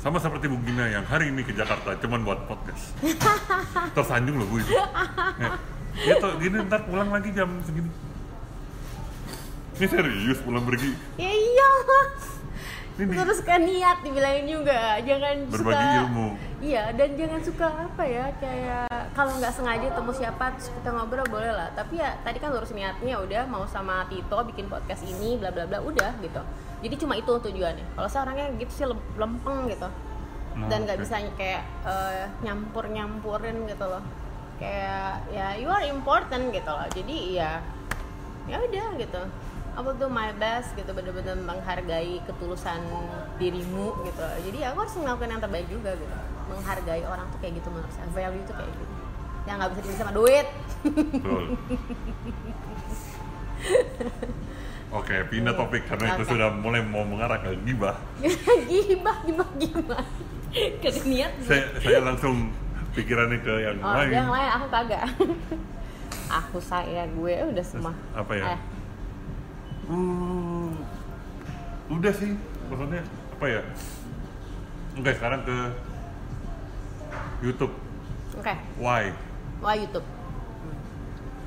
Sama 0.00 0.16
seperti 0.16 0.48
Bu 0.48 0.56
Gina 0.64 0.88
yang 0.88 1.04
hari 1.04 1.28
ini 1.28 1.44
ke 1.44 1.52
Jakarta 1.52 1.92
cuman 2.00 2.24
buat 2.24 2.48
podcast. 2.48 2.96
Tersanjung 3.96 4.40
loh 4.40 4.48
Bu 4.48 4.64
itu 4.64 4.72
ya, 6.08 6.14
toh 6.22 6.38
gini 6.40 6.64
ntar 6.64 6.88
pulang 6.88 7.12
lagi 7.12 7.28
jam 7.36 7.60
segini. 7.66 7.92
Ini 9.76 9.86
serius 9.88 10.40
pulang 10.40 10.64
pergi. 10.64 10.92
Ya 11.20 11.28
iyalah 11.28 12.08
ini. 13.00 13.14
Terus 13.16 13.40
kan 13.44 13.60
niat 13.64 13.98
dibilangin 14.04 14.46
juga. 14.48 15.00
Jangan 15.00 15.36
berbagi 15.48 15.84
suka 15.84 16.00
ilmu 16.04 16.28
iya 16.60 16.92
dan 16.92 17.16
jangan 17.16 17.40
suka 17.40 17.66
apa 17.72 18.04
ya 18.04 18.28
kayak 18.36 18.84
kalau 19.16 19.32
nggak 19.40 19.52
sengaja 19.52 19.88
temu 19.96 20.12
siapa 20.12 20.52
terus 20.54 20.68
kita 20.70 20.92
ngobrol 20.92 21.26
boleh 21.26 21.52
lah. 21.52 21.68
Tapi 21.72 21.98
ya 21.98 22.20
tadi 22.20 22.36
kan 22.36 22.52
lurus 22.52 22.70
niatnya 22.76 23.16
udah 23.16 23.48
mau 23.48 23.64
sama 23.64 24.04
Tito 24.12 24.38
bikin 24.44 24.68
podcast 24.68 25.02
ini 25.08 25.40
bla 25.40 25.48
bla 25.48 25.64
bla 25.64 25.80
udah 25.80 26.20
gitu. 26.20 26.40
Jadi 26.84 26.94
cuma 27.00 27.16
itu 27.16 27.32
tujuannya. 27.32 27.96
Kalau 27.96 28.08
saya 28.08 28.28
orangnya 28.28 28.46
gitu 28.60 28.72
sih 28.72 28.86
lem- 28.88 29.08
lempeng 29.16 29.68
gitu. 29.72 29.88
Nah, 30.56 30.66
dan 30.68 30.84
nggak 30.84 30.98
bisa 31.00 31.16
kayak 31.36 31.64
nyampur 32.44 32.84
nyampurin 32.92 33.64
gitu 33.64 33.84
loh. 33.88 34.04
Kayak 34.60 35.24
ya 35.32 35.56
you 35.56 35.68
are 35.72 35.84
important 35.88 36.52
gitu 36.52 36.68
loh. 36.68 36.86
Jadi 36.92 37.40
ya 37.40 37.64
ya 38.44 38.60
udah 38.60 39.00
gitu. 39.00 39.22
I 39.70 39.80
will 39.86 39.96
do 39.96 40.10
my 40.10 40.34
best 40.36 40.76
gitu 40.76 40.90
bener-bener 40.92 41.38
menghargai 41.40 42.20
ketulusan 42.28 42.84
dirimu 43.40 43.96
gitu. 44.04 44.24
Jadi 44.50 44.58
aku 44.66 44.84
harus 44.84 44.94
ngelakuin 44.98 45.30
yang 45.32 45.40
terbaik 45.40 45.68
juga 45.72 45.96
gitu 45.96 46.16
menghargai 46.50 47.02
orang 47.04 47.26
tuh 47.30 47.38
kayak 47.38 47.54
gitu 47.56 47.68
menurut 47.70 47.92
saya 47.92 48.10
value 48.10 48.42
tuh 48.44 48.54
kayak 48.54 48.68
gitu 48.68 48.94
yang 49.46 49.56
nggak 49.56 49.70
bisa 49.70 49.80
dibeli 49.80 49.96
sama 49.96 50.12
duit 50.12 50.46
Betul. 50.82 51.44
Oke, 54.90 55.14
pindah 55.30 55.54
topik 55.54 55.86
karena 55.86 56.18
itu 56.18 56.24
Oke. 56.24 56.32
sudah 56.34 56.48
mulai 56.50 56.82
mau 56.82 57.06
mengarah 57.06 57.38
ke 57.38 57.54
gibah. 57.62 57.94
gibah 58.70 59.16
gibah 59.22 59.48
gimana 59.54 60.02
kagak 60.82 61.06
niat 61.06 61.30
Saya, 61.40 61.62
saya 61.78 61.98
langsung 62.02 62.50
pikirannya 62.90 63.38
ke 63.38 63.54
yang 63.62 63.78
oh 63.78 63.94
lain. 63.94 64.10
yang 64.10 64.28
lain 64.28 64.50
aku 64.50 64.66
kagak 64.66 65.02
aku 66.26 66.58
saya 66.58 67.06
gue 67.06 67.34
udah 67.54 67.62
semua 67.62 67.94
Apa 68.12 68.32
ya? 68.34 68.44
eh, 68.50 68.60
Hmm, 69.86 70.74
udah 71.88 72.14
sih, 72.14 72.34
maksudnya 72.66 73.02
apa 73.34 73.46
ya? 73.46 73.62
Oke, 74.94 75.10
sekarang 75.12 75.42
ke 75.42 75.56
YouTube, 77.40 77.72
oke. 78.36 78.54
Why? 78.76 79.16
Wah 79.64 79.74
YouTube? 79.76 80.04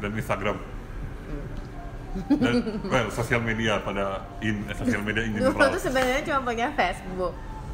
Dan 0.02 0.12
Instagram. 0.18 0.58
Dan 2.30 2.54
well, 2.86 3.10
sosial 3.10 3.42
media 3.42 3.82
pada 3.82 4.22
in 4.46 4.62
eh, 4.70 4.76
sosial 4.78 5.02
media 5.02 5.26
in 5.26 5.34
dulu 5.34 5.58
tuh 5.58 5.82
sebenarnya 5.82 6.22
cuma 6.26 6.54
punya 6.54 6.70
Facebook. 6.78 7.34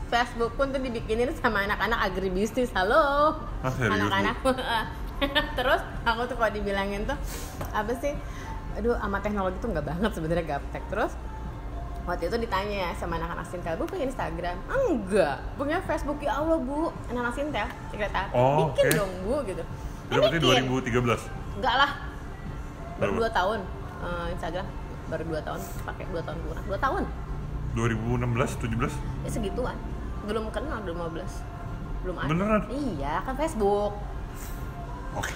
Facebook 0.09 0.51
pun 0.55 0.71
tuh 0.71 0.79
dibikinin 0.79 1.31
sama 1.37 1.67
anak-anak 1.67 1.99
agribisnis. 2.11 2.71
Halo. 2.71 3.35
Ah, 3.61 3.71
anak-anak. 3.71 4.35
Terus 5.59 5.81
aku 6.07 6.21
tuh 6.31 6.35
kalau 6.39 6.51
dibilangin 6.55 7.03
tuh 7.03 7.19
apa 7.75 7.91
sih? 7.99 8.15
Aduh 8.79 8.95
sama 8.95 9.19
teknologi 9.19 9.59
tuh 9.59 9.75
nggak 9.75 9.85
banget 9.85 10.11
sebenarnya 10.15 10.45
gaptek. 10.55 10.83
Terus 10.87 11.11
waktu 12.09 12.25
itu 12.25 12.37
ditanya 12.41 12.89
sama 12.97 13.15
anak-anak 13.15 13.45
Sintel, 13.45 13.77
bu 13.77 13.85
punya 13.85 14.03
Instagram? 14.03 14.57
Enggak, 14.65 15.37
punya 15.53 15.77
Facebook 15.85 16.17
ya 16.17 16.35
Allah 16.35 16.57
bu, 16.57 16.89
anak-anak 17.07 17.33
Sintel, 17.33 17.67
sekretari, 17.87 18.29
Oh, 18.33 18.73
bikin 18.73 18.83
oke. 18.83 18.97
dong 18.97 19.11
bu 19.21 19.35
gitu. 19.45 19.63
Itu 20.09 20.17
berarti 20.17 20.37
bikin. 20.41 20.63
2013. 20.65 21.21
Enggak 21.55 21.75
lah, 21.77 21.91
baru 22.97 23.11
Berapa? 23.11 23.19
dua 23.19 23.29
tahun 23.29 23.59
eh, 23.99 24.27
Instagram, 24.33 24.65
baru 25.07 25.23
dua 25.23 25.41
tahun, 25.41 25.59
pakai 25.85 26.05
dua 26.09 26.21
tahun 26.23 26.37
kurang, 26.41 26.65
dua 26.65 26.79
tahun, 26.79 27.03
2016, 27.69 28.57
17. 28.57 28.93
ya 29.21 29.29
segituan, 29.29 29.77
belum 30.25 30.49
kenal, 30.49 30.81
belum 30.81 30.97
15 31.05 31.45
belum 31.99 32.15
ada. 32.15 32.27
Beneran? 32.27 32.61
Iya, 32.71 33.13
kan 33.21 33.35
Facebook. 33.35 33.91
Oke. 35.13 35.33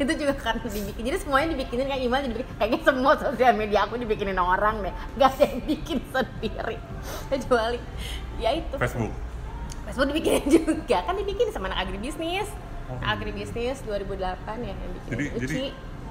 Itu 0.00 0.12
juga 0.16 0.32
kan 0.40 0.56
dibikin. 0.62 1.02
Jadi 1.04 1.16
semuanya 1.20 1.48
dibikinin 1.52 1.86
kayak 1.88 2.02
gimana? 2.02 2.22
Dibikin 2.28 2.54
kayaknya 2.56 2.80
semua 2.84 3.12
sosial 3.20 3.52
media 3.52 3.78
aku 3.84 3.94
dibikinin 4.00 4.38
orang 4.40 4.80
deh. 4.80 4.94
Gak 5.20 5.36
ada 5.36 5.44
yang 5.48 5.60
bikin 5.68 5.98
sendiri. 6.08 6.76
Kecuali 7.28 7.78
ya 8.40 8.50
itu. 8.56 8.74
Facebook. 8.80 9.12
Facebook 9.84 10.08
dibikinin 10.12 10.44
juga. 10.48 10.96
Kan 11.04 11.14
dibikin 11.20 11.48
sama 11.52 11.68
anak 11.72 11.88
agribisnis. 11.88 12.48
Oh. 12.90 12.98
agribisnis 12.98 13.78
2008 13.88 14.20
ya 14.60 14.74
yang 14.74 14.90
bikin 14.92 15.08
Jadi 15.08 15.24
jadi 15.38 15.60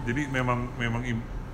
jadi 0.08 0.22
memang 0.34 0.66
memang 0.82 1.04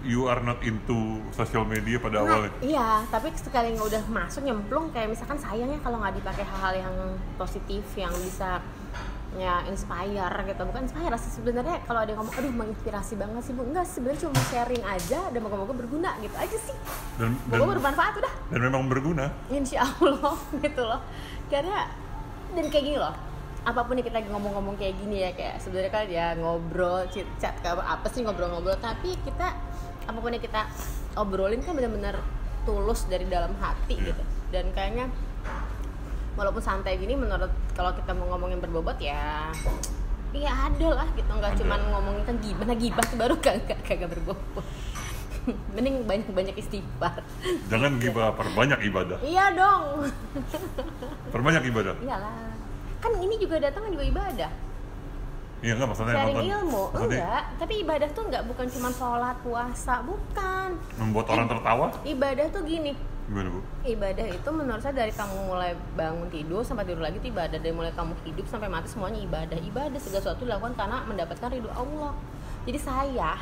you 0.05 0.29
are 0.29 0.39
not 0.39 0.61
into 0.63 1.19
social 1.33 1.65
media 1.65 1.97
pada 1.99 2.21
Nah, 2.21 2.47
awalnya. 2.47 2.53
iya, 2.63 3.03
tapi 3.09 3.33
sekali 3.35 3.75
nggak 3.75 3.87
udah 3.91 4.03
masuk 4.07 4.45
nyemplung 4.45 4.93
kayak 4.93 5.11
misalkan 5.11 5.35
sayangnya 5.35 5.81
kalau 5.81 5.99
nggak 5.99 6.15
dipakai 6.21 6.45
hal-hal 6.45 6.73
yang 6.79 6.95
positif 7.35 7.83
yang 7.97 8.13
bisa 8.23 8.61
ya 9.37 9.61
inspire 9.69 10.35
gitu. 10.43 10.61
Bukan 10.65 10.81
inspire 10.83 11.15
sih 11.15 11.31
sebenarnya 11.37 11.77
kalau 11.85 12.03
ada 12.03 12.09
yang 12.11 12.19
ngomong 12.25 12.35
aduh 12.35 12.53
menginspirasi 12.53 13.13
banget 13.15 13.41
sih 13.45 13.53
bu. 13.53 13.63
Enggak 13.63 13.85
sebenarnya 13.85 14.19
cuma 14.27 14.41
sharing 14.49 14.83
aja 14.83 15.19
dan 15.29 15.39
moga-moga 15.39 15.73
berguna 15.73 16.17
gitu 16.19 16.35
aja 16.35 16.57
sih. 16.57 16.75
Dan 17.21 17.37
dan, 17.47 17.57
moga 17.61 17.77
bermanfaat 17.77 18.13
udah. 18.17 18.33
dan 18.51 18.59
memang 18.59 18.89
berguna. 18.89 19.25
insya 19.47 19.85
Allah 19.85 20.35
gitu 20.65 20.81
loh. 20.81 21.01
Karena 21.47 21.87
dan 22.57 22.65
kayak 22.67 22.85
gini 22.85 22.97
loh 22.97 23.15
apa 23.67 23.83
pun 23.83 23.99
yang 23.99 24.07
kita 24.07 24.23
ngomong-ngomong 24.31 24.79
kayak 24.79 24.95
gini 24.95 25.27
ya 25.27 25.35
kayak 25.35 25.59
sebenarnya 25.59 25.91
kan 25.91 26.07
ya 26.07 26.25
ngobrol 26.39 27.03
chit 27.11 27.27
chat 27.35 27.51
kayak 27.59 27.83
apa 27.83 28.07
sih 28.07 28.23
ngobrol-ngobrol 28.23 28.79
tapi 28.79 29.11
kita 29.27 29.51
apa 30.07 30.17
pun 30.23 30.31
yang 30.31 30.39
kita 30.39 30.63
obrolin 31.19 31.59
kan 31.59 31.75
benar-benar 31.75 32.15
tulus 32.63 33.03
dari 33.11 33.27
dalam 33.27 33.51
hati 33.59 33.99
Iya. 33.99 34.15
gitu. 34.15 34.23
Dan 34.55 34.71
kayaknya 34.71 35.11
walaupun 36.37 36.61
santai 36.61 37.01
gini 37.01 37.17
menurut 37.17 37.49
kalau 37.73 37.91
kita 37.91 38.13
mau 38.13 38.29
ngomongin 38.37 38.61
berbobot 38.61 38.95
ya 39.01 39.49
Iya 40.35 40.51
ada 40.51 40.87
lah 40.91 41.07
gitu. 41.15 41.31
Nggak 41.31 41.55
Ada. 41.55 41.59
cuman 41.63 41.79
ngomongin 41.87 42.23
kan 42.27 42.35
gibah. 42.43 42.65
Nah 42.67 42.75
gibah 42.75 42.99
tuh 43.07 43.15
baru 43.17 43.35
kagak 43.39 43.79
kagak 43.87 44.11
berbobot. 44.11 44.65
Mending 45.73 46.03
banyak-banyak 46.03 46.51
istighfar. 46.59 47.23
Jangan 47.71 47.95
gibah 47.97 48.35
perbanyak 48.35 48.75
ibadah. 48.91 49.17
iya 49.23 49.55
dong. 49.55 50.11
Perbanyak 51.31 51.63
ibadah. 51.71 51.95
iyalah 52.03 52.53
kan 52.97 53.13
ini 53.23 53.39
juga 53.39 53.55
datang 53.63 53.87
juga 53.87 54.03
ibadah. 54.03 54.51
Iya 55.63 55.73
enggak 55.73 55.89
maksudnya 55.89 56.13
sharing 56.13 56.35
nonton. 56.37 56.53
ilmu. 56.53 56.83
Maksudnya 56.91 57.17
enggak. 57.23 57.43
Tapi 57.57 57.73
ibadah 57.81 58.07
tuh 58.11 58.23
enggak 58.27 58.43
bukan 58.45 58.67
cuma 58.67 58.89
sholat 58.91 59.35
puasa 59.41 59.95
bukan. 60.03 60.69
Membuat 60.99 61.25
orang 61.31 61.47
tertawa. 61.49 61.87
ibadah 62.03 62.45
tuh 62.51 62.61
gini 62.67 62.91
Gimana, 63.27 63.51
Bu? 63.51 63.59
ibadah 63.83 64.23
itu 64.23 64.49
menurut 64.55 64.79
saya 64.79 64.95
dari 64.95 65.11
kamu 65.11 65.51
mulai 65.51 65.75
bangun 65.99 66.31
tidur 66.31 66.63
sampai 66.63 66.87
tidur 66.87 67.03
lagi 67.03 67.19
itu 67.19 67.27
ibadah. 67.27 67.59
Dari 67.59 67.75
mulai 67.75 67.91
kamu 67.91 68.15
hidup 68.23 68.47
sampai 68.47 68.71
mati 68.71 68.87
semuanya 68.87 69.19
ibadah. 69.19 69.59
Ibadah 69.59 69.99
segala 69.99 70.23
sesuatu 70.23 70.47
dilakukan 70.47 70.79
karena 70.79 71.03
mendapatkan 71.03 71.51
ridho 71.51 71.67
Allah. 71.75 72.15
Jadi 72.63 72.79
saya 72.79 73.35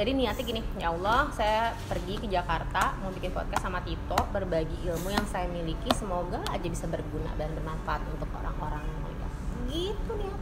jadi 0.00 0.16
niatnya 0.16 0.44
gini 0.46 0.62
ya 0.80 0.96
Allah 0.96 1.28
saya 1.34 1.76
pergi 1.84 2.16
ke 2.16 2.24
Jakarta 2.30 2.96
mau 3.04 3.12
bikin 3.12 3.36
podcast 3.36 3.60
sama 3.68 3.84
Tito 3.84 4.16
berbagi 4.32 4.88
ilmu 4.88 5.12
yang 5.12 5.26
saya 5.28 5.44
miliki. 5.50 5.92
Semoga 5.92 6.40
aja 6.48 6.64
bisa 6.64 6.88
berguna 6.88 7.28
dan 7.36 7.52
bermanfaat 7.52 8.00
untuk 8.08 8.30
orang-orang 8.32 8.80
yang 8.80 8.98
melihat 9.04 9.32
gitu 9.68 10.12
nih 10.16 10.32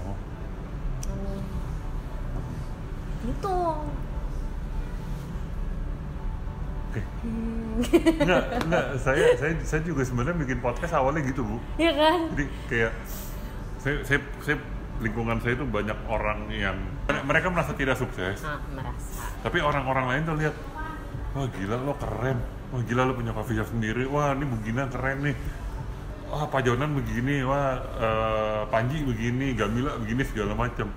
Oh. 0.00 0.16
Amin. 1.14 1.44
gitu 3.28 3.58
Oke. 7.20 7.96
Enggak, 8.20 8.44
enggak. 8.64 8.84
Saya 9.00 9.26
saya 9.36 9.52
saya 9.60 9.80
juga 9.84 10.02
sebenarnya 10.04 10.36
bikin 10.40 10.58
podcast 10.64 10.96
awalnya 10.96 11.24
gitu, 11.24 11.44
Bu. 11.44 11.56
ya 11.76 11.92
kan 11.92 12.32
Jadi 12.32 12.44
kayak 12.68 12.92
saya 13.80 13.96
saya, 14.04 14.20
saya 14.44 14.56
lingkungan 15.00 15.40
saya 15.40 15.56
itu 15.56 15.64
banyak 15.64 15.98
orang 16.12 16.44
yang 16.52 16.76
mereka 17.24 17.48
merasa 17.48 17.72
tidak 17.72 17.96
sukses, 17.96 18.44
ah 18.44 18.60
merasa 18.68 19.24
tapi 19.40 19.64
orang-orang 19.64 20.12
lain 20.12 20.22
tuh 20.28 20.36
lihat, 20.36 20.54
wah 21.32 21.48
gila 21.48 21.76
lo 21.80 21.96
keren, 21.96 22.36
wah 22.68 22.84
gila 22.84 23.08
lo 23.08 23.16
punya 23.16 23.32
coffee 23.32 23.56
shop 23.56 23.72
sendiri, 23.72 24.04
wah 24.04 24.36
ini 24.36 24.44
Bugina 24.44 24.84
keren 24.92 25.24
nih, 25.24 25.36
wah 26.28 26.44
Pak 26.52 26.60
Jonan 26.68 26.92
begini, 26.92 27.40
wah 27.48 27.80
eh, 27.80 28.62
Panji 28.68 29.00
begini, 29.00 29.56
Gamila 29.56 29.96
begini 30.04 30.22
segala 30.28 30.52
macam. 30.52 30.92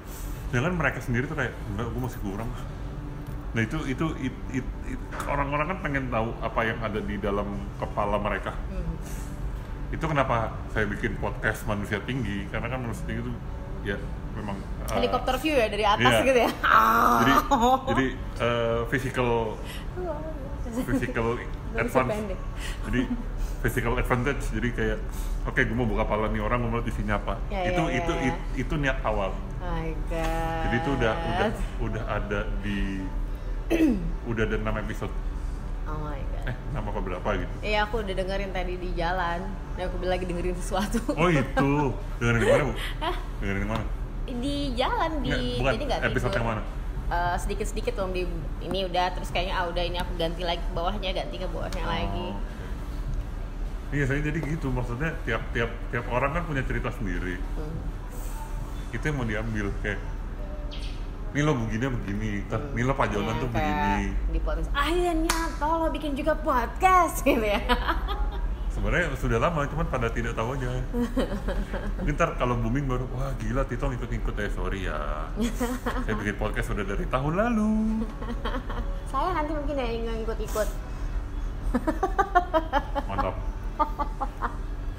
Jangan 0.52 0.72
mereka 0.76 1.00
sendiri 1.00 1.26
tuh 1.26 1.40
kayak 1.40 1.56
enggak, 1.72 1.88
gue 1.88 2.02
masih 2.04 2.20
kurang. 2.20 2.50
Nah 3.54 3.62
itu 3.62 3.78
itu 3.86 4.06
it- 4.20 4.44
it- 4.52 4.76
it- 4.90 5.06
orang-orang 5.26 5.66
kan 5.70 5.78
pengen 5.80 6.10
tahu 6.10 6.34
apa 6.42 6.60
yang 6.64 6.78
ada 6.82 6.98
di 6.98 7.16
dalam 7.18 7.46
kepala 7.78 8.18
mereka. 8.18 8.54
Hmm. 8.68 8.98
Itu 9.94 10.10
kenapa 10.10 10.50
saya 10.74 10.90
bikin 10.90 11.18
podcast 11.18 11.64
manusia 11.64 12.02
tinggi 12.02 12.50
karena 12.50 12.66
kan 12.66 12.82
manusia 12.82 13.06
tinggi 13.06 13.22
itu 13.22 13.34
ya 13.84 13.98
memang 14.34 14.58
eh, 14.58 14.96
helikopter 14.96 15.36
view 15.38 15.54
ya 15.54 15.68
dari 15.70 15.86
atas 15.86 16.14
iya. 16.16 16.26
gitu 16.26 16.40
ya 16.40 16.52
jadi 17.22 17.34
jadi 17.92 18.06
eh, 18.40 18.80
physical 18.90 19.30
physical 20.88 21.28
advance 21.84 22.16
jadi 22.88 23.02
physical 23.62 23.94
advantage 23.96 24.44
jadi 24.50 24.70
kayak 24.72 25.00
oke 25.46 25.60
gue 25.62 25.76
mau 25.78 25.86
buka 25.86 26.04
pala 26.08 26.32
nih 26.32 26.42
orang 26.42 26.64
gue 26.64 26.70
mau 26.70 26.80
lihat 26.80 26.90
isinya 26.90 27.16
apa 27.20 27.36
Ya, 27.52 27.76
itu 27.76 27.84
ya, 27.84 27.92
ya, 27.92 27.98
itu 28.02 28.14
ya. 28.16 28.28
it- 28.32 28.46
itu 28.58 28.74
niat 28.80 28.98
awal 29.04 29.32
Oh 29.36 29.70
my 29.70 29.92
god. 30.10 30.62
jadi 30.66 30.76
itu 30.80 30.90
udah 30.96 31.14
udah 31.14 31.50
udah 31.84 32.04
ada 32.08 32.40
di 32.60 33.04
udah 34.32 34.44
ada 34.44 34.56
enam 34.58 34.76
episode 34.80 35.14
oh 35.86 35.98
my 36.00 36.20
god 36.20 36.42
Eh, 36.44 36.56
nama 36.76 36.92
apa 36.92 37.00
berapa 37.00 37.30
gitu? 37.40 37.54
Iya 37.64 37.88
aku 37.88 38.04
udah 38.04 38.14
dengerin 38.14 38.52
tadi 38.52 38.76
di 38.76 38.90
jalan 38.94 39.40
dan 39.74 39.84
aku 39.88 39.96
lagi 40.04 40.28
dengerin 40.28 40.56
sesuatu 40.56 41.00
Oh 41.14 41.32
itu, 41.32 41.72
dengerin 42.20 42.40
di 42.40 42.48
mana 42.48 42.64
bu? 42.68 42.74
Dengerin 43.40 43.62
di 43.62 43.70
mana? 43.70 43.86
di 44.24 44.56
jalan 44.74 45.12
di 45.20 45.30
Nggak, 45.30 45.60
bukan 45.60 45.74
jadi 45.76 45.84
nggak 45.84 46.02
episode 46.04 46.32
tidur. 46.32 46.40
yang 46.40 46.48
mana? 46.50 46.62
Eh, 47.06 47.36
sedikit-sedikit 47.38 47.94
belum 47.94 48.12
di 48.12 48.24
ini 48.62 48.80
udah 48.84 49.06
terus 49.12 49.30
kayaknya 49.30 49.54
ah 49.54 49.68
udah 49.68 49.84
ini 49.84 49.98
aku 50.00 50.12
ganti 50.16 50.42
lagi 50.42 50.60
ke 50.60 50.72
bawahnya 50.72 51.10
ganti 51.12 51.36
ke 51.38 51.48
bawahnya 51.48 51.84
lagi 51.84 52.28
Oh. 52.32 52.52
Iya, 53.94 54.10
saya 54.10 54.26
jadi 54.26 54.42
gitu. 54.42 54.74
Maksudnya 54.74 55.14
tiap 55.22 55.46
tiap 55.54 55.70
tiap 55.94 56.10
orang 56.10 56.34
kan 56.34 56.44
punya 56.44 56.66
cerita 56.66 56.90
sendiri. 56.90 57.38
Hmm. 57.54 57.78
Itu 58.90 59.06
yang 59.06 59.22
mau 59.22 59.28
diambil 59.28 59.70
kayak 59.80 60.02
ini 61.34 61.42
lo 61.42 61.58
begini 61.58 61.86
begini, 61.90 62.30
ntar 62.46 62.62
ini 62.72 62.82
lo 62.82 62.94
pajonan 62.94 63.34
Ya, 63.34 63.42
tuh 63.42 63.50
kayak 63.50 63.66
begini. 63.66 64.06
di 64.30 64.40
podcast 64.40 64.70
akhirnya 64.72 65.40
kalau 65.58 65.88
bikin 65.90 66.14
juga 66.14 66.34
podcast 66.36 67.16
gitu 67.22 67.42
ya 67.42 67.62
Sebenarnya 68.74 69.14
sudah 69.16 69.38
lama, 69.38 69.70
cuman 69.70 69.86
pada 69.86 70.10
tidak 70.10 70.34
tahu 70.34 70.58
aja. 70.58 70.66
Mungkin 72.02 72.14
ntar 72.18 72.34
kalau 72.36 72.58
booming 72.58 72.90
baru, 72.90 73.06
wah 73.14 73.30
gila 73.38 73.62
Tito 73.64 73.86
ngikut-ngikut 73.86 74.34
eh 74.34 74.50
sorry 74.50 74.90
ya. 74.90 75.30
Saya 76.04 76.16
bikin 76.18 76.36
podcast 76.36 76.74
sudah 76.74 76.82
dari 76.82 77.06
tahun 77.06 77.34
lalu. 77.38 78.02
saya 79.06 79.30
nanti 79.38 79.54
mungkin 79.54 79.78
ya 79.78 79.88
yang 79.94 80.18
ikut-ikut 80.26 80.68
Mantap. 83.06 83.36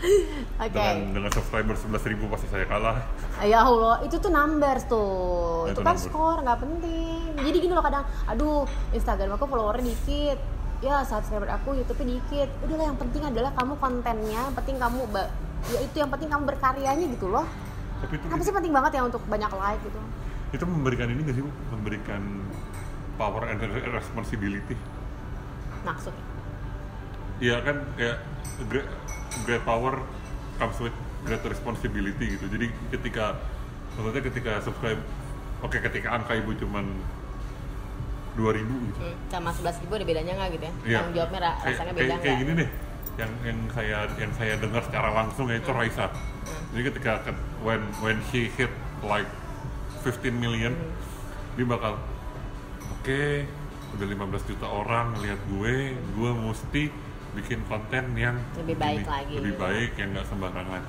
oke 0.65 0.71
Dengan 0.71 0.97
dengan 1.13 1.31
subscriber 1.33 1.75
11.000 1.75 2.33
pasti 2.33 2.47
saya 2.53 2.65
kalah. 2.69 2.97
Ya 3.43 3.65
Allah, 3.65 4.05
itu 4.05 4.17
tuh 4.21 4.31
numbers 4.31 4.85
tuh. 4.87 5.69
Ya, 5.69 5.73
itu 5.73 5.81
itu 5.81 5.81
kan 5.83 5.97
numbers. 5.97 6.05
skor, 6.07 6.39
nggak 6.45 6.59
penting. 6.61 7.21
Jadi 7.41 7.57
gini 7.59 7.73
loh 7.73 7.85
kadang, 7.85 8.05
aduh 8.29 8.65
Instagram 8.93 9.35
aku 9.37 9.45
followernya 9.49 9.85
dikit. 9.85 10.39
Ya 10.85 11.01
subscriber 11.03 11.49
aku 11.49 11.79
YouTube-nya 11.81 12.21
dikit. 12.21 12.49
Udahlah 12.65 12.87
yang 12.93 12.99
penting 13.01 13.23
adalah 13.25 13.51
kamu 13.57 13.75
kontennya, 13.81 14.41
yang 14.53 14.57
penting 14.57 14.77
kamu 14.77 15.01
ya 15.65 15.79
itu 15.81 15.97
yang 15.97 16.11
penting 16.13 16.29
kamu 16.29 16.45
berkaryanya 16.45 17.07
gitu 17.09 17.27
loh. 17.33 17.47
Tapi 18.05 18.21
itu 18.21 18.25
Apa 18.29 18.43
sih 18.45 18.53
penting 18.53 18.73
banget 18.75 19.01
ya 19.01 19.03
untuk 19.09 19.23
banyak 19.25 19.51
like 19.57 19.81
gitu. 19.81 20.01
itu 20.55 20.63
memberikan 20.71 21.11
ini 21.11 21.21
nggak 21.27 21.35
sih? 21.35 21.43
Memberikan 21.75 22.23
power 23.19 23.43
and 23.51 23.59
responsibility. 23.91 24.79
Maksudnya. 25.83 26.25
Iya 27.43 27.57
kan 27.67 27.77
kayak 27.99 28.19
great, 29.43 29.63
power 29.63 29.99
comes 30.55 30.79
with 30.79 30.95
great 31.23 31.43
responsibility 31.43 32.35
gitu. 32.35 32.47
Jadi 32.47 32.67
ketika 32.91 33.39
maksudnya 33.95 34.23
ketika 34.23 34.53
subscribe 34.61 35.01
oke 35.61 35.77
ketika 35.81 36.09
angka 36.13 36.35
ibu 36.35 36.55
cuman 36.55 36.87
2000 38.35 38.67
gitu. 38.67 38.99
Hmm, 38.99 39.15
sama 39.29 39.51
11 39.51 39.79
ribu 39.81 39.93
ada 39.95 40.05
bedanya 40.05 40.33
nggak 40.35 40.49
gitu 40.53 40.65
ya? 40.65 40.73
Iya. 40.85 40.99
Yang 41.01 41.09
jawabnya 41.15 41.41
ra- 41.41 41.55
Kayak- 41.55 41.67
rasanya 41.71 41.85
kayak, 41.87 41.95
beda 41.97 42.15
kayak 42.15 42.23
nggak? 42.27 42.41
gini 42.41 42.53
deh. 42.55 42.71
Yang 43.15 43.31
yang 43.41 43.59
saya 43.71 43.99
yang 44.17 44.33
saya 44.35 44.55
dengar 44.59 44.83
secara 44.83 45.09
langsung 45.13 45.47
ya 45.47 45.57
itu 45.57 45.71
Hmm. 45.71 45.79
Raisa. 45.79 46.07
Jadi 46.71 46.83
ketika 46.85 47.13
ke- 47.23 47.39
when 47.63 47.83
when 48.03 48.19
she 48.29 48.51
hit 48.51 48.73
like 49.03 49.31
15 50.03 50.35
million 50.35 50.75
Hmm. 50.75 50.91
dia 51.55 51.65
bakal 51.65 51.95
oke 52.93 53.23
udah 53.95 54.07
15 54.09 54.43
juta 54.45 54.67
orang 54.67 55.15
ngelihat 55.15 55.39
gue, 55.47 55.75
gue 55.95 56.31
mesti 56.35 56.83
bikin 57.35 57.61
konten 57.65 58.05
yang 58.15 58.37
Lebih 58.55 58.77
baik 58.77 59.05
lagi. 59.05 59.35
lebih 59.35 59.55
baik 59.57 59.91
yang 59.95 60.09
nggak 60.11 60.27
sembarangan. 60.27 60.83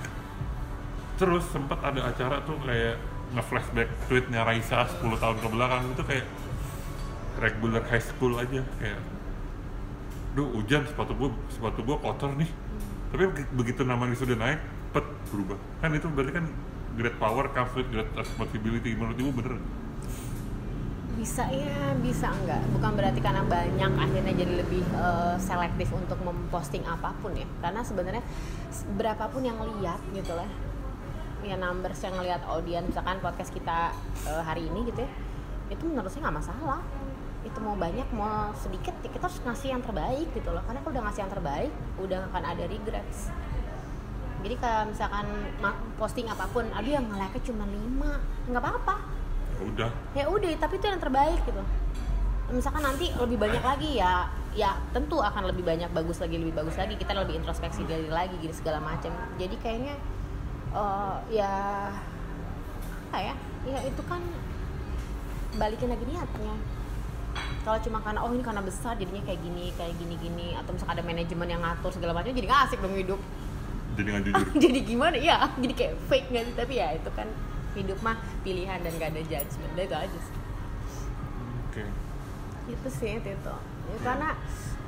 Terus 1.16 1.44
sempat 1.48 1.80
ada 1.80 2.06
acara 2.06 2.44
tuh 2.44 2.60
kayak 2.62 2.96
nge-flashback 3.34 3.90
tweetnya 4.06 4.44
Raisa 4.44 4.86
10 4.86 5.16
tahun 5.16 5.38
ke 5.40 5.48
belakang. 5.48 5.84
Itu 5.92 6.04
kayak 6.04 6.26
regular 7.36 7.84
high 7.84 8.04
school 8.04 8.36
aja 8.36 8.62
kayak 8.78 9.00
duh 10.36 10.52
hujan 10.52 10.84
sepatu 10.84 11.16
gue 11.16 11.30
sepatu 11.50 11.80
gue 11.82 11.98
kotor 11.98 12.32
nih. 12.36 12.52
Tapi 13.10 13.24
begi- 13.26 13.52
begitu 13.54 13.82
namanya 13.82 14.14
sudah 14.14 14.36
naik 14.36 14.60
pet 14.92 15.04
berubah. 15.30 15.56
Kan 15.80 15.96
itu 15.96 16.08
berarti 16.08 16.34
kan 16.34 16.46
great 16.96 17.16
power 17.16 17.48
comes 17.50 17.72
with 17.74 17.88
great 17.90 18.08
responsibility. 18.14 18.92
Menurut 18.92 19.16
ibu 19.16 19.32
bener 19.32 19.56
bisa 21.16 21.48
ya 21.48 21.96
bisa 22.00 22.30
enggak? 22.30 22.62
Bukan 22.76 22.92
berarti 23.00 23.20
karena 23.24 23.42
banyak 23.48 23.92
akhirnya 23.96 24.34
jadi 24.36 24.54
lebih 24.62 24.84
eh, 24.84 25.36
selektif 25.40 25.90
untuk 25.96 26.20
memposting 26.22 26.84
apa 26.84 27.16
pun 27.24 27.32
ya. 27.34 27.48
Karena 27.64 27.82
sebenarnya 27.82 28.24
berapapun 29.00 29.42
yang 29.48 29.58
lihat 29.80 30.00
gitu 30.12 30.36
lah. 30.36 30.48
Ya 31.42 31.56
numbers 31.56 32.02
yang 32.04 32.20
lihat 32.20 32.44
audiens 32.46 32.86
misalkan 32.92 33.24
podcast 33.24 33.56
kita 33.56 33.96
eh, 34.28 34.44
hari 34.44 34.68
ini 34.68 34.92
gitu 34.92 35.02
ya 35.04 35.12
itu 35.66 35.82
menurut 35.82 36.12
saya 36.12 36.30
nggak 36.30 36.38
masalah. 36.46 36.82
Itu 37.46 37.58
mau 37.62 37.78
banyak 37.78 38.10
mau 38.14 38.54
sedikit 38.58 38.94
ya 39.02 39.10
kita 39.10 39.26
harus 39.30 39.40
ngasih 39.42 39.70
yang 39.74 39.82
terbaik 39.82 40.28
gitu 40.36 40.50
loh. 40.52 40.62
Karena 40.68 40.84
kalau 40.84 40.94
udah 40.94 41.04
ngasih 41.10 41.22
yang 41.26 41.32
terbaik 41.32 41.72
udah 41.98 42.20
akan 42.30 42.44
ada 42.44 42.64
regrets. 42.68 43.34
Jadi 44.46 44.56
kalau 44.62 44.94
misalkan 44.94 45.26
posting 45.98 46.30
apa 46.30 46.46
pun 46.54 46.70
aduh 46.70 46.92
yang 47.02 47.10
nge-like 47.10 47.42
cuma 47.42 47.66
5 47.66 48.54
nggak 48.54 48.62
apa-apa 48.62 49.15
udah. 49.64 49.90
Ya 50.18 50.26
udah 50.28 50.52
tapi 50.60 50.80
itu 50.80 50.86
yang 50.88 51.00
terbaik 51.00 51.40
gitu. 51.48 51.62
Misalkan 52.52 52.84
nanti 52.86 53.10
lebih 53.16 53.38
banyak 53.42 53.64
lagi 53.64 53.98
ya 53.98 54.30
ya 54.56 54.80
tentu 54.96 55.20
akan 55.20 55.52
lebih 55.52 55.68
banyak 55.68 55.92
bagus 55.92 56.24
lagi 56.24 56.36
lebih 56.40 56.56
bagus 56.56 56.76
lagi. 56.76 56.96
Kita 57.00 57.16
lebih 57.16 57.40
introspeksi 57.40 57.88
diri 57.88 58.12
lagi 58.12 58.36
gitu 58.44 58.54
segala 58.56 58.84
macam. 58.84 59.12
Jadi 59.40 59.56
kayaknya 59.60 59.96
eh, 60.76 61.16
ya 61.42 61.54
apa 63.12 63.18
ya? 63.32 63.36
Ya 63.66 63.80
itu 63.88 64.02
kan 64.06 64.22
balikin 65.56 65.90
lagi 65.90 66.04
niatnya. 66.04 66.56
Kalau 67.66 67.80
cuma 67.82 67.98
karena 68.00 68.22
oh 68.22 68.32
ini 68.32 68.46
karena 68.46 68.62
besar 68.62 68.94
jadinya 68.96 69.26
kayak 69.26 69.42
gini 69.42 69.74
kayak 69.74 69.96
gini 69.98 70.16
gini. 70.22 70.48
Atau 70.54 70.76
misalkan 70.76 71.02
ada 71.02 71.04
manajemen 71.04 71.48
yang 71.50 71.62
ngatur 71.64 71.92
segala 71.96 72.12
macam 72.14 72.32
jadi 72.36 72.46
nggak 72.46 72.62
asik 72.70 72.80
dong 72.84 72.94
hidup. 72.94 73.20
Jadi 73.96 74.08
nggak 74.12 74.24
jujur. 74.30 74.46
Jadi 74.60 74.80
gimana? 74.86 75.16
Ya 75.18 75.50
jadi 75.58 75.74
kayak 75.74 75.94
fake 76.12 76.28
nggak 76.30 76.44
sih? 76.46 76.56
Tapi 76.60 76.74
ya 76.78 76.88
itu 76.94 77.10
kan 77.16 77.28
hidup 77.76 78.00
mah 78.02 78.18
pilihan 78.42 78.80
dan 78.80 78.92
gak 78.96 79.12
ada 79.12 79.22
judgement. 79.22 79.72
Udah 79.76 79.86
itu 79.86 79.98
aja 80.08 80.20
sih. 80.20 80.36
Oke. 81.70 81.84
Itu 82.72 82.88
sih 82.90 83.20
itu 83.22 83.30
ya, 83.30 83.98
karena 84.02 84.34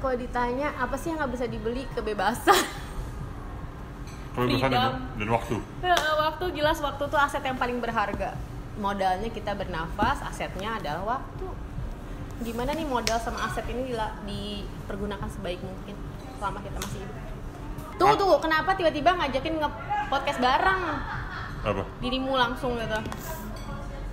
kalau 0.01 0.15
ditanya 0.17 0.73
apa 0.81 0.97
sih 0.97 1.13
yang 1.13 1.21
nggak 1.21 1.33
bisa 1.37 1.45
dibeli? 1.45 1.85
Kebebasan. 1.93 2.57
Kebebasan 4.33 4.69
dan, 4.73 5.09
dan 5.17 5.29
waktu. 5.29 5.57
Waktu 6.17 6.45
jelas 6.57 6.77
waktu 6.81 7.03
tuh 7.05 7.19
aset 7.19 7.41
yang 7.45 7.57
paling 7.57 7.77
berharga. 7.81 8.33
Modalnya 8.77 9.29
kita 9.33 9.57
bernafas 9.57 10.21
asetnya 10.25 10.77
adalah 10.77 11.17
waktu. 11.17 11.49
Gimana 12.45 12.77
nih 12.77 12.85
modal 12.85 13.17
sama 13.17 13.49
aset 13.49 13.65
ini 13.73 13.93
dipergunakan 14.29 15.25
sebaik 15.25 15.57
mungkin 15.65 15.97
selama 16.37 16.61
kita 16.61 16.77
masih 16.77 17.01
hidup? 17.01 17.17
Tuh 17.97 18.13
tuh 18.13 18.37
kenapa 18.37 18.77
tiba-tiba 18.77 19.17
ngajakin 19.17 19.57
nge 19.57 19.69
podcast 20.13 20.37
bareng 20.37 20.81
apa 21.63 21.83
dirimu 21.97 22.33
langsung 22.33 22.75
gitu 22.75 22.99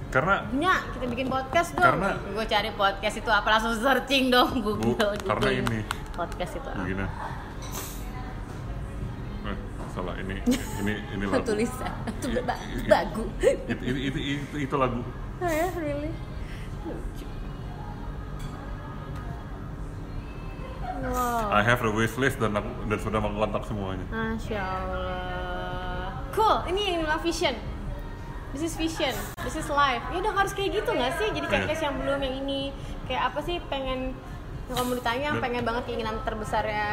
karena 0.09 0.47
Nya, 0.55 0.79
kita 0.95 1.11
bikin 1.11 1.27
podcast 1.27 1.75
dong. 1.75 1.83
Karena- 1.83 2.15
gue 2.15 2.47
cari 2.47 2.71
podcast 2.71 3.17
itu 3.19 3.27
apa 3.29 3.49
langsung 3.51 3.75
searching 3.75 4.31
dong 4.31 4.63
Google. 4.63 4.95
Bu, 5.11 5.27
karena 5.27 5.43
Google. 5.51 5.51
ini. 5.67 5.81
podcast 6.13 6.53
itu 6.55 6.63
apa? 6.65 6.79
begini 6.79 7.03
eh, 9.45 9.57
salah 9.91 10.15
ini 10.17 10.37
ini 10.79 10.93
ini 11.11 11.25
lagu 11.27 11.43
Tulisan 11.51 11.91
itu 12.07 12.27
Iya, 12.31 12.43
ba- 12.47 12.63
bagu. 12.87 13.27
itu, 13.43 13.83
itu, 13.83 13.99
itu, 14.07 14.19
itu, 14.39 14.57
itu 14.61 14.75
lagu 14.75 15.03
Oh 15.35 15.51
ya, 15.51 15.67
really? 15.75 16.15
Lucu. 16.87 17.27
Wow. 21.05 21.51
I 21.51 21.61
have 21.61 21.81
the 21.81 21.91
wishlist 21.91 22.39
dan 22.39 22.55
aku 22.55 22.71
dan 22.87 22.97
sudah 22.97 23.19
mengontak 23.19 23.67
semuanya 23.67 24.07
Masya 24.09 24.57
Allah. 24.57 25.84
Cool, 26.35 26.57
ini 26.67 26.81
yang 26.91 27.03
bilang 27.03 27.21
vision. 27.21 27.55
This 28.51 28.63
is 28.65 28.75
vision, 28.75 29.11
this 29.41 29.55
is 29.55 29.67
life. 29.69 30.03
Ya 30.09 30.19
udah 30.21 30.33
harus 30.33 30.53
kayak 30.53 30.71
gitu 30.77 30.91
nggak 30.91 31.15
sih? 31.17 31.27
Jadi 31.29 31.43
kayak 31.45 31.67
Iya. 31.69 31.79
yang 31.81 31.95
belum 31.97 32.19
yang 32.21 32.35
ini 32.41 32.61
kayak 33.05 33.23
apa 33.29 33.39
sih 33.41 33.59
pengen 33.65 34.15
kalau 34.65 34.87
mau 34.87 34.97
ditanya 34.97 35.29
Dan- 35.31 35.43
pengen 35.43 35.63
banget 35.63 35.83
keinginan 35.85 36.17
terbesarnya 36.23 36.87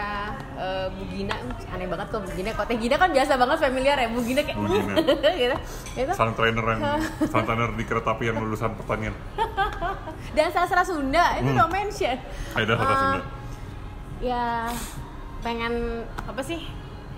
eh, 0.54 0.86
Bu 0.90 1.06
Gina 1.08 1.38
aneh 1.68 1.88
banget 1.88 2.08
kok 2.10 2.20
Bu 2.20 2.32
Gina 2.32 2.52
kok 2.52 2.66
Teh 2.66 2.76
Gina 2.76 2.96
kan 2.96 3.10
biasa 3.10 3.34
banget 3.36 3.58
familiar 3.62 3.96
ya 3.96 4.10
Bu 4.10 4.20
Gina 4.20 4.42
kayak 4.42 4.58
Bu 4.58 4.68
Gina. 4.68 4.94
gitu 5.40 5.56
itu 5.96 6.12
sang 6.12 6.34
trainer 6.34 6.66
yang 6.68 6.82
sang 7.32 7.46
trainer 7.46 7.70
di 7.72 7.84
kereta 7.84 8.12
api 8.12 8.24
yang 8.26 8.38
lulusan 8.38 8.76
pertanian 8.76 9.16
dan 10.36 10.48
sastra 10.50 10.84
Sunda 10.84 11.38
itu 11.38 11.48
Hmm. 11.48 11.58
no 11.58 11.66
mention 11.68 12.18
ada 12.52 12.74
Ah. 12.74 12.84
Sunda 12.92 13.20
ya 14.20 14.44
pengen 15.40 15.74
apa 16.22 16.42
sih 16.42 16.68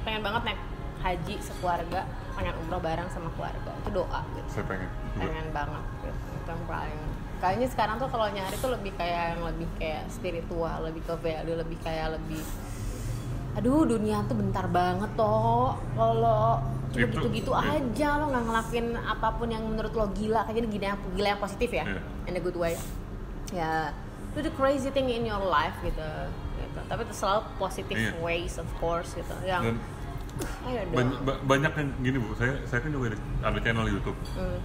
pengen 0.03 0.21
banget 0.21 0.41
naik 0.45 0.59
haji 1.03 1.35
sekeluarga 1.43 2.07
pengen 2.33 2.55
umroh 2.63 2.79
bareng 2.79 3.07
sama 3.11 3.29
keluarga. 3.35 3.71
Itu 3.83 3.89
doa. 3.91 4.21
Gitu 4.33 4.47
saya 4.49 4.65
pengen. 4.65 4.89
Pengen 5.19 5.47
banget. 5.51 5.83
Gitu. 6.01 6.19
itu 6.43 6.49
yang 6.51 6.63
paling 6.67 6.99
kayaknya 7.43 7.67
sekarang 7.67 7.95
tuh 7.99 8.07
kalau 8.07 8.27
nyari 8.31 8.55
tuh 8.55 8.71
lebih 8.71 8.95
kayak 8.95 9.35
yang 9.35 9.43
lebih 9.43 9.67
kayak 9.75 10.07
spiritual 10.07 10.79
lebih 10.79 11.03
ke 11.03 11.11
value 11.19 11.59
lebih 11.59 11.75
kayak 11.83 12.15
lebih 12.15 12.39
aduh 13.53 13.83
dunia 13.83 14.23
tuh 14.25 14.33
bentar 14.39 14.65
banget 14.65 15.11
toh. 15.13 15.75
Kalau 15.93 16.63
cuma 16.93 17.05
Itu, 17.05 17.13
gitu-gitu 17.19 17.51
iya. 17.53 17.77
aja 17.81 18.07
lo 18.21 18.25
nggak 18.29 18.43
ngelakuin 18.47 18.87
apa 18.97 19.27
pun 19.35 19.47
yang 19.51 19.63
menurut 19.67 19.93
lo 19.93 20.07
gila. 20.15 20.47
Kayaknya 20.47 20.69
gila 20.71 20.85
yang 20.95 20.99
gila 21.13 21.27
yang 21.35 21.41
positif 21.43 21.69
ya 21.69 21.85
Iya. 21.85 22.01
in 22.27 22.33
a 22.33 22.41
good 22.41 22.57
way. 22.57 22.73
Ya 23.53 23.91
do 24.33 24.41
the 24.41 24.53
crazy 24.57 24.89
thing 24.89 25.11
in 25.11 25.23
your 25.23 25.43
life 25.43 25.75
gitu 25.85 26.09
gitu. 26.57 26.79
Tapi 26.89 27.01
itu 27.05 27.13
selalu 27.13 27.41
positive 27.55 27.99
Iya. 27.99 28.11
ways 28.23 28.57
of 28.57 28.65
course 28.81 29.13
gitu. 29.13 29.35
Yang 29.45 29.75
dan 29.75 29.77
banyak, 30.93 31.17
ba- 31.25 31.41
banyak 31.45 31.71
yang 31.77 31.89
gini 32.01 32.17
bu. 32.17 32.33
Saya 32.35 32.53
saya 32.65 32.79
kan 32.81 32.89
juga 32.89 33.13
ada, 33.13 33.17
ada 33.51 33.59
channel 33.61 33.87
YouTube. 33.89 34.17
Hmm. 34.37 34.59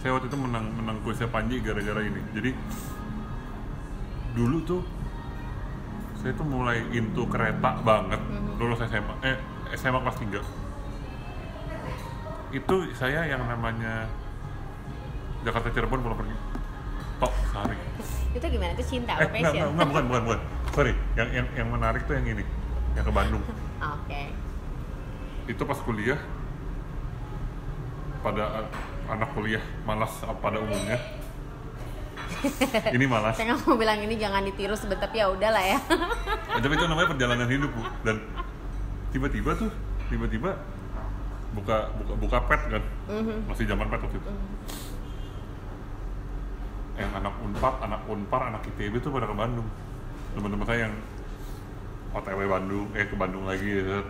saya 0.00 0.16
waktu 0.16 0.32
itu 0.32 0.38
menang 0.40 0.64
menang 0.80 0.96
kuisnya 1.04 1.28
Panji 1.28 1.60
gara-gara 1.60 2.00
ini. 2.00 2.20
Jadi 2.32 2.50
dulu 4.32 4.64
tuh 4.64 4.80
saya 6.16 6.32
tuh 6.32 6.46
mulai 6.48 6.80
into 6.96 7.28
kereta 7.28 7.84
banget. 7.84 8.20
Lulus 8.56 8.80
SMA 8.80 9.14
eh 9.20 9.36
SMA 9.76 10.00
kelas 10.00 10.18
3 10.20 10.40
itu 12.50 12.74
saya 12.98 13.30
yang 13.30 13.46
namanya 13.46 14.10
Jakarta 15.46 15.70
Cirebon 15.70 16.02
pulang 16.02 16.18
pergi. 16.18 16.34
Tok 17.20 17.32
sehari. 17.52 17.76
Itu 18.32 18.46
gimana? 18.48 18.72
Itu 18.74 18.84
cinta 18.88 19.12
eh 19.20 19.28
apa 19.28 19.36
passion? 19.36 19.52
enggak, 19.52 19.68
enggak, 19.68 19.86
bukan 19.86 20.04
bukan 20.08 20.22
bukan. 20.26 20.40
Sorry 20.72 20.92
yang 21.14 21.28
yang 21.30 21.46
yang 21.54 21.68
menarik 21.70 22.02
tuh 22.08 22.14
yang 22.16 22.26
ini 22.26 22.44
yang 22.96 23.04
ke 23.04 23.12
Bandung. 23.12 23.44
Oke 24.00 24.22
itu 25.50 25.62
pas 25.66 25.78
kuliah. 25.82 26.20
Pada 28.22 28.62
a- 28.62 28.72
anak 29.10 29.34
kuliah 29.34 29.62
malas 29.82 30.12
pada 30.38 30.62
umumnya. 30.62 30.98
Ini 32.94 33.04
malas. 33.10 33.34
Saya 33.40 33.58
mau 33.58 33.74
bilang 33.74 33.98
ini 33.98 34.14
jangan 34.14 34.46
ditiru 34.46 34.78
sebentar 34.78 35.10
ya 35.10 35.26
udahlah 35.28 35.64
ya. 35.64 35.78
Ya, 36.54 36.60
tapi 36.62 36.74
itu 36.78 36.86
namanya 36.86 37.08
perjalanan 37.10 37.48
hidup 37.50 37.70
bu. 37.74 37.82
Dan 38.06 38.16
tiba-tiba 39.10 39.50
tuh 39.58 39.70
tiba-tiba 40.06 40.54
buka 41.50 41.90
buka 41.98 42.12
buka 42.14 42.38
pet 42.46 42.62
kan. 42.78 42.82
Masih 43.50 43.66
zaman 43.66 43.90
pet 43.90 44.00
waktu 44.06 44.18
itu. 44.22 44.30
Yang 47.00 47.10
anak 47.16 47.34
unpad 47.40 47.74
anak 47.82 48.00
unpar 48.06 48.40
anak 48.52 48.62
itb 48.68 48.94
tuh 49.00 49.10
pada 49.10 49.26
ke 49.26 49.34
Bandung. 49.34 49.68
Teman-teman 50.36 50.66
saya 50.68 50.86
yang 50.86 50.94
otw 52.14 52.40
Bandung 52.46 52.86
eh 52.94 53.06
ke 53.08 53.16
Bandung 53.18 53.44
lagi 53.48 53.80
ya 53.80 54.04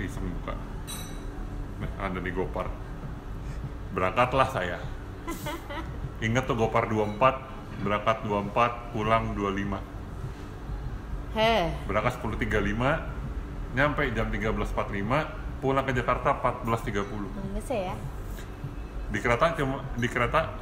iseng 0.00 0.28
buka. 0.40 0.54
Ada 1.98 2.20
di 2.22 2.30
Gopar. 2.30 2.70
Berangkatlah 3.92 4.48
saya. 4.48 4.78
Ingat 6.22 6.46
tuh 6.46 6.56
Gopar 6.56 6.86
24 6.86 7.52
berangkat 7.82 8.22
24 8.28 8.94
pulang 8.94 9.34
25 9.34 9.80
heh 11.32 11.64
berangkat 11.88 12.20
10.35 12.20 13.72
nyampe 13.72 14.02
jam 14.12 14.28
13.45 14.28 15.64
pulang 15.64 15.84
ke 15.88 15.92
Jakarta 15.96 16.36
14.30 16.62 17.08
bagus 17.08 17.68
ya? 17.72 17.96
Di 19.12 19.18
kereta 19.20 19.56
cuma 19.56 19.84
di 19.96 20.08
kereta 20.08 20.56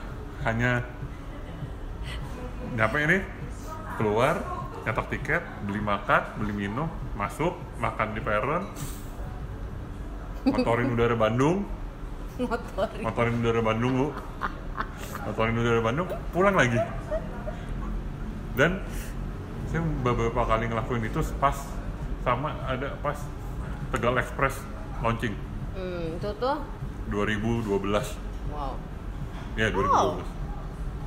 hanya 0.46 0.86
nyampe 2.74 2.98
ini 3.02 3.18
keluar 3.98 4.38
nyetok 4.86 5.06
tiket 5.12 5.42
beli 5.66 5.82
makan 5.82 6.22
beli 6.38 6.54
minum 6.54 6.88
masuk 7.18 7.58
makan 7.82 8.14
di 8.14 8.20
peron 8.22 8.64
motorin 10.44 10.88
udara 10.92 11.16
Bandung. 11.16 11.64
Motor 12.40 12.88
motorin 13.04 13.34
udara 13.40 13.60
Bandung 13.60 13.92
bu. 13.96 14.08
Motorin 15.28 15.54
udara 15.60 15.80
Bandung 15.84 16.06
pulang 16.32 16.56
lagi. 16.56 16.80
Dan 18.56 18.80
saya 19.70 19.82
beberapa 20.02 20.42
kali 20.44 20.66
ngelakuin 20.66 21.04
itu 21.06 21.20
pas 21.38 21.56
sama 22.26 22.52
ada 22.66 22.96
pas 23.00 23.16
Tegal 23.90 24.14
Express 24.18 24.60
launching. 25.02 25.34
Hmm, 25.74 26.18
itu 26.18 26.30
tuh? 26.38 26.56
2012 27.10 27.80
wow. 28.54 28.74
Ya 29.58 29.66
2012 29.74 30.22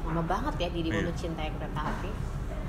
lama 0.04 0.20
banget 0.28 0.54
ya 0.60 0.68
Didi 0.68 0.90
Iya. 0.92 1.08
mencintai 1.08 1.48
kereta 1.56 1.80
api 1.80 2.12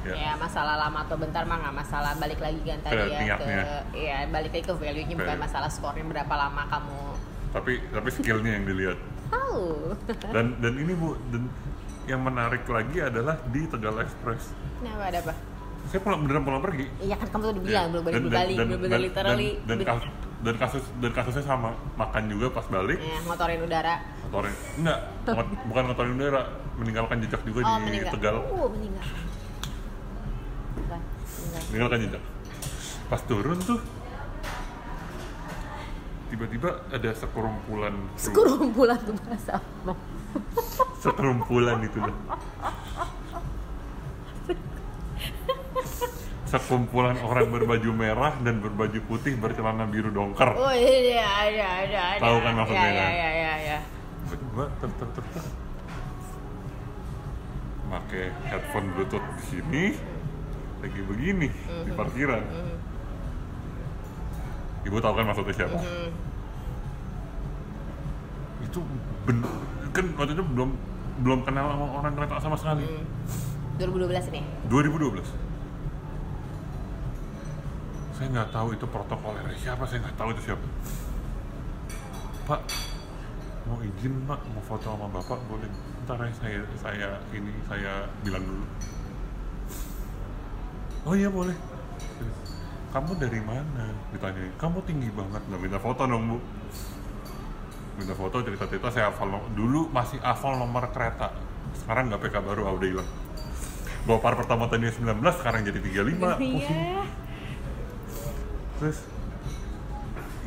Ya. 0.04 0.14
ya 0.14 0.32
masalah 0.36 0.76
lama 0.76 0.98
atau 1.02 1.16
bentar 1.16 1.42
mah 1.42 1.56
nggak 1.58 1.76
masalah. 1.76 2.12
Balik 2.14 2.38
lagi 2.38 2.60
kan 2.60 2.78
tadi 2.80 2.92
Ke 2.94 3.02
ya 3.02 3.08
ke 3.08 3.22
niatnya. 3.24 3.56
ya 3.92 4.16
balik 4.28 4.50
lagi 4.52 4.64
ke 4.64 4.74
value 4.74 5.04
nya 5.04 5.14
bukan 5.14 5.28
Value. 5.30 5.44
masalah 5.44 5.68
skornya 5.68 6.04
berapa 6.04 6.34
lama 6.34 6.62
kamu 6.66 7.00
tapi 7.50 7.72
tapi 7.88 8.08
skillnya 8.10 8.50
yang 8.52 8.64
dilihat. 8.66 8.98
Tahu. 9.30 9.94
Dan 10.28 10.58
dan 10.58 10.72
ini 10.74 10.92
bu 10.92 11.14
dan 11.30 11.46
yang 12.04 12.20
menarik 12.20 12.66
lagi 12.66 12.98
adalah 13.00 13.38
di 13.48 13.64
Tegal 13.64 13.96
Express. 13.98 14.50
Kenapa? 14.76 15.06
Ada 15.08 15.18
apa? 15.22 15.32
Saya 15.84 16.00
pulang 16.00 16.20
beneran 16.20 16.42
pulang 16.42 16.60
pergi. 16.60 16.86
Iya 16.98 17.14
kan 17.14 17.28
kamu 17.30 17.40
tuh 17.40 17.52
udah 17.54 17.62
bilang 17.62 17.84
Ya. 17.86 17.92
belum 17.92 18.02
balik 18.02 18.14
Dan- 18.14 18.24
berbalik 18.26 18.56
dan- 18.56 18.66
belum 18.66 18.80
dan- 18.80 18.90
balik 18.90 19.10
dan- 19.14 19.24
literally. 19.24 19.50
dan, 19.62 19.76
Ben- 19.78 19.86
kasus 19.86 20.10
dan 20.44 20.54
kasus 20.58 20.84
dan 20.98 21.10
kasusnya 21.14 21.44
sama. 21.46 21.70
Makan 21.94 22.22
juga 22.26 22.46
pas 22.50 22.66
balik. 22.66 22.98
Ya, 22.98 23.18
motorin 23.22 23.60
udara. 23.62 23.94
Ngotorin 24.20 24.54
enggak. 24.76 24.98
Ngot- 25.24 25.54
bukan 25.64 25.82
ngotorin 25.86 26.12
udara. 26.14 26.42
Meninggalkan 26.74 27.16
jejak 27.22 27.40
juga 27.46 27.58
oh 27.62 27.78
di 27.78 27.86
meninggal. 27.86 28.12
Tegal. 28.12 28.36
Oh 28.50 28.66
meninggal. 28.66 29.04
Bukan, 29.06 29.33
meninggal. 31.54 31.70
meninggalkan 31.70 31.98
jejak 32.02 32.22
pas 33.06 33.20
turun 33.22 33.58
tuh 33.62 33.80
tiba-tiba 36.34 36.70
ada 36.90 37.10
sekerumpulan 37.14 37.94
kru. 37.94 38.18
sekurumpulan 38.18 38.98
tuh 39.06 39.14
bahasa 39.22 39.52
apa 39.62 39.92
sekerumpulan 41.04 41.78
itu 41.86 41.98
lah 42.02 42.16
sekumpulan 46.54 47.18
orang 47.22 47.50
berbaju 47.50 47.90
merah 47.94 48.34
dan 48.42 48.62
berbaju 48.62 48.98
putih 49.10 49.34
bercelana 49.38 49.86
biru 49.90 50.10
dongker 50.10 50.54
oh 50.54 50.74
iya 50.74 51.22
ada 51.22 51.66
ada 51.86 52.02
ada 52.14 52.22
Tahu 52.22 52.38
kan 52.42 52.52
maksudnya, 52.54 52.90
ya, 52.90 52.94
kan? 52.94 53.10
ya, 53.10 53.30
ya, 53.30 53.52
ya. 53.58 53.78
tiba-tiba 54.26 54.64
ter 54.78 54.90
ter 54.94 55.08
ter 55.14 55.24
ter 55.34 55.44
pakai 57.94 58.24
headphone 58.50 58.86
bluetooth 58.90 59.26
di 59.38 59.42
sini 59.46 59.84
lagi 60.84 61.00
begini 61.00 61.48
di 61.88 61.90
parkiran. 61.96 62.44
Ibu 64.84 65.00
tahu 65.00 65.12
kan 65.16 65.24
maksudnya 65.24 65.54
siapa? 65.56 65.80
Hmm. 65.80 66.12
itu 68.64 68.80
bener 69.28 69.46
kan 69.94 70.04
waktu 70.18 70.34
itu 70.34 70.42
belum 70.42 70.70
belum 71.22 71.40
kenal 71.46 71.64
sama 71.72 71.86
orang 72.04 72.12
kereta 72.12 72.36
sama 72.36 72.56
sekali. 72.58 72.84
Hmm. 72.84 73.04
2012 73.80 74.30
ini? 74.34 74.42
2012 74.68 75.24
saya 78.14 78.30
nggak 78.30 78.50
tahu 78.54 78.68
itu 78.78 78.86
protokolernya 78.86 79.58
siapa 79.58 79.82
saya 79.88 79.98
nggak 80.04 80.16
tahu 80.20 80.28
itu 80.36 80.42
siapa. 80.52 80.66
Pak 82.44 82.60
mau 83.64 83.80
izin 83.80 84.14
pak? 84.28 84.40
Mau 84.52 84.62
foto 84.68 84.92
sama 84.92 85.08
bapak 85.08 85.40
boleh. 85.48 85.70
Ntar 86.04 86.20
ya 86.20 86.32
saya 86.36 86.60
saya 86.76 87.08
ini 87.32 87.52
saya 87.64 88.04
bilang 88.20 88.44
dulu 88.44 88.66
oh 91.04 91.14
iya 91.14 91.28
boleh. 91.28 91.56
Kamu 92.94 93.18
dari 93.18 93.40
mana? 93.42 93.90
Ditanya. 94.14 94.40
Kamu 94.56 94.78
tinggi 94.86 95.10
banget. 95.10 95.42
Nggak 95.50 95.60
minta 95.60 95.78
foto 95.82 96.02
dong 96.06 96.24
bu. 96.30 96.38
Minta 97.98 98.14
foto 98.14 98.36
cerita 98.42 98.64
cerita 98.70 98.88
saya 98.90 99.10
hafal 99.10 99.34
dulu 99.54 99.90
masih 99.90 100.18
hafal 100.22 100.58
nomor 100.58 100.88
kereta. 100.94 101.34
Sekarang 101.74 102.10
nggak 102.10 102.22
PK 102.22 102.36
baru 102.42 102.70
ah, 102.70 102.74
udah 102.74 102.88
hilang. 102.88 103.10
Gopar 104.04 104.36
pertama 104.36 104.68
tadinya 104.68 104.92
19 104.92 105.40
sekarang 105.40 105.60
jadi 105.64 105.80
35 105.80 106.36
pusing 106.36 106.60
iya. 106.60 107.02
Terus 108.76 108.98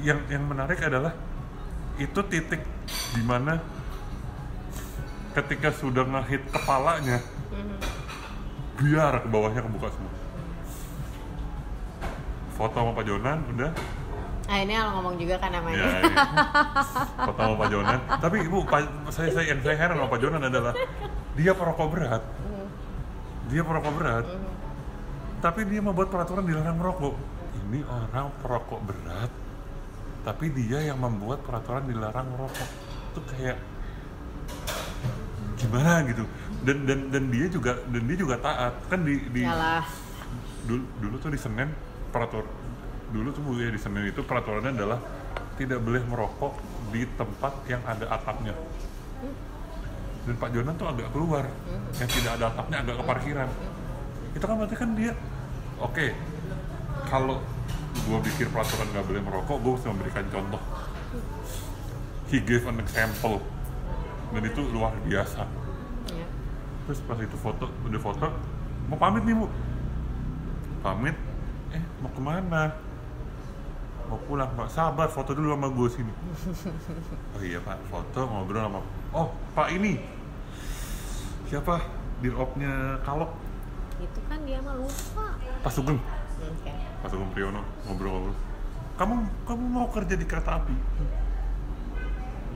yang 0.05 0.20
yang 0.30 0.45
menarik 0.45 0.78
adalah 0.78 1.18
itu 1.97 2.22
titik 2.30 2.62
di 3.18 3.24
mana 3.26 3.58
ketika 5.34 5.74
sudah 5.74 6.05
ngehit 6.05 6.45
kepalanya 6.53 7.18
biar 8.78 9.26
ke 9.26 9.28
bawahnya 9.30 9.62
kebuka 9.66 9.89
semua 9.89 10.14
foto 12.58 12.74
sama 12.74 12.91
Pak 12.97 13.05
Jonan 13.05 13.38
udah. 13.53 13.72
Ah 14.47 14.64
ini 14.64 14.74
lo 14.80 14.89
ngomong 14.97 15.16
juga 15.20 15.36
kan 15.38 15.51
ya, 15.51 15.60
namanya 15.60 15.84
ini. 16.01 16.14
foto 17.14 17.39
sama 17.39 17.55
Pak 17.62 17.70
Jonan. 17.70 17.99
Tapi 18.18 18.36
ibu 18.47 18.58
Pak- 18.66 19.14
saya, 19.14 19.30
saya 19.30 19.45
yang 19.53 19.62
saya 19.62 19.76
heran 19.78 19.95
sama 20.01 20.10
Pak 20.10 20.20
Jonan 20.20 20.41
adalah 20.41 20.74
dia 21.38 21.51
perokok 21.53 21.88
berat. 21.93 22.24
Dia 23.53 23.62
perokok 23.62 23.93
berat. 23.93 24.26
Tapi 25.38 25.62
dia 25.70 25.82
membuat 25.86 26.10
peraturan 26.10 26.43
dilarang 26.49 26.76
merokok. 26.82 27.14
Ini 27.68 27.86
orang 27.86 28.34
perokok 28.41 28.82
berat 28.82 29.32
tapi 30.28 30.51
dia 30.51 30.84
yang 30.84 30.99
membuat 30.99 31.39
peraturan 31.47 31.88
dilarang 31.88 32.28
merokok. 32.36 32.70
Itu 33.16 33.22
kayak 33.32 33.55
gimana 35.55 36.03
gitu. 36.03 36.28
Dan 36.68 36.84
dan 36.84 36.99
dan 37.08 37.24
dia 37.32 37.47
juga 37.47 37.80
dan 37.88 38.03
dia 38.03 38.18
juga 38.20 38.36
taat. 38.36 38.74
Kan 38.91 39.08
di 39.08 39.24
di 39.32 39.47
Yalah. 39.47 39.88
dulu, 40.68 40.84
dulu 40.99 41.16
tuh 41.16 41.32
di 41.32 41.39
Senin 41.39 41.72
peratur. 42.18 42.45
Dulu 43.13 43.30
tuh 43.30 43.41
ya 43.61 43.70
di 43.70 43.78
Senin 43.78 44.09
itu 44.09 44.26
peraturannya 44.26 44.74
adalah 44.74 44.99
tidak 45.61 45.80
boleh 45.86 46.01
merokok 46.09 46.57
di 46.89 47.05
tempat 47.13 47.53
yang 47.70 47.82
ada 47.86 48.09
atapnya. 48.09 48.57
Dan 50.26 50.36
Pak 50.36 50.49
Jonan 50.51 50.76
tuh 50.76 50.89
agak 50.89 51.13
keluar. 51.13 51.45
Yang 52.01 52.09
tidak 52.20 52.41
ada 52.41 52.45
atapnya 52.51 52.78
agak 52.82 52.95
ke 52.99 53.03
parkiran. 53.05 53.49
Itu 54.34 54.43
kan 54.43 54.55
berarti 54.57 54.76
kan 54.76 54.89
dia 54.97 55.13
oke 55.78 56.07
kalau 57.05 57.38
gue 57.97 58.20
bikin 58.26 58.49
peraturan 58.49 58.89
nggak 58.91 59.05
boleh 59.07 59.22
merokok 59.22 59.57
gue 59.61 59.72
harus 59.78 59.86
memberikan 59.88 60.26
contoh. 60.34 60.61
He 62.34 62.43
gave 62.43 62.65
an 62.68 62.82
example. 62.82 63.39
Dan 64.36 64.43
itu 64.43 64.59
luar 64.74 64.91
biasa. 65.05 65.47
Iya. 66.11 66.28
terus 66.88 67.03
pas 67.03 67.20
itu 67.20 67.36
foto 67.36 67.68
udah 67.84 67.99
foto 67.99 68.32
mau 68.88 68.95
pamit 68.99 69.24
nih 69.28 69.36
bu. 69.36 69.47
Pamit 70.84 71.15
mau 72.04 72.12
ke 72.14 72.22
mana? 72.22 72.64
Mau 74.08 74.20
pulang 74.24 74.48
pak. 74.56 74.72
Sabar 74.72 75.12
foto 75.12 75.36
dulu 75.36 75.52
sama 75.52 75.68
gue 75.68 75.88
sini. 75.91 76.14
Oh 77.36 77.41
iya 77.43 77.60
pak. 77.60 77.76
Foto 77.91 78.24
ngobrol 78.24 78.64
sama 78.64 78.80
oh 79.12 79.28
pak 79.52 79.68
ini. 79.74 80.00
Siapa? 81.48 81.80
Diropnya 82.24 83.02
kalok. 83.06 83.32
Itu 83.98 84.20
kan 84.30 84.39
dia 84.45 84.62
mah 84.62 84.78
lupa. 84.78 85.38
Pak 85.66 85.72
Sugeng 85.74 86.00
oke. 86.38 86.72
Pak 87.04 87.10
Sugeng 87.10 87.30
Priyono 87.34 87.62
ngobrol-ngobrol. 87.89 88.36
Kamu 88.98 89.14
kamu 89.45 89.66
mau 89.70 89.88
kerja 89.93 90.18
di 90.18 90.26
kereta 90.26 90.58
api? 90.58 90.74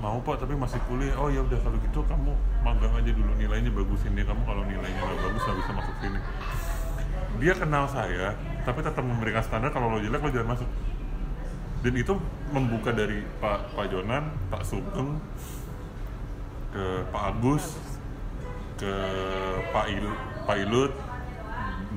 Mau 0.01 0.17
pak 0.25 0.41
tapi 0.41 0.57
masih 0.57 0.81
kuliah. 0.89 1.13
Oh 1.21 1.29
ya 1.29 1.45
udah 1.45 1.59
kalau 1.61 1.77
gitu 1.77 2.01
kamu 2.09 2.33
magang 2.65 2.93
aja 2.97 3.11
dulu. 3.13 3.31
Nilainya 3.37 3.69
bagusin 3.69 4.17
deh. 4.17 4.25
Kamu 4.25 4.41
kalau 4.49 4.65
nilainya 4.65 4.97
nggak 4.97 5.19
bagus 5.21 5.41
nggak 5.45 5.57
bisa 5.61 5.71
masuk 5.77 5.95
sini. 6.01 6.19
Dia 7.37 7.53
kenal 7.53 7.85
saya 7.85 8.33
tapi 8.61 8.79
tetap 8.85 9.01
memberikan 9.01 9.41
standar 9.41 9.69
kalau 9.73 9.91
lo 9.91 9.97
jelek 9.99 10.21
lo 10.21 10.29
jangan 10.29 10.57
masuk. 10.57 10.69
Dan 11.81 11.93
itu 11.97 12.13
membuka 12.53 12.93
dari 12.93 13.25
Pak 13.41 13.73
Pak 13.73 13.85
Jonan 13.89 14.29
Pak 14.53 14.61
Sugeng 14.61 15.17
ke 16.71 16.85
Pak 17.09 17.23
Agus 17.35 17.77
ke 18.77 18.93
Pak 19.73 19.85
Il, 19.89 20.05
Pak 20.45 20.57
Ilut 20.61 20.93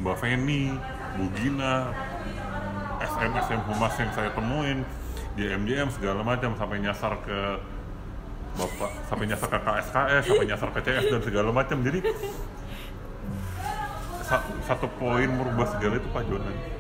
Mbak 0.01 0.17
Feni 0.21 0.73
Bu 1.15 1.29
Gina 1.37 1.93
SM 3.05 3.33
SM 3.45 3.61
Humas 3.69 3.95
yang 4.01 4.11
saya 4.17 4.31
temuin 4.33 4.83
di 5.37 5.45
MDM 5.47 5.93
segala 5.93 6.25
macam 6.25 6.57
sampai 6.57 6.79
nyasar 6.81 7.21
ke 7.23 7.39
bapak 8.55 8.91
sampai 9.11 9.27
nyasar 9.27 9.49
ke 9.51 9.59
KSKS 9.59 10.23
sampai 10.31 10.47
nyasar 10.47 10.69
ke 10.71 10.81
CS 10.87 11.05
dan 11.11 11.21
segala 11.27 11.51
macam. 11.51 11.83
Jadi 11.83 11.99
satu 14.67 14.87
poin 14.99 15.29
merubah 15.29 15.67
segala 15.71 16.01
itu 16.01 16.09
Pak 16.11 16.25
Jonan 16.27 16.75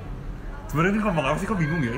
sebenarnya 0.74 0.98
ini 0.98 1.02
ngomong 1.06 1.24
apa 1.30 1.38
sih? 1.38 1.46
Kok 1.46 1.54
bingung 1.54 1.82
ya? 1.86 1.94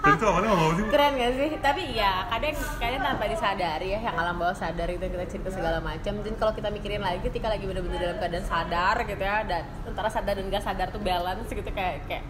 Tadi 0.00 0.16
itu 0.16 0.24
awalnya 0.24 0.48
ngomong 0.48 0.64
apa 0.64 0.74
sih? 0.80 0.84
keren 0.88 1.12
gak 1.20 1.32
sih? 1.36 1.50
Tapi 1.60 1.82
ya 1.92 2.12
kadang 2.32 2.56
kadang 2.80 3.02
tanpa 3.04 3.24
disadari 3.28 3.88
ya 3.92 4.00
yang 4.00 4.16
alam 4.16 4.36
bawah 4.40 4.56
sadar 4.56 4.88
itu 4.88 5.04
kita 5.04 5.24
cerita 5.28 5.48
segala 5.52 5.84
macam. 5.84 6.24
Dan 6.24 6.32
kalau 6.40 6.56
kita 6.56 6.72
mikirin 6.72 7.04
lagi 7.04 7.20
ketika 7.20 7.52
lagi 7.52 7.68
bener-bener 7.68 8.00
dalam 8.00 8.16
keadaan 8.16 8.46
sadar 8.48 8.96
gitu 9.04 9.20
ya 9.20 9.44
dan 9.44 9.68
antara 9.84 10.08
sadar 10.08 10.40
dan 10.40 10.48
gak 10.48 10.64
sadar 10.64 10.88
tuh 10.88 11.04
balance 11.04 11.52
gitu 11.52 11.68
kayak 11.68 12.00
kayak 12.08 12.24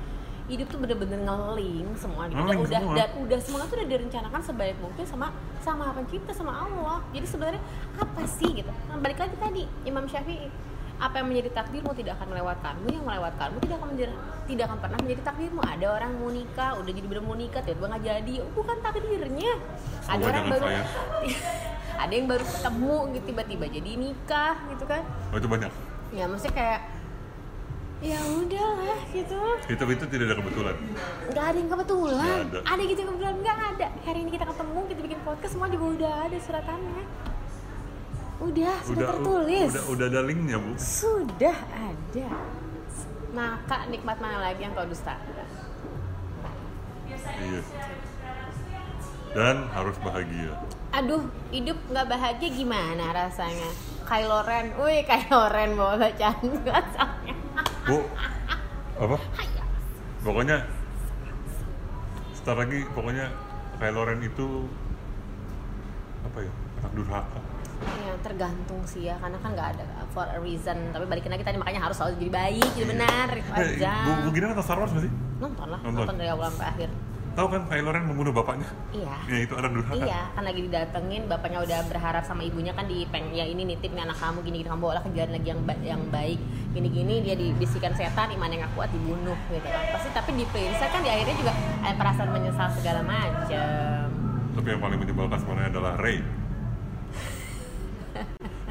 hidup 0.51 0.67
tuh 0.69 0.83
bener-bener 0.83 1.23
ngeling 1.23 1.87
semua 1.95 2.27
gitu. 2.27 2.43
Ngeling 2.43 2.61
udah 2.67 2.81
semua. 2.83 2.95
dan 2.99 3.09
udah 3.15 3.39
semua 3.39 3.63
tuh 3.71 3.75
udah 3.79 3.89
direncanakan 3.89 4.41
sebaik 4.43 4.77
mungkin 4.83 5.05
sama 5.07 5.31
sama 5.63 5.95
pencipta 5.95 6.35
sama 6.35 6.53
Allah. 6.59 6.99
Jadi 7.15 7.27
sebenarnya 7.31 7.63
apa 8.03 8.23
sih 8.27 8.51
gitu? 8.51 8.73
Nah, 8.91 8.99
balik 8.99 9.23
lagi 9.23 9.39
tadi 9.39 9.63
Imam 9.87 10.11
Syafi'i 10.11 10.51
apa 10.95 11.15
yang 11.19 11.27
menjadi 11.27 11.51
takdirmu 11.59 11.91
tidak 11.99 12.15
akan 12.21 12.27
melewatkanmu 12.31 12.87
yang 12.87 13.05
melewatkanmu 13.05 13.59
tidak 13.67 13.77
akan 13.83 13.89
menjadi, 13.95 14.15
tidak 14.47 14.65
akan 14.71 14.79
pernah 14.79 14.99
menjadi 15.03 15.23
takdirmu. 15.27 15.61
Ada 15.63 15.87
orang 15.91 16.11
mau 16.23 16.31
nikah 16.31 16.71
udah 16.79 16.93
jadi 16.95 17.07
bener 17.11 17.25
mau 17.27 17.37
nikah 17.37 17.61
tiba-tiba 17.67 17.87
nggak 17.91 18.05
jadi. 18.05 18.33
Oh, 18.47 18.51
bukan 18.55 18.77
takdirnya. 18.79 19.53
Ada 20.07 20.23
Semoga 20.23 20.27
orang 20.31 20.45
baru 20.51 20.65
ada 22.05 22.13
yang 22.13 22.27
baru 22.27 22.45
ketemu 22.45 22.97
gitu 23.15 23.25
tiba-tiba 23.33 23.65
jadi 23.71 23.91
nikah 23.99 24.55
gitu 24.71 24.85
kan. 24.87 25.03
Oh 25.35 25.39
itu 25.39 25.49
banyak. 25.51 25.73
ya 26.15 26.31
maksudnya 26.31 26.55
kayak 26.55 26.81
ya 27.99 28.19
udahlah 28.23 29.01
gitu. 29.11 29.41
Itu 29.67 29.83
itu 29.91 30.05
tidak 30.07 30.25
ada 30.31 30.37
kebetulan. 30.39 30.75
nggak 31.35 31.45
ada 31.51 31.57
yang 31.59 31.71
kebetulan. 31.75 32.23
Nggak 32.23 32.63
ada. 32.71 32.83
gitu 32.87 32.99
yang 33.03 33.11
kebetulan? 33.11 33.37
Nggak 33.43 33.59
ada. 33.75 33.87
Hari 34.07 34.19
ini 34.23 34.31
kita 34.31 34.45
ketemu 34.47 34.79
kita 34.87 35.01
bikin 35.03 35.21
podcast 35.27 35.53
semua 35.59 35.67
juga 35.67 35.85
udah 35.91 36.15
ada 36.31 36.39
suratannya 36.39 37.34
udah 38.37 38.75
sudah 38.83 39.09
tertulis 39.09 39.71
Udah 39.71 39.85
udah 39.89 40.07
ada 40.09 40.21
linknya 40.23 40.57
bu. 40.57 40.73
sudah 40.75 41.57
ada 41.71 42.29
maka 43.31 43.87
nikmat 43.87 44.17
mana 44.17 44.39
lagi 44.41 44.61
yang 44.61 44.73
kau 44.73 44.85
dusta 44.85 45.15
Iya. 47.35 47.61
Dan 49.33 49.67
harus 49.69 49.97
bahagia. 49.99 50.55
aduh 50.91 51.23
hidup 51.51 51.75
nggak 51.89 52.07
bahagia 52.07 52.49
gimana 52.49 53.11
rasanya 53.11 53.67
Kylo 54.05 54.41
Ren, 54.41 54.71
wih 54.79 55.03
Kylo 55.03 55.49
Ren 55.49 55.75
bawa 55.75 55.99
bacaan 55.99 56.45
Bu, 57.89 57.99
apa? 58.97 59.19
Pokoknya 60.21 60.63
sebentar 62.33 62.57
lagi 62.57 62.87
pokoknya 62.89 63.27
Kylo 63.77 64.03
Ren 64.05 64.21
itu 64.21 64.47
apa 66.23 66.39
ya 66.39 66.53
anak 66.79 66.93
durhaka. 66.95 67.41
Ya 67.83 68.15
tergantung 68.21 68.81
sih 68.85 69.07
ya, 69.07 69.19
karena 69.19 69.37
kan 69.37 69.51
nggak 69.53 69.69
ada 69.75 69.85
for 70.11 70.25
a 70.25 70.39
reason. 70.39 70.77
Tapi 70.91 71.05
balikin 71.05 71.31
lagi 71.31 71.43
tadi 71.43 71.57
makanya 71.57 71.81
harus 71.83 71.97
selalu 71.97 72.17
jadi 72.19 72.33
baik, 72.33 72.69
jadi 72.73 72.87
benar 72.89 73.27
itu 73.33 73.51
aja. 73.51 73.95
Bu, 74.03 74.13
Bu 74.25 74.31
Gina 74.31 74.47
nonton 74.49 74.65
Star 74.65 74.79
Wars 74.79 74.91
nggak 74.91 75.05
sih? 75.05 75.13
Nonton 75.37 75.67
lah, 75.67 75.81
Nonton. 75.81 76.01
nonton 76.01 76.15
dari 76.17 76.31
awal 76.31 76.49
sampai 76.49 76.69
akhir. 76.69 76.91
Tahu 77.35 77.51
kan 77.51 77.67
Kylo 77.67 77.91
Ren 77.91 78.07
membunuh 78.07 78.31
bapaknya? 78.31 78.63
Iya. 78.95 79.17
Ya 79.27 79.39
itu 79.43 79.59
anak 79.59 79.75
durhaka. 79.75 79.99
Iya, 79.99 80.21
kan 80.31 80.43
lagi 80.47 80.61
didatengin, 80.63 81.23
bapaknya 81.27 81.59
udah 81.61 81.81
berharap 81.91 82.23
sama 82.23 82.47
ibunya 82.47 82.71
kan 82.71 82.87
di 82.87 83.03
peng 83.05 83.35
ya 83.35 83.43
ini 83.43 83.67
nitip 83.67 83.91
nih 83.91 84.07
anak 84.07 84.15
kamu 84.15 84.39
gini 84.41 84.63
gini 84.63 84.69
kamu 84.71 84.79
bawa 84.79 85.03
ke 85.03 85.11
jalan 85.11 85.33
lagi 85.35 85.49
yang 85.51 85.61
ba- 85.67 85.83
yang 85.83 86.03
baik 86.15 86.39
gini 86.71 86.89
gini 86.89 87.15
dia 87.23 87.35
dibisikan 87.35 87.91
setan 87.91 88.31
iman 88.31 88.51
yang 88.51 88.63
gak 88.63 88.75
kuat 88.75 88.91
dibunuh 88.91 89.35
gitu 89.49 89.63
kan 89.63 89.83
pasti 89.91 90.11
tapi 90.11 90.31
di 90.33 90.47
princess 90.47 90.91
kan 90.91 91.03
di 91.03 91.11
akhirnya 91.11 91.35
juga 91.35 91.53
ada 91.81 91.95
perasaan 91.95 92.31
menyesal 92.31 92.67
segala 92.73 93.03
macem 93.03 94.07
Tapi 94.55 94.67
yang 94.69 94.79
paling 94.81 94.99
menyebalkan 94.99 95.39
sebenarnya 95.41 95.71
adalah 95.71 95.93
Ray. 95.99 96.19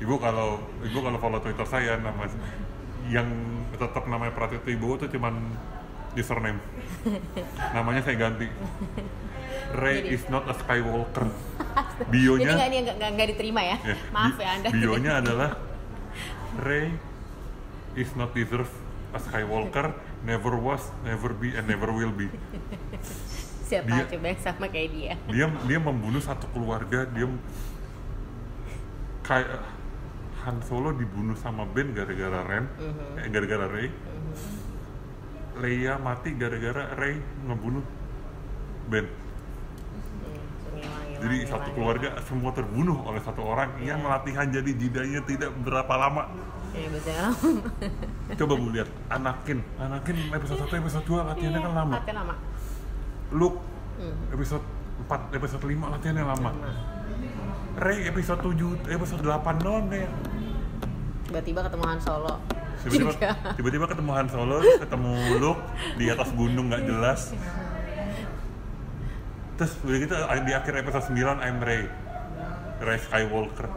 Ibu 0.03 0.19
kalau 0.19 0.59
ibu 0.83 0.99
kalau 0.99 1.17
follow 1.17 1.39
Twitter 1.39 1.63
saya 1.63 1.95
nama 1.95 2.27
yang 3.07 3.27
tetap 3.71 4.03
namanya 4.07 4.35
Pratito 4.35 4.67
Ibu 4.67 4.99
itu 4.99 5.15
cuman 5.15 5.33
username. 6.13 6.59
Namanya 7.75 8.05
saya 8.05 8.15
ganti. 8.19 8.47
Ray 9.73 10.05
Jadi- 10.05 10.13
is 10.13 10.23
not 10.29 10.45
a 10.45 10.53
Skywalker. 10.53 11.25
jadi 12.03 12.09
Bionya 12.11 12.53
nggak 12.53 12.69
ini 12.69 12.77
nggak 12.85 13.09
nggak 13.17 13.27
diterima 13.33 13.61
ya 13.65 13.77
ya, 13.81 13.95
maaf 14.15 14.37
ya 14.37 14.49
anda 14.59 14.67
Bionya 14.69 15.11
adalah 15.23 15.49
Ray 16.61 16.93
is 17.97 18.11
not 18.13 18.29
deserve 18.37 18.69
a 19.13 19.19
Skywalker, 19.21 19.93
never 20.25 20.53
was, 20.57 20.89
never 21.05 21.33
be, 21.33 21.53
and 21.53 21.65
never 21.65 21.89
will 21.93 22.13
be. 22.13 22.29
siapa 23.63 23.89
dia- 23.89 24.09
coba 24.09 24.25
yang 24.29 24.41
sama 24.41 24.65
kayak 24.69 24.89
dia 24.93 25.13
dia 25.31 25.45
dia 25.49 25.79
membunuh 25.81 26.21
satu 26.21 26.45
keluarga 26.53 27.09
dia 27.09 27.25
kayak 29.23 29.49
Han 30.43 30.59
Solo 30.61 30.91
dibunuh 30.91 31.35
sama 31.35 31.63
Ben 31.65 31.91
gara-gara 31.91 32.43
Ren 32.43 32.65
Mhm. 32.73 33.17
eh, 33.17 33.27
gara-gara 33.27 33.65
Rey 33.65 33.87
Leia 35.55 35.95
mati 35.97 36.33
gara-gara 36.33 36.93
Rey 36.95 37.15
ngebunuh 37.43 37.83
Ben 38.87 39.05
jadi 41.15 41.47
satu 41.47 41.71
keluarga 41.71 42.19
semua 42.21 42.51
terbunuh 42.51 42.99
oleh 43.01 43.21
satu 43.21 43.39
orang 43.41 43.79
yang 43.79 44.03
latihan 44.03 44.43
jadi 44.45 44.67
jidanya 44.69 45.23
tidak 45.23 45.55
berapa 45.57 45.93
lama 45.93 46.27
Iya 46.73 46.89
betul. 46.89 47.13
coba 48.39 48.53
bu 48.57 48.67
lihat 48.67 48.89
Anakin 49.07 49.61
Anakin 49.77 50.17
episode 50.31 50.65
1 50.65 50.73
episode 50.75 51.05
2 51.05 51.21
latihannya 51.23 51.59
kan 51.61 51.71
lama 51.71 51.93
Latihan 51.95 52.17
lama. 52.19 52.35
Luke 53.31 53.59
Hmm. 53.93 54.33
episode 54.33 54.65
4 55.05 55.21
episode 55.31 55.63
5 55.63 55.85
latihannya 55.87 56.25
lama 56.25 56.49
Lama. 56.49 56.71
Rey 57.73 58.05
episode 58.05 58.41
7 58.53 58.85
episode 58.85 59.23
8 59.25 59.65
doang 59.65 59.89
kayak 59.89 60.11
Tiba-tiba 61.25 61.59
ketemu 61.65 61.83
Han 61.89 61.99
Solo. 62.01 62.35
tiba-tiba 62.83 63.31
tiba-tiba 63.57 63.85
ketemu 63.89 64.11
Han 64.13 64.27
Solo 64.29 64.57
ketemu 64.61 65.13
Luke 65.41 65.63
di 65.97 66.05
atas 66.11 66.29
gunung 66.37 66.69
nggak 66.69 66.83
jelas. 66.85 67.21
Terus 69.57 69.73
udah 69.81 69.97
gitu 69.97 70.13
di 70.45 70.51
akhir 70.53 70.73
episode 70.85 71.07
9 71.17 71.41
I'm 71.41 71.57
Rey. 71.63 71.89
Rey 72.83 72.99
Skywalker. 73.01 73.67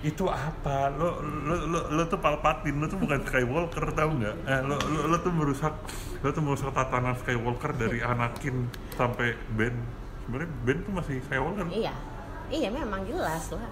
Itu 0.00 0.24
apa? 0.32 0.88
Lo 0.96 1.20
lo 1.20 1.54
lo, 1.68 1.80
lo 1.92 2.02
tuh 2.08 2.16
palpatin 2.16 2.80
lo 2.80 2.88
tuh 2.88 2.96
bukan 2.96 3.20
Skywalker 3.20 3.84
tau 3.92 4.10
nggak? 4.16 4.36
Eh, 4.48 4.60
lo, 4.64 4.76
lo 4.80 5.00
lo 5.12 5.16
tuh 5.20 5.32
merusak 5.34 5.74
lo 6.24 6.28
tuh 6.32 6.40
merusak 6.40 6.72
tatanan 6.72 7.20
Skywalker 7.20 7.76
dari 7.76 8.00
Anakin 8.00 8.64
sampai 8.96 9.36
Ben 9.52 9.76
sebenarnya 10.30 10.50
Ben 10.62 10.78
tuh 10.80 10.92
masih 10.94 11.18
Skywalker 11.20 11.66
Iya. 11.66 11.90
Iya 12.48 12.68
memang 12.68 13.02
jelas 13.02 13.50
lah. 13.50 13.66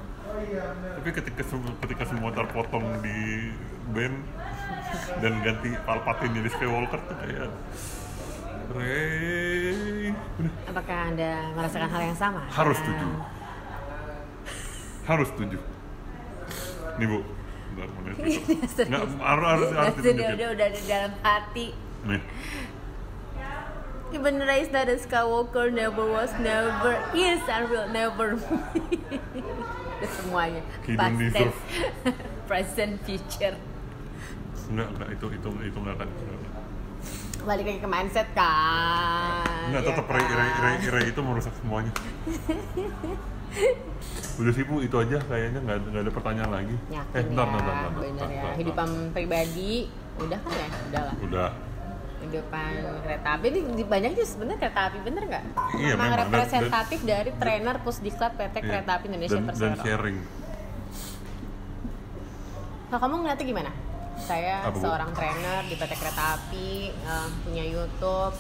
tapi 0.93 1.09
ketika 1.11 1.41
ketika 1.81 2.05
semua 2.05 2.29
terpotong 2.31 2.85
di 3.01 3.49
band 3.91 4.19
dan 5.19 5.33
ganti 5.41 5.71
Palpatine 5.83 6.35
jadi 6.37 6.51
Skywalker 6.51 7.01
tuh 7.01 7.17
kayak 7.17 7.49
Rey 8.69 10.13
udah 10.13 10.53
Apakah 10.69 10.99
Anda 11.09 11.31
merasakan 11.55 11.89
hal 11.89 12.03
yang 12.05 12.19
sama? 12.19 12.43
harus 12.47 12.77
Nah, 12.77 12.85
setuju 12.85 13.07
harus 15.07 15.29
setuju 15.33 15.59
nih 16.99 17.07
bu 17.07 17.19
bentar 17.73 17.89
nggak 17.89 19.03
harus 19.17 19.47
harus 19.49 19.69
harus 19.71 19.71
Udah, 19.71 19.87
ditunjukin 19.97 20.35
udah, 20.37 20.49
udah 20.53 20.69
di 20.69 20.83
dalam 20.85 21.13
hati. 21.23 21.67
nih 22.05 22.21
Even 24.09 24.41
is 24.41 24.73
not 24.73 24.89
a 24.89 24.97
Skywalker, 24.97 25.69
never 25.69 26.01
was, 26.01 26.33
never 26.41 26.97
is, 27.13 27.45
and 27.45 27.69
will 27.69 27.89
never 27.93 28.41
be. 28.41 28.81
Semuanya. 30.17 30.63
Past 30.97 31.21
tense, 31.37 31.59
present, 32.49 32.93
future. 33.05 33.57
enggak 34.69 34.89
enggak 34.93 35.09
itu 35.17 35.27
itu 35.33 35.49
itu 35.65 35.79
enggak 35.81 35.97
kan 36.05 36.09
balik 37.49 37.65
lagi 37.65 37.81
ke 37.81 37.89
mindset 37.89 38.29
kan? 38.37 39.49
Enggak 39.73 39.81
ya 39.81 39.89
tetap 39.89 40.05
Ray, 40.13 40.25
Ray, 40.29 40.51
Ray, 40.61 40.77
Ray 40.93 41.05
itu 41.09 41.21
merusak 41.25 41.57
semuanya. 41.57 41.93
Udah 44.37 44.53
sih 44.53 44.65
bu 44.69 44.85
itu 44.85 44.93
aja 45.01 45.17
kayaknya. 45.25 45.61
Nggak 45.65 45.77
ada- 45.81 45.89
nggak 45.89 46.03
ada 46.05 46.13
pertanyaan 46.13 46.51
lagi. 46.53 46.77
Yakin 46.93 47.17
eh 47.17 47.25
bentar 47.25 47.47
ya 47.49 47.53
bentar 47.57 47.65
bentar, 47.65 47.89
bentar, 47.89 48.03
bentar, 48.05 48.29
ya. 48.29 48.43
bentar. 48.45 48.53
kan 51.25 51.33
ya 51.33 51.68
kehidupan 52.29 52.71
kereta 53.03 53.29
api 53.35 53.47
ini 53.49 53.61
di- 53.75 53.89
banyak 53.89 54.11
sih 54.15 54.27
sebenarnya 54.29 54.59
kereta 54.61 54.81
api 54.87 54.99
bener 55.01 55.23
nggak? 55.25 55.45
Iya, 55.75 55.93
memang 55.93 55.99
memang. 55.99 56.11
Dan- 56.11 56.21
representatif 56.29 56.99
dari 57.03 57.31
trainer 57.35 57.77
pusdiklat 57.81 58.33
PT 58.35 58.55
Iya. 58.55 58.63
Kereta 58.63 58.91
Api 58.95 59.05
Indonesia 59.07 59.35
dan, 59.35 59.45
dan 59.45 59.49
Persero. 59.51 59.83
sharing 59.83 60.19
Kalau 62.87 63.01
kamu 63.03 63.15
ngeliatnya 63.19 63.47
gimana? 63.47 63.73
Saya 64.19 64.55
Apa, 64.61 64.71
Bu? 64.71 64.81
seorang 64.81 65.11
trainer 65.13 65.61
di 65.63 65.75
PT 65.75 65.93
Kereta 65.95 66.25
Api, 66.35 66.71
eh, 66.91 67.29
punya 67.43 67.65
YouTube, 67.65 68.35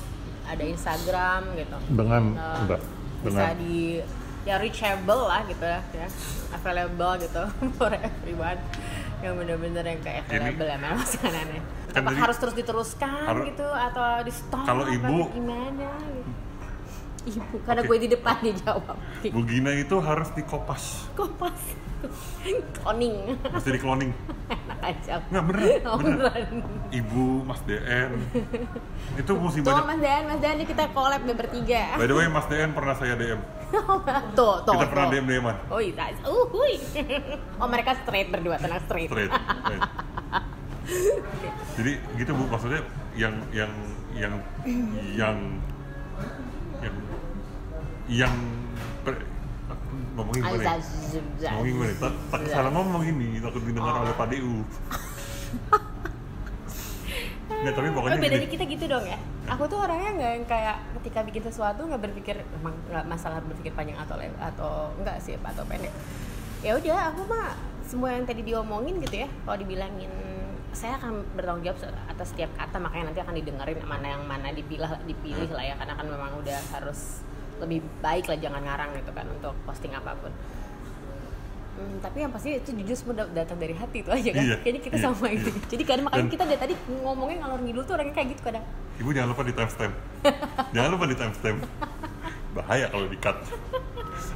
ada 0.44 0.64
Instagram 0.66 1.40
gitu. 1.54 1.76
dengan 1.90 2.22
Eh, 2.30 2.54
bentar, 2.58 2.80
bisa 3.18 3.28
dengan 3.44 3.56
di 3.58 3.78
ya 4.44 4.56
reachable 4.56 5.22
lah 5.24 5.44
gitu 5.44 5.60
ya, 5.60 5.80
ya 5.92 6.08
available 6.50 7.14
gitu 7.18 7.42
for 7.76 7.92
everyone 7.92 8.56
yang 9.20 9.34
bener-bener 9.34 9.84
yang 9.84 10.00
kayak 10.00 10.22
available 10.24 10.68
memang 10.68 10.94
makanannya. 10.96 11.60
Kan 11.88 12.02
Apa 12.02 12.10
harus 12.16 12.36
terus 12.36 12.54
diteruskan 12.54 13.24
Harus- 13.26 13.46
gitu 13.46 13.66
atau 13.66 14.04
di 14.20 14.30
stop 14.30 14.62
Kalau 14.62 14.84
ibu- 14.86 15.30
gimana 15.30 15.88
gitu. 15.98 16.30
Ibu, 17.28 17.60
karena 17.60 17.82
Oke. 17.82 17.88
gue 17.90 17.98
di 17.98 18.10
depan 18.10 18.34
dia 18.40 18.54
jawab. 18.58 18.96
Bu 19.22 19.40
Gina 19.44 19.74
itu 19.74 19.96
harus 19.98 20.28
dikopas 20.32 21.12
Kopas. 21.12 21.60
Cloning. 22.78 23.34
mesti 23.42 23.68
di 23.68 23.80
cloning 23.82 24.10
Enak 24.54 24.80
aja. 24.80 25.18
nggak 25.20 25.44
bener 25.44 25.66
Oh, 25.82 25.98
bener 25.98 26.30
ibu 26.88 27.42
Mas 27.42 27.58
DN 27.66 28.14
itu 29.20 29.32
mesti 29.34 29.58
banyak 29.60 29.82
Mas 29.84 29.98
Dan, 29.98 30.22
Mas 30.24 30.38
ini 30.40 30.64
kita 30.64 30.94
collab 30.94 31.20
deh 31.20 31.34
bertiga. 31.34 31.98
by 31.98 32.06
the 32.06 32.14
way 32.14 32.30
Mas 32.30 32.46
DN 32.46 32.70
pernah 32.70 32.94
saya 32.94 33.18
DM 33.18 33.42
tuh, 34.32 34.54
tuh. 34.62 34.72
kita 34.72 34.86
pernah 34.88 35.06
tuh. 35.06 35.14
DM 35.14 35.26
DM-an 35.26 35.56
Oh 35.68 35.80
iya, 35.80 36.04
uh, 36.24 36.44
hui. 36.48 36.74
oh 37.60 37.68
mereka 37.68 37.90
straight 38.00 38.28
berdua, 38.28 38.56
tenang 38.56 38.80
straight. 38.84 39.08
straight 39.08 39.28
straight. 39.28 39.82
jadi 41.76 41.92
gitu 42.16 42.30
bu 42.32 42.44
maksudnya 42.48 42.80
yang 43.12 43.34
yang 43.52 43.72
yang 44.16 44.32
yang 45.12 45.36
yang 46.80 46.94
yang 48.08 48.34
per- 49.04 49.26
ngomongin 50.16 50.42
gimana 50.42 50.64
ya? 50.64 50.74
ngomongin 51.52 51.72
gimana 51.76 51.92
ya? 51.92 51.96
tak, 52.00 52.12
tak 52.32 52.40
salah 52.48 52.70
ngomong 52.72 53.02
ini 53.04 53.38
takut 53.38 53.62
didengar 53.62 53.94
Oh. 53.94 54.02
oleh 54.02 54.14
Pak 54.16 54.26
DU 54.32 54.54
Nggak, 57.48 57.74
tapi 57.74 57.88
pokoknya 57.90 58.16
Oh, 58.16 58.22
bedanya 58.22 58.44
gini. 58.44 58.54
kita 58.54 58.64
gitu 58.68 58.84
dong 58.86 59.04
ya. 59.08 59.18
Aku 59.48 59.64
tuh 59.64 59.80
orangnya 59.80 60.10
nggak 60.14 60.30
yang 60.36 60.46
kayak 60.46 60.76
ketika 61.00 61.18
bikin 61.24 61.42
sesuatu 61.48 61.80
nggak 61.88 62.02
berpikir 62.04 62.36
emang 62.60 62.76
nggak 62.92 63.04
masalah 63.08 63.40
berpikir 63.40 63.72
panjang 63.72 63.96
atau 63.96 64.20
atau 64.20 64.72
enggak 65.00 65.16
sih 65.24 65.34
atau 65.40 65.64
pendek. 65.64 65.90
Ya 66.60 66.76
udah, 66.76 67.14
aku 67.14 67.24
mah 67.24 67.56
semua 67.88 68.12
yang 68.12 68.28
tadi 68.28 68.44
diomongin 68.44 69.00
gitu 69.00 69.24
ya. 69.24 69.28
Kalau 69.48 69.56
dibilangin 69.56 70.12
saya 70.76 71.00
akan 71.00 71.24
bertanggung 71.34 71.64
jawab 71.64 71.90
atas 72.06 72.30
setiap 72.36 72.52
kata 72.54 72.76
makanya 72.76 73.10
nanti 73.10 73.20
akan 73.24 73.34
didengerin 73.40 73.80
mana 73.88 74.06
yang 74.14 74.22
mana 74.28 74.52
dipilih 74.52 74.86
dipilih 75.08 75.50
lah 75.50 75.64
ya 75.64 75.74
karena 75.80 75.96
kan 75.96 76.06
memang 76.06 76.30
udah 76.38 76.60
harus 76.76 77.24
lebih 77.58 77.82
baik 78.04 78.30
lah 78.30 78.38
jangan 78.38 78.62
ngarang 78.62 78.94
gitu 78.94 79.10
kan 79.10 79.26
untuk 79.26 79.56
posting 79.66 79.90
apa 79.96 80.14
pun. 80.20 80.30
Hmm, 81.74 81.96
tapi 81.98 82.16
yang 82.20 82.32
pasti 82.32 82.48
itu 82.54 82.70
jujur 82.74 82.96
semua 82.96 83.14
dat- 83.16 83.32
datang 83.32 83.54
dari 83.54 83.70
hati 83.70 84.02
itu 84.02 84.10
aja 84.10 84.30
kan. 84.30 84.42
Iya, 84.42 84.56
Kayaknya 84.58 84.80
kita 84.82 84.96
iya, 84.96 85.04
sama 85.04 85.26
iya. 85.26 85.34
gitu. 85.36 85.48
Jadi 85.68 85.82
kadang 85.84 86.04
makanya 86.06 86.22
Dan- 86.22 86.32
kita 86.32 86.44
dari 86.44 86.58
tadi 86.58 86.74
ngomongin 86.90 87.36
ngalor 87.38 87.60
ngidul 87.62 87.82
tuh 87.82 87.94
orangnya 87.94 88.14
kayak 88.14 88.28
gitu 88.32 88.42
kadang. 88.42 88.64
Ibu 88.98 89.08
jangan 89.12 89.28
lupa 89.30 89.42
di 89.42 89.54
timestamp. 89.54 89.94
jangan 90.74 90.90
lupa 90.90 91.04
di 91.06 91.16
timestamp. 91.16 91.58
Bahaya 92.50 92.86
kalau 92.88 93.06
di 93.06 93.18
cut. 93.18 93.36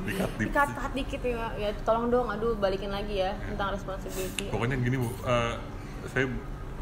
Di 0.02 0.12
cut 0.14 0.30
di. 0.36 0.44
Cut 0.48 0.70
dikit 0.92 1.20
ya. 1.20 1.50
Ya 1.56 1.68
tolong 1.82 2.06
dong 2.08 2.26
aduh 2.28 2.54
balikin 2.54 2.90
lagi 2.90 3.18
ya 3.18 3.34
tentang 3.42 3.74
responsibility. 3.74 4.46
Pokoknya 4.46 4.76
gini 4.76 4.96
bu, 4.96 5.10
eh, 5.24 5.54
saya 6.08 6.26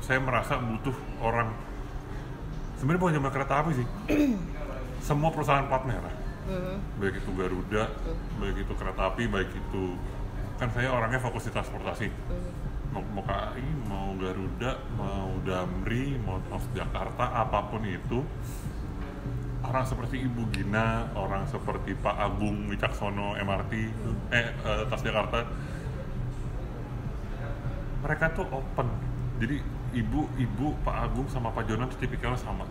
saya 0.00 0.18
merasa 0.18 0.56
butuh 0.56 0.96
orang. 1.18 1.56
Sebenarnya 2.76 3.00
bukan 3.00 3.14
cuma 3.16 3.30
kereta 3.30 3.54
api 3.58 3.70
sih. 3.74 3.86
Semua 5.00 5.32
perusahaan 5.32 5.64
plat 5.64 5.80
merah, 5.82 6.12
Mhm. 6.44 6.76
baik 6.96 7.14
itu 7.16 7.30
Garuda, 7.32 7.88
baik 8.36 8.56
itu 8.58 8.72
kereta 8.74 9.00
api, 9.06 9.24
baik 9.24 9.48
itu 9.48 9.82
kan 10.60 10.68
saya 10.76 10.92
orangnya 10.92 11.16
fokus 11.16 11.48
di 11.48 11.52
transportasi. 11.56 12.06
Mhm. 12.12 12.52
Mau, 12.92 13.02
mau 13.16 13.24
KAI, 13.24 13.64
mau 13.88 14.12
Garuda, 14.20 14.76
mau 14.98 15.32
Damri, 15.46 16.20
mau 16.20 16.36
Transjakarta, 16.50 17.32
apa 17.32 17.70
pun 17.70 17.86
itu, 17.86 18.20
orang 19.62 19.86
seperti 19.86 20.26
Ibu 20.26 20.42
Gina, 20.52 21.08
orang 21.14 21.46
seperti 21.48 21.94
Pak 21.96 22.16
Agung 22.18 22.66
Wicaksono 22.66 23.38
MRT, 23.38 23.72
eh, 24.34 24.46
eh 24.52 24.82
Transjakarta, 24.90 25.46
mereka 28.04 28.26
tuh 28.34 28.44
open. 28.50 28.88
Jadi 29.40 29.56
ibu, 29.96 30.28
ibu, 30.36 30.76
Pak 30.84 30.96
Agung 31.08 31.30
sama 31.32 31.54
Pak 31.54 31.70
Jonan 31.70 31.88
tuh 31.88 32.00
tipikalnya 32.00 32.36
sama. 32.36 32.68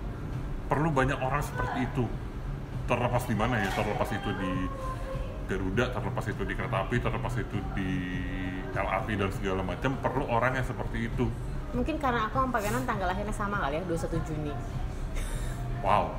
Perlu 0.70 0.94
banyak 0.94 1.18
orang 1.18 1.42
seperti 1.42 1.90
itu. 1.90 2.06
Terlepas 2.86 3.26
di 3.26 3.34
mana 3.34 3.58
ya? 3.62 3.70
Terlepas 3.74 4.10
itu 4.14 4.30
di 4.38 4.52
Garuda, 5.50 5.90
terlepas 5.90 6.26
itu 6.30 6.42
di 6.46 6.54
kereta 6.54 6.78
api, 6.86 6.96
terlepas 7.02 7.34
itu 7.36 7.58
di 7.74 7.90
LRT 8.70 9.08
dan 9.18 9.30
segala 9.34 9.62
macam. 9.66 9.92
Perlu 9.98 10.30
orang 10.30 10.54
yang 10.54 10.64
seperti 10.64 11.10
itu. 11.10 11.26
Mungkin 11.74 11.98
karena 11.98 12.30
aku 12.30 12.38
sama 12.38 12.50
Pak 12.54 12.62
Ganan 12.62 12.84
tanggal 12.86 13.08
lahirnya 13.10 13.34
sama 13.34 13.58
kali 13.66 13.78
ya 13.78 13.84
21 13.86 14.30
Juni. 14.30 14.54
Wow. 15.82 16.14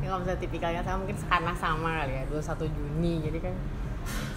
Ya 0.00 0.06
kalau 0.08 0.20
misalnya 0.24 0.40
tipikalnya 0.40 0.80
sama 0.80 0.96
mungkin 1.04 1.16
karena 1.20 1.52
sama 1.52 1.88
kali 2.00 2.12
ya 2.16 2.24
21 2.32 2.68
Juni. 2.72 3.12
Jadi 3.20 3.38
kan 3.40 3.54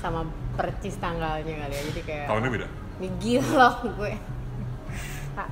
sama 0.04 0.22
percis 0.54 0.96
tanggalnya 1.00 1.56
kali 1.64 1.74
ya. 1.74 1.82
Jadi 1.88 2.02
kayak 2.04 2.26
Tahunnya 2.28 2.50
beda. 2.52 2.68
Gila 3.20 3.70
gue. 3.96 4.14
Pak, 5.34 5.48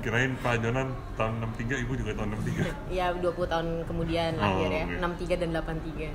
Kirain 0.00 0.32
Pak 0.40 0.64
Jonan 0.64 0.88
tahun 1.20 1.44
63, 1.60 1.84
ibu 1.84 1.92
juga 1.92 2.16
tahun 2.16 2.40
63. 2.40 2.72
ya 2.88 3.12
20 3.12 3.52
tahun 3.52 3.66
kemudian 3.84 4.32
Oh, 4.40 4.64
lahir 4.64 4.70
ya. 4.72 4.84
oke. 4.88 5.20
63 5.20 5.42
dan 5.44 5.50
83. 5.52 6.08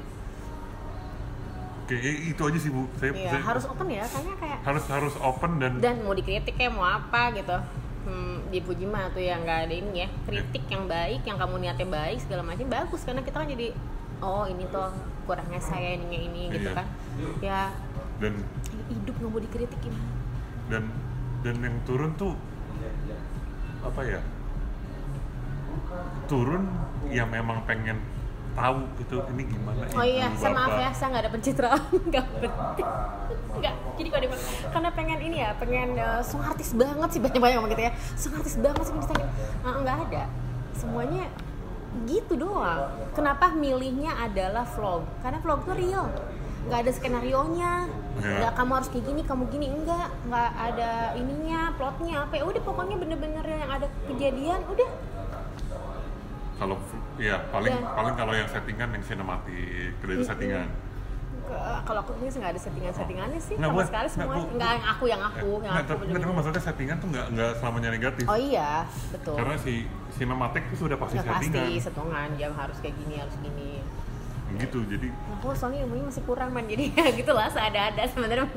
Oke, 1.81 1.97
itu 1.99 2.41
aja 2.41 2.57
sih 2.57 2.69
bu. 2.69 2.85
Saya, 2.95 3.11
Iya, 3.11 3.29
saya- 3.31 3.45
harus 3.45 3.63
open 3.65 3.87
ya. 3.89 4.05
Kayaknya 4.05 4.35
kayak 4.37 4.57
harus 4.61 4.83
harus 4.87 5.15
open 5.17 5.51
dan 5.57 5.71
dan 5.77 5.95
mau 6.01 6.13
dikritik 6.13 6.53
kayak 6.53 6.71
mau 6.71 6.85
apa 6.85 7.33
gitu 7.33 7.57
hmm, 8.03 8.49
dipuji 8.49 8.85
mah 8.85 9.09
tuh 9.09 9.21
yang 9.21 9.41
nggak 9.41 9.59
ada 9.65 9.73
ini 9.73 9.91
ya 9.95 10.09
kritik 10.23 10.63
yang 10.67 10.85
baik 10.85 11.21
yang 11.21 11.37
kamu 11.37 11.55
niatnya 11.59 11.87
baik 11.87 12.17
segala 12.19 12.41
macam 12.41 12.65
bagus 12.67 13.01
karena 13.01 13.21
kita 13.21 13.37
kan 13.37 13.47
jadi 13.47 13.67
oh 14.19 14.45
ini 14.45 14.65
tuh 14.67 14.89
kurangnya 15.23 15.57
saya 15.59 15.95
ininya 15.95 16.19
ini 16.19 16.41
gitu 16.51 16.65
Iya. 16.65 16.73
kan 16.75 16.87
ya 17.41 17.61
dan 18.17 18.33
hidup 18.87 19.15
nggak 19.15 19.29
mau 19.29 19.39
dikritik 19.39 19.79
gimana 19.79 20.09
dan 20.67 20.83
dan 21.41 21.55
yang 21.59 21.77
turun 21.83 22.11
tuh 22.15 22.33
apa 23.81 24.01
ya 24.03 24.21
turun 26.25 26.63
yang 27.09 27.27
memang 27.27 27.65
pengen 27.65 27.97
tahu 28.51 28.79
gitu 28.99 29.15
ini 29.31 29.43
gimana 29.47 29.83
oh 29.91 30.03
iya 30.03 30.27
saya 30.35 30.51
maaf 30.51 30.75
ya 30.75 30.89
saya 30.91 31.07
nggak 31.11 31.23
ada 31.23 31.31
pencitraan 31.31 31.81
nggak 32.09 32.25
penting. 32.27 32.89
Nggak 33.51 33.75
jadi 33.99 34.07
kalau 34.09 34.21
dia 34.23 34.31
karena 34.71 34.89
pengen 34.91 35.19
ini 35.21 35.37
ya 35.39 35.49
pengen 35.55 35.89
uh, 35.93 36.21
song 36.23 36.41
artis 36.41 36.71
banget 36.73 37.09
sih 37.11 37.19
banyak 37.21 37.37
banyak 37.37 37.55
ngomong 37.59 37.71
gitu 37.71 37.83
ya. 37.83 37.91
Song 38.15 38.33
artis 38.33 38.55
banget 38.57 38.83
sih 38.83 38.93
ditanya 38.95 39.27
Ah, 39.61 39.75
nggak 39.77 39.97
ada. 40.09 40.23
Semuanya 40.73 41.25
gitu 42.07 42.33
doang. 42.39 42.87
Kenapa 43.11 43.51
milihnya 43.51 44.15
adalah 44.17 44.63
vlog? 44.63 45.03
Karena 45.19 45.37
vlog 45.43 45.67
tuh 45.67 45.75
real. 45.75 46.07
Nggak 46.65 46.79
ada 46.87 46.91
skenario 46.91 47.41
nya 47.53 47.85
Iya. 48.21 48.37
nggak 48.43 48.53
kamu 48.53 48.71
harus 48.75 48.89
kayak 48.89 49.05
gini 49.07 49.21
kamu 49.23 49.43
gini. 49.51 49.67
Enggak 49.69 50.07
nggak 50.25 50.51
ada 50.71 50.91
ininya 51.19 51.59
plotnya 51.75 52.15
apa 52.25 52.33
ya. 52.39 52.43
Udah 52.47 52.61
pokoknya 52.63 52.95
bener-bener 52.97 53.45
yang 53.45 53.69
ada 53.69 53.87
kejadian 54.07 54.59
udah 54.65 54.89
kalau 56.61 56.77
ya 57.17 57.41
paling 57.49 57.73
Dan- 57.73 57.89
paling 57.89 58.13
kalau 58.13 58.33
yang 58.37 58.45
settingan 58.45 58.93
yang 58.93 59.01
sinematik 59.01 59.97
udah 60.05 60.13
itu 60.13 60.25
settingan. 60.29 60.69
Kalau 61.83 61.99
aku 61.99 62.15
ini 62.21 62.31
nggak 62.31 62.51
ada 62.55 62.61
settingan-settingannya 62.61 63.39
sih 63.43 63.59
Nggak, 63.59 63.71
sama 63.73 63.83
sekali 63.83 64.07
Nggak, 64.07 64.15
semuanya 64.15 64.45
Bu. 64.45 64.55
nggak 64.55 64.71
yang 64.71 64.85
aku 64.87 65.03
yang 65.09 65.21
aku 65.25 65.49
yang 65.59 65.73
Nggak, 65.73 65.83
aku 65.83 65.91
tapi, 65.91 66.03
tapi 66.15 66.33
maksudnya 66.37 66.61
settingan 66.63 66.95
tuh 67.01 67.07
nggak 67.11 67.25
nggak 67.33 67.51
selamanya 67.59 67.89
negatif. 67.91 68.25
Oh 68.29 68.39
iya 68.39 68.71
betul. 69.11 69.35
Karena 69.35 69.55
si 69.57 69.73
sinematik 70.15 70.63
itu 70.69 70.75
sudah 70.79 70.97
pasti 71.01 71.17
Udah 71.17 71.27
pasti 71.27 71.47
settingan. 71.49 71.81
setongan 71.81 72.29
jam 72.39 72.51
harus 72.55 72.77
kayak 72.79 72.95
gini 73.03 73.15
harus 73.19 73.35
gini. 73.41 73.71
Gitu 74.55 74.79
jadi 74.85 75.07
aku 75.11 75.47
soalnya 75.57 75.79
ilmunya 75.83 76.05
masih 76.07 76.23
kurang 76.23 76.49
man. 76.55 76.65
Jadi 76.69 76.85
ya 77.01 77.05
gitulah 77.09 77.49
seada-ada 77.49 78.03
sebenarnya 78.05 78.47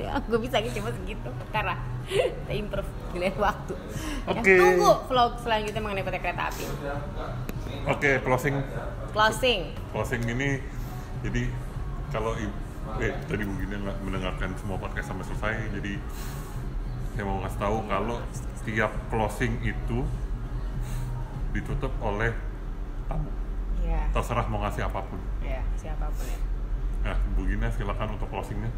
ya 0.06 0.16
gue 0.24 0.38
bisa 0.40 0.56
cuma 0.60 0.90
segitu. 0.90 1.30
Karena 1.52 1.76
kita 2.46 2.52
improve 2.56 2.90
giliran 3.12 3.38
waktu. 3.38 3.74
Ya, 3.76 4.32
Oke. 4.32 4.54
tunggu 4.56 4.90
vlog 5.06 5.32
selanjutnya 5.42 5.80
mengenai 5.82 6.04
PT 6.06 6.16
kereta 6.18 6.42
api. 6.48 6.64
Oke 7.86 8.10
closing. 8.24 8.56
Closing. 9.12 9.60
Closing 9.92 10.22
ini 10.26 10.48
jadi 11.20 11.42
kalau 12.10 12.34
eh 12.98 13.14
tadi 13.28 13.42
nggak 13.46 13.96
mendengarkan 14.02 14.50
semua 14.58 14.80
podcast 14.80 15.14
sampai 15.14 15.24
selesai 15.28 15.54
jadi 15.78 15.94
saya 17.14 17.24
mau 17.26 17.38
kasih 17.44 17.60
tahu 17.60 17.76
kalau 17.86 18.16
setiap 18.58 18.90
closing 19.12 19.60
itu 19.62 19.98
ditutup 21.54 21.92
oleh 22.02 22.34
tamu. 23.06 23.30
Ya 23.84 24.06
terserah 24.14 24.46
mau 24.50 24.62
ngasih 24.64 24.86
apa 24.86 25.02
pun. 25.06 25.20
Ya 25.42 25.62
siapa 25.78 26.06
pun 26.10 26.24
ya. 26.26 26.38
Nah 27.00 27.16
Bu 27.34 27.46
Gina 27.46 27.68
silakan 27.70 28.18
untuk 28.18 28.28
closingnya 28.30 28.70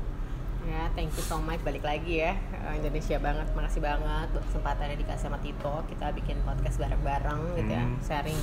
Ya, 0.62 0.86
thank 0.94 1.10
you 1.18 1.24
so 1.26 1.42
much. 1.42 1.58
Balik 1.66 1.82
lagi 1.82 2.22
ya. 2.22 2.38
Eh, 2.54 2.78
Indonesia 2.78 3.18
banget, 3.18 3.50
makasih 3.50 3.82
banget 3.82 4.26
buat 4.30 4.44
kesempatannya 4.46 4.96
dikasih 5.02 5.26
sama 5.26 5.38
Tito. 5.42 5.82
Kita 5.90 6.14
bikin 6.14 6.38
podcast 6.46 6.78
bareng-bareng 6.78 7.58
gitu 7.58 7.72
ya. 7.72 7.82
Hmm. 7.82 7.98
Sharing 7.98 8.40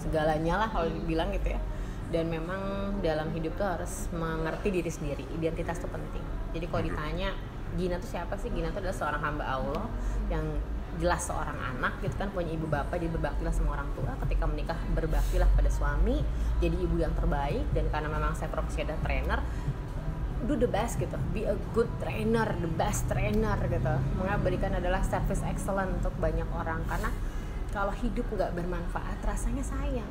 segalanya 0.00 0.66
lah 0.66 0.68
kalau 0.74 0.90
dibilang 0.90 1.30
gitu 1.30 1.54
ya. 1.54 1.60
Dan 2.10 2.26
memang 2.26 2.98
dalam 3.06 3.30
hidup 3.30 3.54
tuh 3.54 3.66
harus 3.70 4.10
mengerti 4.10 4.74
diri 4.74 4.90
sendiri. 4.90 5.24
Identitas 5.30 5.78
tuh 5.78 5.90
penting. 5.94 6.24
Jadi 6.50 6.66
kalau 6.66 6.82
Oke. 6.82 6.90
ditanya 6.90 7.30
Gina 7.78 8.02
tuh 8.02 8.10
siapa 8.10 8.34
sih? 8.34 8.50
Gina 8.50 8.74
tuh 8.74 8.82
adalah 8.82 8.98
seorang 8.98 9.22
hamba 9.22 9.46
Allah 9.46 9.86
Yang 10.26 10.58
jelas 10.98 11.22
seorang 11.22 11.54
anak 11.54 12.02
gitu 12.02 12.18
kan. 12.18 12.34
Punya 12.34 12.50
ibu 12.50 12.66
bapak, 12.66 12.98
jadi 12.98 13.14
berbaktilah 13.14 13.54
sama 13.54 13.78
orang 13.78 13.86
tua. 13.94 14.10
Ketika 14.26 14.50
menikah 14.50 14.74
berbaktilah 14.90 15.46
pada 15.54 15.70
suami. 15.70 16.18
Jadi 16.58 16.82
ibu 16.82 16.98
yang 16.98 17.14
terbaik. 17.14 17.62
Dan 17.70 17.86
karena 17.94 18.10
memang 18.10 18.34
saya 18.34 18.50
profesi 18.50 18.82
ada 18.82 18.98
trainer 19.06 19.38
do 20.48 20.56
the 20.56 20.68
best 20.70 20.96
gitu. 20.96 21.16
Be 21.36 21.44
a 21.44 21.56
good 21.76 21.88
trainer 22.00 22.48
the 22.60 22.70
best 22.70 23.08
trainer 23.10 23.56
gitu. 23.68 23.94
Mengabadikan 24.16 24.76
adalah 24.76 25.04
service 25.04 25.44
excellent 25.44 26.00
untuk 26.00 26.14
banyak 26.16 26.46
orang. 26.56 26.80
Karena 26.88 27.10
kalau 27.74 27.92
hidup 27.92 28.26
nggak 28.32 28.56
bermanfaat 28.56 29.18
rasanya 29.24 29.64
sayang. 29.64 30.08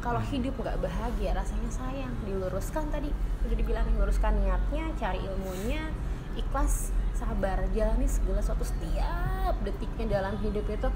Kalau 0.00 0.22
hidup 0.22 0.54
nggak 0.56 0.78
bahagia 0.80 1.36
rasanya 1.36 1.70
sayang. 1.72 2.12
Diluruskan 2.24 2.88
tadi 2.88 3.10
udah 3.46 3.56
dibilang 3.56 3.86
luruskan 3.98 4.38
niatnya 4.40 4.90
cari 4.96 5.20
ilmunya 5.20 5.92
ikhlas 6.36 6.92
sabar 7.16 7.64
jalani 7.72 8.08
segala 8.08 8.40
sesuatu. 8.40 8.64
Setiap 8.64 9.54
detiknya 9.64 10.20
dalam 10.20 10.36
hidup 10.40 10.64
itu 10.68 10.88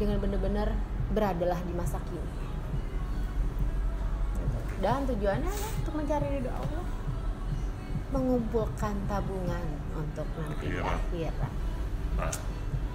dengan 0.00 0.18
benar-benar 0.18 0.74
beradalah 1.12 1.60
di 1.62 1.72
masa 1.76 2.00
kini. 2.08 2.20
Gitu. 4.42 4.58
dan 4.82 5.06
tujuannya 5.06 5.46
adalah 5.46 5.72
untuk 5.78 5.94
mencari 5.94 6.26
ridho 6.26 6.50
Allah 6.50 7.01
mengumpulkan 8.12 8.94
tabungan 9.06 9.64
untuk 9.92 10.28
nanti 10.36 10.68
di 10.68 10.76
Akhirat. 10.76 11.00
akhirat 11.00 11.52
nah, 12.12 12.32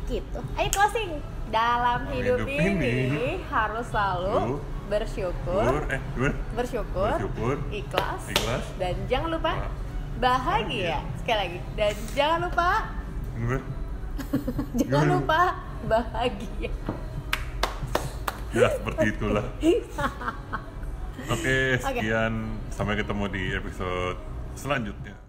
gitu. 0.05 0.39
Ayo 0.55 0.69
closing. 0.69 1.11
Dalam 1.47 1.99
Dalam 2.03 2.11
hidup, 2.11 2.43
hidup 2.43 2.59
ini, 2.59 2.91
ini, 3.07 3.27
harus 3.47 3.87
selalu 3.87 4.35
lu 4.35 4.55
bersyukur. 4.87 5.63
ber, 5.63 5.83
eh 5.89 6.01
ber, 6.13 6.31
bersyukur, 6.53 7.11
bersyukur 7.17 7.55
ikhlas, 7.71 8.21
ikhlas. 8.27 8.63
dan 8.75 8.95
jangan 9.07 9.29
lupa 9.33 9.51
Ba- 9.55 9.71
bahagia. 10.17 10.99
sekali 11.17 11.39
lagi. 11.39 11.59
Dan 11.73 11.93
jangan 12.13 12.39
lupa 12.45 12.69
ber, 13.37 13.59
jangan 14.79 15.03
Gimana? 15.03 15.15
lupa 15.15 15.41
bahagia. 15.83 16.71
Ya 18.51 18.67
seperti 18.71 19.05
itulah. 19.09 19.45
Oke. 21.33 21.57
sekian. 21.79 22.33
Sampai 22.69 22.95
ketemu 22.95 23.23
di 23.27 23.43
episode 23.51 24.17
selanjutnya 24.57 25.26